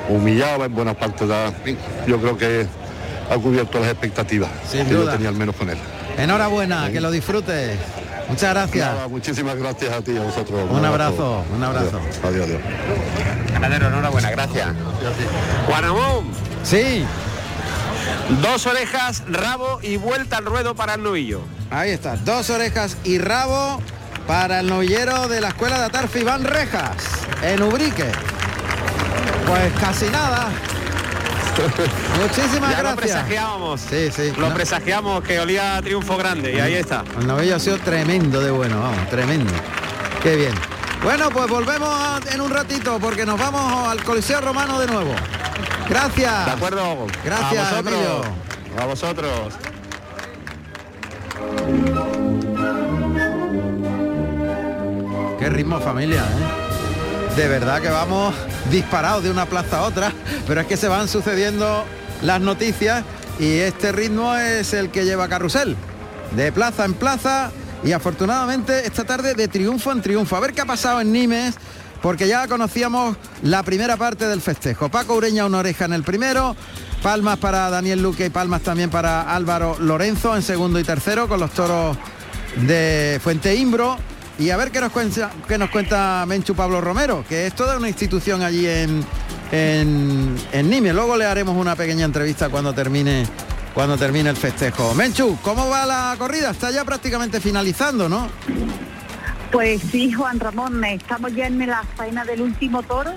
humillaba 0.09 0.67
en 0.67 0.75
buenas 0.75 0.97
partes. 0.97 1.29
de- 1.29 1.77
Yo 2.07 2.19
creo 2.21 2.37
que 2.37 2.67
ha 3.31 3.35
cubierto 3.37 3.79
las 3.81 3.89
expectativas 3.89 4.51
Sin 4.71 4.85
que 4.87 4.93
yo 4.93 5.09
tenía 5.09 5.31
al 5.31 5.37
menos 5.37 5.57
con 5.57 5.71
él. 5.71 5.79
Enhorabuena, 6.19 6.91
que 6.93 7.01
lo 7.01 7.11
disfrutes. 7.11 7.77
Muchas 8.29 8.55
gracias. 8.55 8.87
Nada, 8.87 9.09
muchísimas 9.09 9.57
gracias 9.57 9.93
a 9.93 10.03
ti, 10.03 10.16
a 10.16 10.22
vosotros. 10.22 10.70
Un 10.70 10.85
abrazo, 10.85 11.45
un 11.55 11.62
abrazo. 11.62 12.01
Adiós, 12.25 12.47
adiós. 12.47 12.61
Ganadero, 13.53 13.89
enhorabuena, 13.89 14.31
gracias. 14.31 14.68
Juan 15.66 15.83
Ramón. 15.83 16.31
Sí. 16.62 17.05
Dos 18.41 18.66
orejas, 18.66 19.22
rabo 19.29 19.81
y 19.83 19.97
vuelta 19.97 20.39
al 20.39 20.47
ruedo 20.47 20.75
para 20.75 20.95
el 20.95 21.03
novillo. 21.03 21.43
Ahí 21.70 21.91
está, 21.91 22.16
dos 22.16 22.51
orejas 22.51 22.97
y 23.05 23.18
rabo 23.18 23.81
para 24.27 24.61
el 24.61 24.68
novillero 24.68 25.29
de 25.29 25.41
la 25.41 25.49
escuela 25.49 25.79
de 25.79 25.85
Atarfe 25.85 26.20
Iván 26.20 26.45
Rejas, 26.45 26.97
en 27.43 27.62
Ubrique. 27.62 28.11
Pues 29.47 29.72
casi 29.79 30.07
nada. 30.07 30.49
Muchísimas 32.20 32.70
ya 32.70 32.82
lo 32.82 32.90
gracias. 32.90 32.96
presagiábamos. 32.96 33.80
Sí, 33.80 34.11
sí. 34.11 34.32
Lo 34.36 34.48
No. 34.48 34.55
presagiamos 34.55 35.22
que 35.22 35.38
olía 35.40 35.76
a 35.76 35.82
triunfo 35.82 36.16
grande 36.16 36.52
y 36.52 36.61
ahí 36.61 36.74
está. 36.74 37.05
El 37.18 37.26
novillo 37.26 37.57
ha 37.57 37.59
sido 37.61 37.78
tremendo 37.78 38.40
de 38.40 38.50
bueno, 38.50 38.80
vamos, 38.80 39.09
tremendo. 39.11 39.52
Qué 40.22 40.36
bien. 40.36 40.55
Bueno, 41.02 41.28
pues 41.30 41.48
volvemos 41.48 41.88
a- 41.88 42.20
en 42.32 42.40
un 42.40 42.50
ratito 42.50 42.98
porque 42.98 43.26
nos 43.26 43.38
vamos 43.38 43.88
al 43.88 44.02
Coliseo 44.02 44.40
Romano 44.40 44.78
de 44.80 44.86
nuevo. 44.86 45.14
Gracias. 45.88 46.46
De 46.46 46.52
acuerdo. 46.52 47.07
Gracias, 47.24 47.66
A 47.66 47.70
vosotros. 47.82 47.94
Emilio. 47.94 48.22
A 48.80 48.84
vosotros. 48.86 49.52
Qué 55.38 55.48
ritmo 55.50 55.80
familia, 55.80 56.22
¿eh? 56.22 57.34
De 57.36 57.48
verdad 57.48 57.80
que 57.82 57.88
vamos 57.88 58.34
disparados 58.71 59.25
de 59.25 59.31
una 59.31 59.47
plaza 59.47 59.79
a 59.79 59.83
otra, 59.83 60.12
pero 60.47 60.61
es 60.61 60.67
que 60.67 60.77
se 60.77 60.89
van 60.89 61.09
sucediendo 61.09 61.85
las 62.23 62.41
noticias 62.41 63.05
y 63.39 63.59
este 63.59 63.93
ritmo 63.93 64.37
es 64.37 64.73
el 64.73 64.91
que 64.91 65.05
lleva 65.05 65.29
Carrusel. 65.29 65.77
De 66.37 66.53
plaza 66.53 66.85
en 66.85 66.95
plaza 66.95 67.51
y 67.85 67.93
afortunadamente 67.93 68.87
esta 68.87 69.05
tarde 69.05 69.35
de 69.35 69.49
triunfo 69.49 69.93
en 69.93 70.03
triunfo. 70.03 70.37
A 70.37 70.41
ver 70.41 70.53
qué 70.53 70.62
ha 70.62 70.67
pasado 70.67 71.01
en 71.01 71.12
Nimes, 71.12 71.55
porque 72.03 72.27
ya 72.27 72.47
conocíamos 72.49 73.17
la 73.43 73.62
primera 73.62 73.97
parte 73.97 74.27
del 74.27 74.41
festejo. 74.41 74.89
Paco 74.89 75.15
Ureña 75.15 75.47
una 75.47 75.59
oreja 75.59 75.85
en 75.85 75.93
el 75.93 76.03
primero, 76.03 76.57
palmas 77.03 77.39
para 77.39 77.71
Daniel 77.71 78.03
Luque 78.03 78.27
y 78.27 78.31
palmas 78.31 78.62
también 78.62 78.91
para 78.91 79.35
Álvaro 79.35 79.77
Lorenzo 79.79 80.35
en 80.35 80.43
segundo 80.43 80.79
y 80.79 80.85
tercero 80.85 81.29
con 81.29 81.41
los 81.41 81.51
toros 81.53 81.97
de 82.57 83.21
Fuente 83.23 83.55
Imbro. 83.55 83.99
Y 84.39 84.51
a 84.51 84.57
ver 84.57 84.72
qué 84.72 84.80
nos 84.80 84.91
cuenta, 84.91 85.30
qué 85.47 85.59
nos 85.59 85.70
cuenta 85.70 86.24
Menchu 86.26 86.55
Pablo 86.55 86.80
Romero, 86.80 87.24
que 87.28 87.47
es 87.47 87.55
toda 87.55 87.76
una 87.76 87.89
institución 87.89 88.43
allí 88.43 88.66
en, 88.66 89.05
en, 89.53 90.37
en 90.51 90.70
Nimes. 90.70 90.93
Luego 90.93 91.16
le 91.16 91.24
haremos 91.24 91.57
una 91.57 91.76
pequeña 91.76 92.05
entrevista 92.05 92.49
cuando 92.49 92.72
termine, 92.72 93.26
cuando 93.74 93.97
termine 93.97 94.30
el 94.30 94.37
festejo. 94.37 94.93
Menchu, 94.95 95.39
¿cómo 95.41 95.68
va 95.68 95.87
la 95.87 96.16
corrida? 96.18 96.51
Está 96.51 96.72
ya 96.72 96.85
prácticamente 96.85 97.41
finalizando, 97.41 98.09
¿no? 98.09 98.28
Pues 99.53 99.80
sí, 99.93 100.12
Juan 100.12 100.41
Ramón, 100.41 100.82
estamos 100.82 101.32
ya 101.32 101.47
en 101.47 101.64
la 101.64 101.85
faena 101.97 102.24
del 102.24 102.43
último 102.43 102.82
toro. 102.82 103.12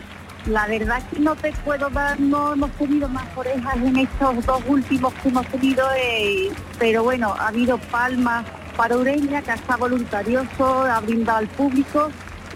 La 0.46 0.68
verdad 0.68 1.02
que 1.10 1.20
no 1.20 1.36
te 1.36 1.52
puedo 1.66 1.90
dar, 1.90 2.20
no 2.20 2.54
hemos 2.54 2.72
tenido 2.74 3.10
más 3.10 3.26
orejas 3.36 3.76
en 3.76 3.98
estos 3.98 4.46
dos 4.46 4.62
últimos 4.68 5.14
que 5.16 5.30
hemos 5.30 5.46
tenido, 5.48 5.86
eh, 5.98 6.52
pero 6.78 7.04
bueno, 7.04 7.36
ha 7.38 7.48
habido 7.48 7.80
palmas 7.80 8.46
para 8.78 8.96
Ureña, 8.96 9.42
que 9.42 9.52
está 9.52 9.76
voluntarioso, 9.76 10.66
ha 10.84 11.00
brindado 11.02 11.40
al 11.40 11.48
público, 11.48 12.10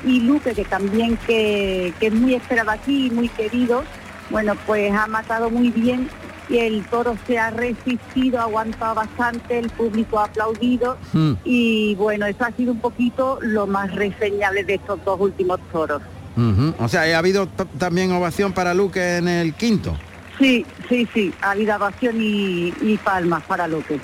y 0.05 0.21
Luque, 0.21 0.53
que 0.53 0.63
también 0.63 1.17
que, 1.27 1.93
que 1.99 2.07
es 2.07 2.13
muy 2.13 2.35
esperado 2.35 2.71
aquí 2.71 3.07
y 3.07 3.11
muy 3.11 3.27
querido, 3.29 3.83
bueno, 4.29 4.53
pues 4.65 4.93
ha 4.93 5.07
matado 5.07 5.49
muy 5.49 5.69
bien 5.69 6.09
y 6.49 6.57
el 6.57 6.83
toro 6.85 7.17
se 7.27 7.37
ha 7.37 7.49
resistido, 7.49 8.39
ha 8.39 8.43
aguantado 8.43 8.95
bastante, 8.95 9.59
el 9.59 9.69
público 9.69 10.19
ha 10.19 10.25
aplaudido 10.25 10.97
Mm. 11.13 11.33
y 11.43 11.95
bueno, 11.95 12.25
eso 12.25 12.43
ha 12.45 12.51
sido 12.51 12.71
un 12.71 12.79
poquito 12.79 13.39
lo 13.41 13.67
más 13.67 13.93
reseñable 13.93 14.63
de 14.63 14.75
estos 14.75 15.03
dos 15.03 15.19
últimos 15.19 15.59
toros. 15.71 16.01
O 16.79 16.87
sea, 16.87 17.01
ha 17.03 17.17
habido 17.17 17.47
también 17.77 18.11
ovación 18.11 18.53
para 18.53 18.73
Luque 18.73 19.17
en 19.17 19.27
el 19.27 19.53
quinto. 19.53 19.95
Sí, 20.39 20.65
sí, 20.89 21.07
sí, 21.13 21.33
ha 21.41 21.51
habido 21.51 21.75
ovación 21.75 22.15
y, 22.19 22.73
y 22.81 22.97
palmas 23.03 23.43
para 23.43 23.67
Luque. 23.67 23.99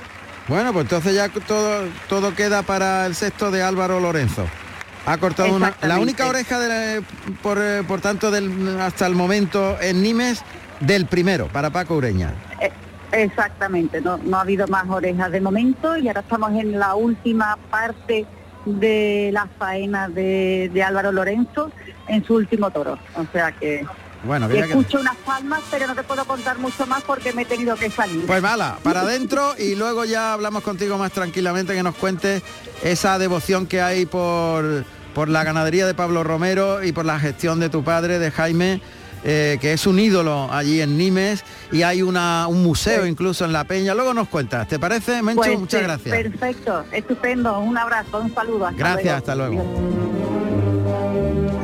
Bueno, 0.48 0.72
pues 0.74 0.86
entonces 0.86 1.14
ya 1.14 1.30
todo, 1.30 1.84
todo 2.08 2.34
queda 2.34 2.62
para 2.62 3.06
el 3.06 3.16
sexto 3.16 3.52
de 3.52 3.62
Álvaro 3.64 4.00
Lorenzo. 4.00 4.46
Ha 5.06 5.18
cortado 5.18 5.54
una, 5.56 5.74
la 5.82 6.00
única 6.00 6.28
oreja 6.28 6.60
de- 6.60 7.02
por, 7.42 7.58
eh, 7.62 7.84
por 7.88 8.02
tanto 8.02 8.30
del, 8.32 8.78
hasta 8.80 9.08
el 9.08 9.16
momento 9.16 9.78
en 9.82 10.02
Nimes 10.04 10.42
del 10.82 11.06
primero 11.06 11.48
para 11.48 11.70
Paco 11.70 11.96
Ureña. 11.96 12.34
Eh, 12.62 12.72
Exactamente, 13.14 14.02
no, 14.02 14.18
no 14.18 14.38
ha 14.38 14.42
habido 14.42 14.68
más 14.68 14.86
orejas 14.90 15.32
de 15.32 15.40
momento 15.40 15.96
y 15.96 16.10
ahora 16.10 16.20
estamos 16.22 16.52
en 16.52 16.78
la 16.78 16.94
última 16.96 17.58
parte 17.72 18.26
de 18.66 19.30
la 19.32 19.48
faena 19.58 20.10
de, 20.10 20.70
de 20.74 20.84
Álvaro 20.84 21.14
Lorenzo 21.14 21.72
en 22.10 22.26
su 22.26 22.36
último 22.36 22.70
toro. 22.70 23.00
O 23.16 23.26
sea 23.32 23.54
que 23.54 23.86
Bueno, 24.24 24.50
que 24.50 24.60
escucho 24.60 25.00
unas 25.00 25.16
palmas, 25.18 25.62
pero 25.70 25.88
no 25.88 25.96
te 25.96 26.04
puedo 26.04 26.26
contar 26.26 26.58
mucho 26.60 26.86
más 26.88 27.04
porque 27.04 27.34
me 27.34 27.44
he 27.44 27.46
tenido 27.46 27.76
que 27.76 27.90
salir. 27.90 28.26
Pues 28.26 28.42
mala, 28.42 28.78
para 28.84 29.02
adentro 29.02 29.54
y 29.58 29.76
luego 29.76 30.06
ya 30.06 30.34
hablamos 30.34 30.64
contigo 30.64 30.98
más 30.98 31.12
tranquilamente 31.12 31.74
que 31.76 31.84
nos 31.84 31.96
cuentes 31.96 32.42
esa 32.84 33.20
devoción 33.20 33.68
que 33.68 33.82
hay 33.82 34.06
por, 34.06 34.84
por 35.14 35.30
la 35.30 35.44
ganadería 35.44 35.86
de 35.86 35.94
Pablo 35.94 36.24
Romero 36.24 36.84
y 36.84 36.92
por 36.92 37.06
la 37.06 37.20
gestión 37.20 37.60
de 37.60 37.70
tu 37.70 37.84
padre, 37.84 38.20
de 38.20 38.32
Jaime, 38.32 38.82
eh, 39.24 39.58
que 39.62 39.74
es 39.74 39.88
un 39.88 40.00
ídolo 40.00 40.52
allí 40.52 40.82
en 40.82 40.98
Nimes 40.98 41.44
y 41.72 41.84
hay 41.84 42.02
una, 42.02 42.48
un 42.48 42.64
museo 42.64 43.06
incluso 43.06 43.46
en 43.46 43.54
La 43.54 43.64
Peña. 43.66 43.94
Luego 43.94 44.14
nos 44.14 44.28
cuentas, 44.28 44.68
¿te 44.68 44.80
parece, 44.80 45.22
Mencho? 45.22 45.42
Pues, 45.44 45.60
Muchas 45.60 45.84
gracias. 45.84 46.16
Perfecto, 46.16 46.86
estupendo. 46.92 47.60
Un 47.60 47.78
abrazo, 47.78 48.20
un 48.20 48.34
saludo. 48.34 48.68
hasta 48.68 48.78
Gracias, 48.78 49.04
luego. 49.06 49.18
hasta 49.18 49.36
luego. 49.36 50.47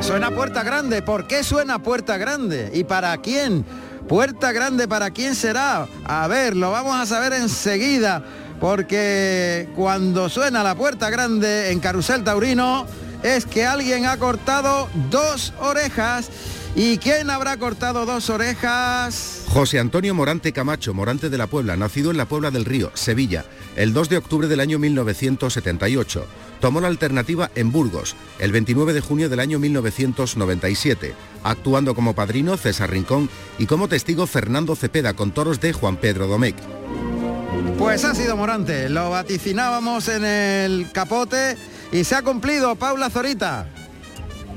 Suena 0.04 0.30
puerta 0.30 0.62
grande. 0.62 1.00
¿Por 1.00 1.26
qué 1.26 1.42
suena 1.42 1.78
puerta 1.78 2.18
grande? 2.18 2.70
¿Y 2.74 2.84
para 2.84 3.16
quién? 3.22 3.64
Puerta 4.06 4.52
grande, 4.52 4.86
¿para 4.86 5.10
quién 5.10 5.34
será? 5.34 5.88
A 6.04 6.28
ver, 6.28 6.54
lo 6.54 6.70
vamos 6.70 6.94
a 6.94 7.06
saber 7.06 7.32
enseguida. 7.32 8.22
Porque 8.60 9.66
cuando 9.74 10.28
suena 10.28 10.62
la 10.62 10.74
puerta 10.74 11.08
grande 11.08 11.70
en 11.70 11.80
Carrusel 11.80 12.22
Taurino 12.22 12.86
es 13.22 13.46
que 13.46 13.64
alguien 13.64 14.04
ha 14.04 14.18
cortado 14.18 14.90
dos 15.10 15.54
orejas. 15.58 16.28
¿Y 16.76 16.98
quién 16.98 17.30
habrá 17.30 17.56
cortado 17.56 18.04
dos 18.04 18.28
orejas? 18.28 19.44
José 19.48 19.78
Antonio 19.78 20.14
Morante 20.14 20.52
Camacho, 20.52 20.92
Morante 20.92 21.30
de 21.30 21.38
la 21.38 21.46
Puebla, 21.46 21.76
nacido 21.76 22.10
en 22.10 22.18
la 22.18 22.26
Puebla 22.26 22.50
del 22.50 22.66
Río, 22.66 22.90
Sevilla, 22.92 23.46
el 23.74 23.94
2 23.94 24.10
de 24.10 24.18
octubre 24.18 24.48
del 24.48 24.60
año 24.60 24.78
1978. 24.78 26.26
Tomó 26.64 26.80
la 26.80 26.88
alternativa 26.88 27.50
en 27.56 27.70
Burgos, 27.70 28.16
el 28.38 28.50
29 28.50 28.94
de 28.94 29.02
junio 29.02 29.28
del 29.28 29.40
año 29.40 29.58
1997, 29.58 31.14
actuando 31.42 31.94
como 31.94 32.14
padrino 32.14 32.56
César 32.56 32.88
Rincón 32.88 33.28
y 33.58 33.66
como 33.66 33.86
testigo 33.86 34.26
Fernando 34.26 34.74
Cepeda 34.74 35.12
con 35.12 35.32
toros 35.32 35.60
de 35.60 35.74
Juan 35.74 35.98
Pedro 35.98 36.26
Domecq. 36.26 36.56
Pues 37.76 38.06
ha 38.06 38.14
sido 38.14 38.38
Morante. 38.38 38.88
Lo 38.88 39.10
vaticinábamos 39.10 40.08
en 40.08 40.24
el 40.24 40.90
capote 40.90 41.58
y 41.92 42.02
se 42.04 42.14
ha 42.14 42.22
cumplido, 42.22 42.74
Paula 42.76 43.10
Zorita. 43.10 43.66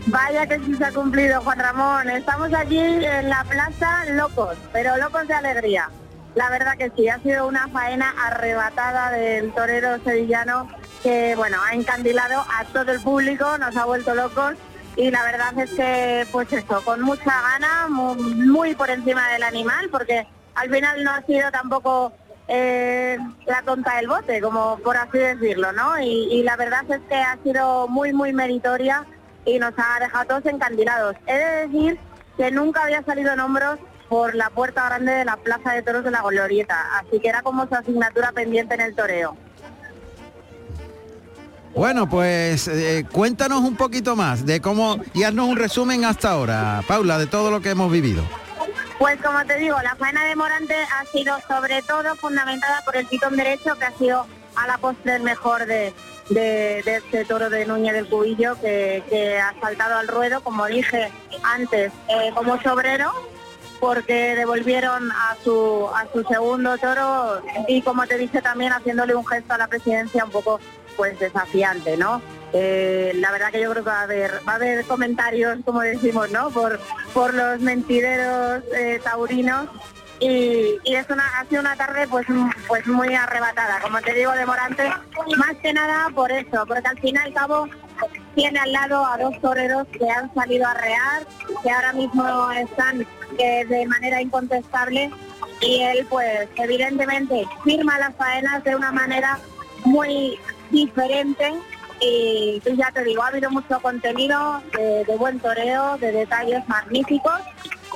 Vaya 0.05 0.47
que 0.47 0.59
sí 0.59 0.75
se 0.77 0.85
ha 0.85 0.93
cumplido, 0.93 1.41
Juan 1.41 1.59
Ramón. 1.59 2.09
Estamos 2.09 2.53
allí 2.53 2.79
en 2.79 3.29
la 3.29 3.43
plaza 3.43 4.05
locos, 4.13 4.55
pero 4.71 4.95
locos 4.95 5.27
de 5.27 5.33
alegría. 5.33 5.89
La 6.35 6.49
verdad 6.51 6.77
que 6.77 6.89
sí, 6.95 7.09
ha 7.09 7.19
sido 7.19 7.49
una 7.49 7.67
faena 7.67 8.13
arrebatada 8.17 9.11
del 9.11 9.51
torero 9.53 10.01
sevillano 10.05 10.69
que, 11.07 11.35
bueno, 11.37 11.57
ha 11.65 11.73
encandilado 11.73 12.41
a 12.41 12.65
todo 12.65 12.91
el 12.91 12.99
público, 12.99 13.57
nos 13.57 13.77
ha 13.77 13.85
vuelto 13.85 14.13
locos 14.13 14.55
y 14.97 15.09
la 15.09 15.23
verdad 15.23 15.57
es 15.57 15.69
que, 15.71 16.27
pues 16.33 16.51
eso, 16.51 16.81
con 16.83 16.99
mucha 17.01 17.31
gana, 17.49 17.87
mu- 17.87 18.15
muy, 18.15 18.75
por 18.75 18.89
encima 18.89 19.29
del 19.29 19.43
animal, 19.43 19.87
porque 19.89 20.27
al 20.55 20.69
final 20.69 21.01
no 21.05 21.11
ha 21.11 21.21
sido 21.21 21.49
tampoco 21.49 22.11
eh, 22.49 23.17
la 23.45 23.61
tonta 23.61 23.95
del 23.95 24.09
bote, 24.09 24.41
como 24.41 24.79
por 24.79 24.97
así 24.97 25.17
decirlo, 25.17 25.71
¿no? 25.71 25.97
Y, 25.97 26.27
y 26.29 26.43
la 26.43 26.57
verdad 26.57 26.83
es 26.89 26.99
que 27.07 27.15
ha 27.15 27.37
sido 27.41 27.87
muy, 27.87 28.11
muy 28.11 28.33
meritoria 28.33 29.05
y 29.45 29.59
nos 29.59 29.73
ha 29.77 30.01
dejado 30.01 30.25
todos 30.25 30.45
encandilados. 30.45 31.15
He 31.25 31.37
de 31.37 31.67
decir 31.67 31.99
que 32.35 32.51
nunca 32.51 32.83
había 32.83 33.01
salido 33.03 33.31
en 33.31 33.39
hombros 33.39 33.79
por 34.09 34.35
la 34.35 34.49
puerta 34.49 34.83
grande 34.87 35.13
de 35.13 35.23
la 35.23 35.37
Plaza 35.37 35.71
de 35.71 35.83
Toros 35.83 36.03
de 36.03 36.11
la 36.11 36.21
Glorieta, 36.21 36.97
así 36.99 37.21
que 37.21 37.29
era 37.29 37.43
como 37.43 37.65
su 37.65 37.75
asignatura 37.75 38.33
pendiente 38.33 38.75
en 38.75 38.81
el 38.81 38.93
toreo. 38.93 39.37
Bueno, 41.78 42.09
pues 42.09 42.67
eh, 42.67 43.05
cuéntanos 43.11 43.61
un 43.61 43.75
poquito 43.75 44.15
más 44.15 44.47
de 44.47 44.59
cómo 44.61 44.97
y 45.13 45.21
haznos 45.21 45.47
un 45.47 45.57
resumen 45.57 46.05
hasta 46.05 46.32
ahora, 46.32 46.82
Paula, 46.88 47.19
de 47.19 47.28
todo 47.28 47.51
lo 47.51 47.61
que 47.61 47.69
hemos 47.69 47.91
vivido. 47.91 48.23
Pues 48.97 49.21
como 49.21 49.45
te 49.45 49.59
digo, 49.59 49.78
la 49.84 49.95
faena 49.95 50.25
de 50.25 50.36
Morante 50.36 50.73
ha 50.73 51.05
sido 51.05 51.38
sobre 51.47 51.84
todo 51.84 52.15
fundamentada 52.15 52.82
por 52.84 52.97
el 52.97 53.05
pitón 53.05 53.38
derecho, 53.38 53.75
que 53.75 53.86
ha 53.86 53.91
sido 53.91 54.25
a 54.55 54.65
la 54.65 54.80
postre 54.80 55.17
el 55.17 55.21
mejor 55.21 55.67
de, 55.67 55.93
este 56.84 57.25
toro 57.25 57.51
de 57.51 57.67
Núñez 57.67 57.93
del 57.93 58.07
Cubillo, 58.07 58.59
que, 58.59 59.03
que 59.07 59.38
ha 59.38 59.53
saltado 59.61 59.99
al 59.99 60.07
ruedo, 60.07 60.41
como 60.41 60.65
dije 60.65 61.11
antes, 61.43 61.91
eh, 62.09 62.32
como 62.34 62.59
sobrero, 62.59 63.11
porque 63.80 64.36
devolvieron 64.36 65.11
a 65.11 65.38
su, 65.43 65.88
a 65.93 66.07
su 66.11 66.23
segundo 66.23 66.75
toro 66.80 67.43
y 67.67 67.84
como 67.84 68.07
te 68.07 68.17
dije 68.17 68.41
también 68.41 68.73
haciéndole 68.73 69.13
un 69.13 69.28
gesto 69.28 69.53
a 69.53 69.59
la 69.59 69.67
presidencia 69.67 70.25
un 70.25 70.32
poco 70.32 70.59
pues 70.97 71.17
desafiante, 71.19 71.95
¿no? 71.95 72.21
Eh, 72.53 73.13
la 73.15 73.31
verdad 73.31 73.51
que 73.51 73.61
yo 73.61 73.71
creo 73.71 73.83
que 73.83 73.89
va 73.89 73.99
a 73.99 74.03
haber, 74.03 74.41
va 74.47 74.53
a 74.53 74.55
haber 74.55 74.85
comentarios, 74.85 75.59
como 75.63 75.81
decimos, 75.81 76.31
¿no? 76.31 76.49
Por, 76.49 76.79
por 77.13 77.33
los 77.33 77.61
mentideros 77.61 78.63
eh, 78.75 78.99
taurinos 79.03 79.69
y, 80.19 80.79
es 80.83 81.09
una, 81.09 81.39
ha 81.39 81.45
sido 81.45 81.61
una 81.61 81.75
tarde 81.75 82.07
pues, 82.07 82.25
pues 82.67 82.87
muy 82.87 83.13
arrebatada, 83.13 83.79
como 83.81 84.01
te 84.01 84.13
digo, 84.13 84.31
de 84.31 84.45
Morante, 84.45 84.89
más 85.37 85.55
que 85.61 85.73
nada 85.73 86.09
por 86.13 86.31
eso, 86.31 86.65
porque 86.65 86.87
al 86.87 86.99
fin 86.99 87.15
y 87.15 87.19
al 87.19 87.33
cabo 87.33 87.67
tiene 88.33 88.59
al 88.59 88.71
lado 88.71 89.05
a 89.05 89.17
dos 89.17 89.39
toreros 89.41 89.87
que 89.87 90.09
han 90.09 90.33
salido 90.33 90.67
a 90.67 90.73
rear, 90.73 91.27
que 91.61 91.69
ahora 91.69 91.93
mismo 91.93 92.51
están 92.51 93.05
eh, 93.37 93.65
de 93.65 93.85
manera 93.85 94.21
incontestable 94.21 95.11
y 95.61 95.81
él 95.81 96.05
pues 96.09 96.47
evidentemente 96.55 97.47
firma 97.63 97.97
las 97.99 98.15
faenas 98.15 98.63
de 98.63 98.75
una 98.75 98.91
manera 98.91 99.39
muy 99.85 100.39
diferente 100.72 101.53
y 101.99 102.59
pues 102.63 102.78
ya 102.78 102.91
te 102.91 103.03
digo, 103.03 103.24
ha 103.24 103.28
habido 103.28 103.49
mucho 103.49 103.80
contenido 103.82 104.61
de, 104.76 105.03
de 105.05 105.18
buen 105.18 105.39
toreo, 105.39 105.97
de 105.97 106.11
detalles 106.11 106.68
magníficos 106.68 107.39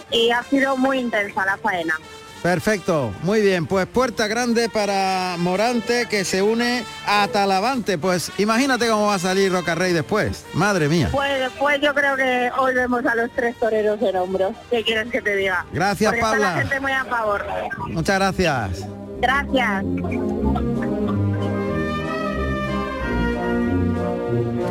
y 0.10 0.32
ha 0.32 0.42
sido 0.44 0.76
muy 0.78 1.00
intensa 1.00 1.46
la 1.46 1.58
faena. 1.58 1.96
Perfecto, 2.42 3.14
muy 3.22 3.40
bien, 3.42 3.68
pues 3.68 3.86
puerta 3.86 4.26
grande 4.26 4.68
para 4.68 5.36
Morante 5.38 6.08
que 6.10 6.26
se 6.26 6.42
une 6.42 6.84
a 7.06 7.28
Talavante, 7.28 8.00
pues 8.00 8.32
imagínate 8.40 8.88
cómo 8.88 9.06
va 9.06 9.14
a 9.14 9.20
salir 9.20 9.52
Rocarrey 9.52 9.94
después, 9.94 10.44
madre 10.56 10.90
mía. 10.90 11.10
Pues 11.12 11.40
después 11.40 11.80
yo 11.82 11.94
creo 11.94 12.16
que 12.16 12.50
hoy 12.58 12.74
vemos 12.74 13.06
a 13.06 13.14
los 13.14 13.30
tres 13.36 13.56
toreros 13.60 14.02
en 14.02 14.16
hombros. 14.16 14.54
¿Qué 14.72 14.84
quieres 14.84 15.12
que 15.12 15.22
te 15.22 15.36
diga? 15.36 15.68
Gracias, 15.72 16.10
Porque 16.10 16.20
está 16.20 16.32
Paula. 16.32 16.52
la 16.54 16.58
gente 16.62 16.80
muy 16.80 16.92
a 16.92 17.06
favor. 17.06 17.46
Muchas 17.90 18.16
gracias. 18.16 18.88
Gracias. 19.20 19.84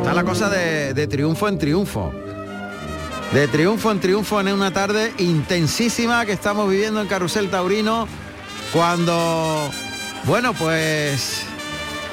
Está 0.01 0.15
la 0.15 0.23
cosa 0.23 0.49
de, 0.49 0.95
de 0.95 1.05
triunfo 1.05 1.47
en 1.47 1.59
triunfo. 1.59 2.11
De 3.33 3.47
triunfo 3.47 3.91
en 3.91 3.99
triunfo 3.99 4.41
en 4.41 4.47
una 4.47 4.73
tarde 4.73 5.13
intensísima 5.19 6.25
que 6.25 6.31
estamos 6.31 6.67
viviendo 6.67 6.99
en 7.01 7.07
Carrusel 7.07 7.51
Taurino 7.51 8.07
cuando, 8.73 9.69
bueno, 10.23 10.53
pues 10.55 11.43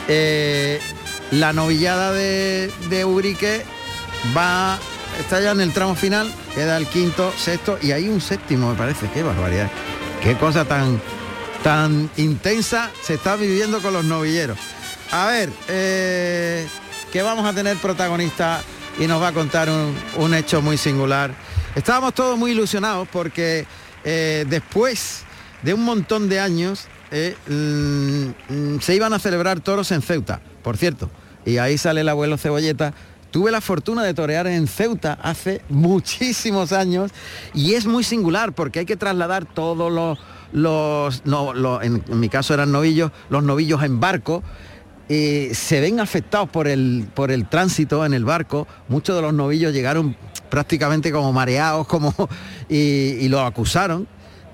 eh, 0.07 0.79
la 1.31 1.55
novillada 1.55 2.13
de, 2.13 2.71
de 2.91 3.07
Urique 3.07 3.65
va, 4.37 4.79
está 5.19 5.41
ya 5.41 5.53
en 5.53 5.63
el 5.63 5.73
tramo 5.73 5.95
final, 5.95 6.31
queda 6.55 6.77
el 6.77 6.87
quinto, 6.87 7.33
sexto 7.39 7.79
y 7.81 7.93
hay 7.93 8.07
un 8.11 8.21
séptimo, 8.21 8.71
me 8.71 8.77
parece, 8.77 9.09
qué 9.15 9.23
barbaridad. 9.23 9.71
Qué 10.23 10.37
cosa 10.37 10.67
tan, 10.67 11.01
tan 11.65 12.11
intensa 12.19 12.91
se 13.03 13.15
está 13.15 13.35
viviendo 13.37 13.81
con 13.81 13.95
los 13.95 14.05
novilleros. 14.05 14.59
A 15.11 15.27
ver, 15.27 15.49
eh, 15.69 16.67
que 17.13 17.23
vamos 17.23 17.47
a 17.47 17.53
tener 17.53 17.77
protagonista 17.79 18.61
y 18.99 19.07
nos 19.07 19.23
va 19.23 19.29
a 19.29 19.33
contar 19.33 19.69
un, 19.71 19.95
un 20.17 20.35
hecho 20.35 20.61
muy 20.63 20.77
singular. 20.77 21.33
Estábamos 21.75 22.15
todos 22.15 22.39
muy 22.39 22.53
ilusionados 22.53 23.09
porque 23.09 23.67
eh, 24.05 24.45
después 24.49 25.25
de 25.63 25.75
un 25.75 25.85
montón 25.85 26.29
de 26.29 26.41
años 26.41 26.89
eh, 27.11 27.37
mm, 27.49 28.53
mm, 28.53 28.81
se 28.81 28.95
iban 28.95 29.13
a 29.13 29.19
celebrar 29.19 29.61
toros 29.61 29.91
en 29.93 30.03
Ceuta, 30.03 30.41
por 30.63 30.77
cierto. 30.77 31.11
Y 31.45 31.59
ahí 31.59 31.79
sale 31.79 32.03
el 32.03 32.09
abuelo 32.09 32.37
Cebolleta. 32.37 32.95
Tuve 33.31 33.51
la 33.51 33.61
fortuna 33.61 34.03
de 34.03 34.15
torear 34.15 34.47
en 34.47 34.67
Ceuta 34.67 35.19
hace 35.23 35.61
muchísimos 35.69 36.73
años 36.73 37.11
y 37.53 37.75
es 37.75 37.85
muy 37.87 38.03
singular 38.03 38.53
porque 38.53 38.81
hay 38.81 38.87
que 38.87 38.97
trasladar 38.97 39.45
todos 39.45 40.19
los, 40.53 41.23
en 41.83 42.03
mi 42.21 42.29
caso 42.31 42.55
eran 42.55 42.73
novillos, 42.73 43.13
los 43.29 43.43
novillos 43.43 43.83
en 43.83 44.01
barco, 44.01 44.43
eh, 45.09 45.51
se 45.55 45.81
ven 45.81 46.01
afectados 46.01 46.51
por 46.51 46.69
el, 46.69 47.09
por 47.15 47.31
el 47.31 47.49
tránsito 47.49 48.05
en 48.05 48.13
el 48.13 48.25
barco. 48.25 48.67
Muchos 48.89 49.17
de 49.17 49.23
los 49.23 49.33
novillos 49.33 49.73
llegaron 49.73 50.17
prácticamente 50.51 51.11
como 51.13 51.33
mareados 51.33 51.87
como, 51.89 52.15
y, 52.69 53.29
los 53.29 53.41
acusaron. 53.41 54.07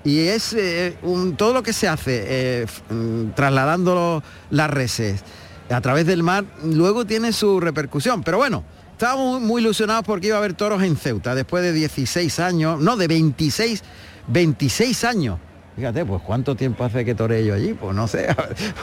Y 0.03 0.19
es 0.19 0.53
eh, 0.53 0.97
todo 1.35 1.53
lo 1.53 1.63
que 1.63 1.73
se 1.73 1.87
hace 1.87 2.23
eh, 2.27 2.65
mm, 2.89 3.31
trasladando 3.35 4.23
las 4.51 4.69
reses 4.69 5.23
a 5.69 5.81
través 5.81 6.05
del 6.05 6.21
mar, 6.21 6.45
luego 6.63 7.05
tiene 7.05 7.33
su 7.33 7.59
repercusión. 7.59 8.23
Pero 8.23 8.37
bueno, 8.37 8.63
estábamos 8.91 9.41
muy 9.41 9.61
ilusionados 9.61 10.05
porque 10.05 10.27
iba 10.27 10.35
a 10.35 10.39
haber 10.39 10.53
toros 10.53 10.83
en 10.83 10.95
Ceuta 10.95 11.33
después 11.33 11.63
de 11.63 11.73
16 11.73 12.39
años, 12.39 12.79
no, 12.79 12.97
de 12.97 13.07
26, 13.07 13.83
26 14.27 15.03
años. 15.03 15.39
Fíjate, 15.75 16.05
pues 16.05 16.21
cuánto 16.21 16.55
tiempo 16.55 16.85
hace 16.85 17.03
que 17.03 17.15
toré 17.15 17.45
yo 17.45 17.53
allí, 17.53 17.73
pues 17.73 17.93
no 17.93 18.07
sé. 18.07 18.33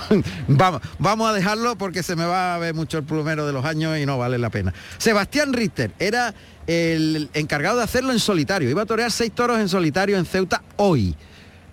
vamos, 0.49 0.82
vamos 0.99 1.30
a 1.30 1.32
dejarlo 1.32 1.76
porque 1.76 2.03
se 2.03 2.16
me 2.16 2.26
va 2.26 2.55
a 2.55 2.59
ver 2.59 2.74
mucho 2.74 2.99
el 2.99 3.05
plumero 3.05 3.47
de 3.47 3.53
los 3.55 3.64
años 3.64 3.99
y 3.99 4.05
no 4.05 4.18
vale 4.18 4.38
la 4.38 4.51
pena. 4.51 4.74
Sebastián 4.99 5.55
Richter 5.55 5.93
era 5.99 6.34
el 6.66 7.30
encargado 7.32 7.78
de 7.78 7.84
hacerlo 7.84 8.12
en 8.12 8.18
solitario. 8.18 8.68
Iba 8.68 8.82
a 8.82 8.86
torear 8.86 9.11
seis 9.11 9.32
toros 9.32 9.59
en 9.59 9.70
solitario 9.70 10.18
en 10.18 10.26
Ceuta 10.26 10.62
hoy. 10.76 11.16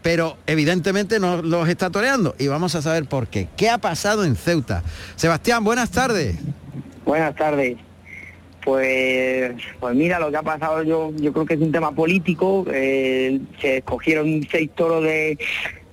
Pero 0.01 0.37
evidentemente 0.47 1.19
no 1.19 1.41
los 1.41 1.67
está 1.67 1.89
toreando 1.89 2.33
y 2.39 2.47
vamos 2.47 2.73
a 2.75 2.81
saber 2.81 3.05
por 3.05 3.27
qué. 3.27 3.49
¿Qué 3.57 3.69
ha 3.69 3.77
pasado 3.77 4.23
en 4.23 4.37
Ceuta? 4.37 4.83
Sebastián, 5.17 5.65
buenas 5.65 5.91
tardes. 5.91 6.37
Buenas 7.05 7.35
tardes. 7.35 7.77
Pues, 8.63 9.53
pues 9.79 9.95
mira, 9.95 10.19
lo 10.19 10.29
que 10.31 10.37
ha 10.37 10.43
pasado 10.43 10.83
yo, 10.83 11.11
yo 11.17 11.31
creo 11.33 11.45
que 11.45 11.53
es 11.55 11.61
un 11.61 11.71
tema 11.71 11.91
político. 11.93 12.65
eh, 12.73 13.39
se 13.61 13.77
escogieron 13.77 14.45
seis 14.51 14.69
toros 14.75 15.03
de 15.03 15.37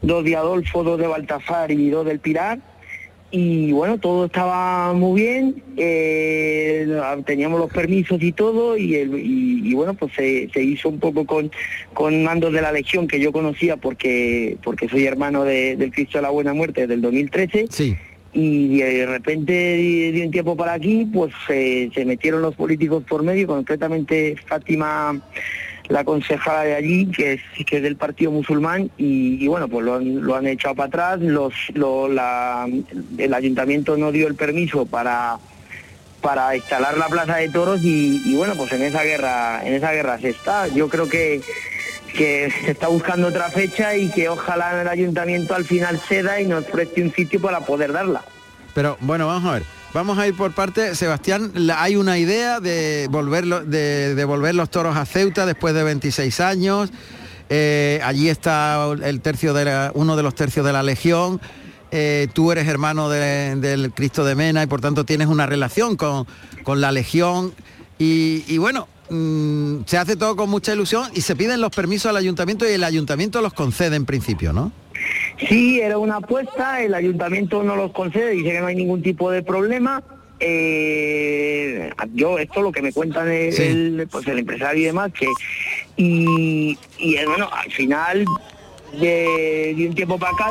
dos 0.02 0.24
de 0.24 0.36
Adolfo, 0.36 0.84
dos 0.84 0.98
de 0.98 1.06
Baltasar 1.06 1.70
y 1.70 1.88
dos 1.90 2.04
del 2.06 2.20
Pilar. 2.20 2.58
Y 3.32 3.72
bueno, 3.72 3.98
todo 3.98 4.26
estaba 4.26 4.92
muy 4.92 5.20
bien, 5.20 5.62
eh, 5.76 6.86
teníamos 7.26 7.58
los 7.58 7.70
permisos 7.72 8.22
y 8.22 8.30
todo, 8.30 8.78
y, 8.78 9.74
bueno, 9.74 9.94
pues 9.94 10.12
se, 10.14 10.48
hizo 10.62 10.88
un 10.88 11.00
poco 11.00 11.26
con, 11.26 11.50
con 11.92 12.22
mandos 12.22 12.52
de 12.52 12.62
la 12.62 12.70
Legión 12.70 13.08
que 13.08 13.18
yo 13.18 13.32
conocía 13.32 13.76
porque, 13.76 14.56
porque 14.62 14.88
soy 14.88 15.06
hermano 15.06 15.42
de- 15.42 15.74
del 15.76 15.90
Cristo 15.90 16.18
de 16.18 16.22
la 16.22 16.30
Buena 16.30 16.54
Muerte 16.54 16.86
del 16.86 17.02
2013 17.02 17.66
Sí. 17.68 17.96
Y 18.39 18.78
de 18.82 19.07
repente 19.07 19.53
de, 19.53 20.22
un 20.24 20.30
tiempo 20.30 20.57
para 20.57 20.74
aquí 20.74 21.07
pues 21.12 21.32
eh, 21.49 21.89
se 21.95 22.05
metieron 22.05 22.43
los 22.43 22.55
políticos 22.55 23.03
por 23.09 23.22
medio 23.22 23.47
concretamente 23.47 24.37
Fátima 24.47 25.18
la 25.89 26.05
concejala 26.05 26.64
de 26.64 26.74
allí 26.74 27.07
que 27.07 27.34
es 27.34 27.41
que 27.64 27.76
es 27.78 27.82
del 27.82 27.97
partido 27.97 28.30
musulmán 28.32 28.91
y, 28.99 29.47
bueno 29.47 29.68
pues 29.68 29.84
lo 29.87 29.95
han, 29.95 30.20
lo 30.22 30.34
han 30.34 30.47
echado 30.49 30.74
para 30.74 30.89
atrás. 30.89 31.20
Los 31.20 31.55
lo- 31.74 32.09
la- 32.09 32.68
el 33.16 33.32
ayuntamiento 33.32 33.97
no 33.97 34.12
dio 34.12 34.26
el 34.28 34.34
permiso 34.34 34.84
para 34.84 35.39
para 36.20 36.57
instalar 36.57 36.99
la 36.99 37.07
plaza 37.07 37.37
de 37.37 37.49
toros 37.51 37.80
y, 37.84 38.20
y 38.24 38.34
bueno 38.34 38.55
pues 38.57 38.72
en 38.72 38.82
esa 38.82 39.03
guerra 39.05 39.62
en 39.64 39.74
esa 39.74 39.93
guerra 39.93 40.18
se 40.18 40.30
está. 40.30 40.66
Yo 40.68 40.89
creo 40.89 41.09
que 41.09 41.41
que 42.16 42.50
se 42.64 42.70
está 42.72 42.88
buscando 42.88 43.28
otra 43.28 43.50
fecha 43.50 43.94
y 43.96 44.10
que 44.10 44.28
ojalá 44.28 44.80
el 44.82 44.88
ayuntamiento 44.88 45.54
al 45.54 45.64
final 45.64 46.00
ceda 46.08 46.40
y 46.40 46.46
nos 46.46 46.64
preste 46.64 47.02
un 47.02 47.12
sitio 47.12 47.40
para 47.40 47.60
poder 47.60 47.92
darla. 47.92 48.24
Pero 48.74 48.96
bueno, 49.00 49.26
vamos 49.26 49.44
a 49.48 49.52
ver. 49.54 49.62
Vamos 49.94 50.18
a 50.18 50.26
ir 50.26 50.36
por 50.36 50.52
parte, 50.52 50.94
Sebastián, 50.94 51.52
hay 51.74 51.96
una 51.96 52.18
idea 52.18 52.60
de 52.60 53.06
volverlo, 53.10 53.64
de 53.64 54.14
devolver 54.14 54.54
los 54.54 54.68
toros 54.70 54.96
a 54.96 55.06
Ceuta 55.06 55.46
después 55.46 55.74
de 55.74 55.82
26 55.84 56.40
años. 56.40 56.90
Eh, 57.48 58.00
allí 58.04 58.28
está 58.28 58.84
el 59.04 59.20
tercio 59.20 59.54
de 59.54 59.64
la- 59.64 59.92
uno 59.94 60.16
de 60.16 60.22
los 60.22 60.34
tercios 60.34 60.66
de 60.66 60.72
la 60.72 60.82
Legión. 60.82 61.40
Eh, 61.92 62.28
tú 62.34 62.52
eres 62.52 62.66
hermano 62.68 63.08
de- 63.08 63.54
del 63.56 63.92
Cristo 63.94 64.24
de 64.24 64.34
Mena 64.34 64.62
y 64.62 64.66
por 64.66 64.80
tanto 64.80 65.04
tienes 65.04 65.28
una 65.28 65.46
relación 65.46 65.96
con, 65.96 66.26
con 66.64 66.80
la 66.80 66.92
Legión. 66.92 67.54
Y 67.98 68.58
bueno, 68.58 68.88
mm, 69.11 69.84
se 69.86 69.98
hace 69.98 70.16
todo 70.16 70.36
con 70.36 70.50
mucha 70.50 70.72
ilusión 70.72 71.09
y 71.14 71.20
se 71.20 71.36
piden 71.36 71.61
los 71.61 71.70
permisos 71.70 72.11
al 72.11 72.16
ayuntamiento 72.16 72.68
y 72.68 72.72
el 72.72 72.84
ayuntamiento 72.84 73.40
los 73.40 73.52
concede 73.52 73.96
en 73.96 74.07
principio, 74.07 74.52
¿no? 74.52 74.72
Sí, 75.48 75.80
era 75.80 75.98
una 75.98 76.16
apuesta, 76.16 76.82
el 76.82 76.94
ayuntamiento 76.94 77.62
no 77.62 77.76
los 77.76 77.92
concede, 77.92 78.30
dice 78.30 78.52
que 78.52 78.61
no 78.61 78.66
hay 78.66 78.76
ningún 78.76 79.02
tipo 79.02 79.30
de 79.30 79.42
problema. 79.42 80.02
Eh, 80.38 81.90
yo 82.12 82.38
esto 82.38 82.61
lo 82.61 82.70
que 82.70 82.82
me 82.82 82.92
cuentan 82.92 83.28
el, 83.30 83.59
el, 83.59 84.09
pues 84.11 84.26
el 84.26 84.38
empresario 84.38 84.82
y 84.82 84.84
demás 84.84 85.11
que 85.12 85.26
y, 85.96 86.78
y 86.98 87.24
bueno 87.24 87.48
al 87.50 87.72
final 87.72 88.26
de, 89.00 89.74
de 89.74 89.88
un 89.88 89.94
tiempo 89.94 90.18
para 90.18 90.32
acá 90.32 90.44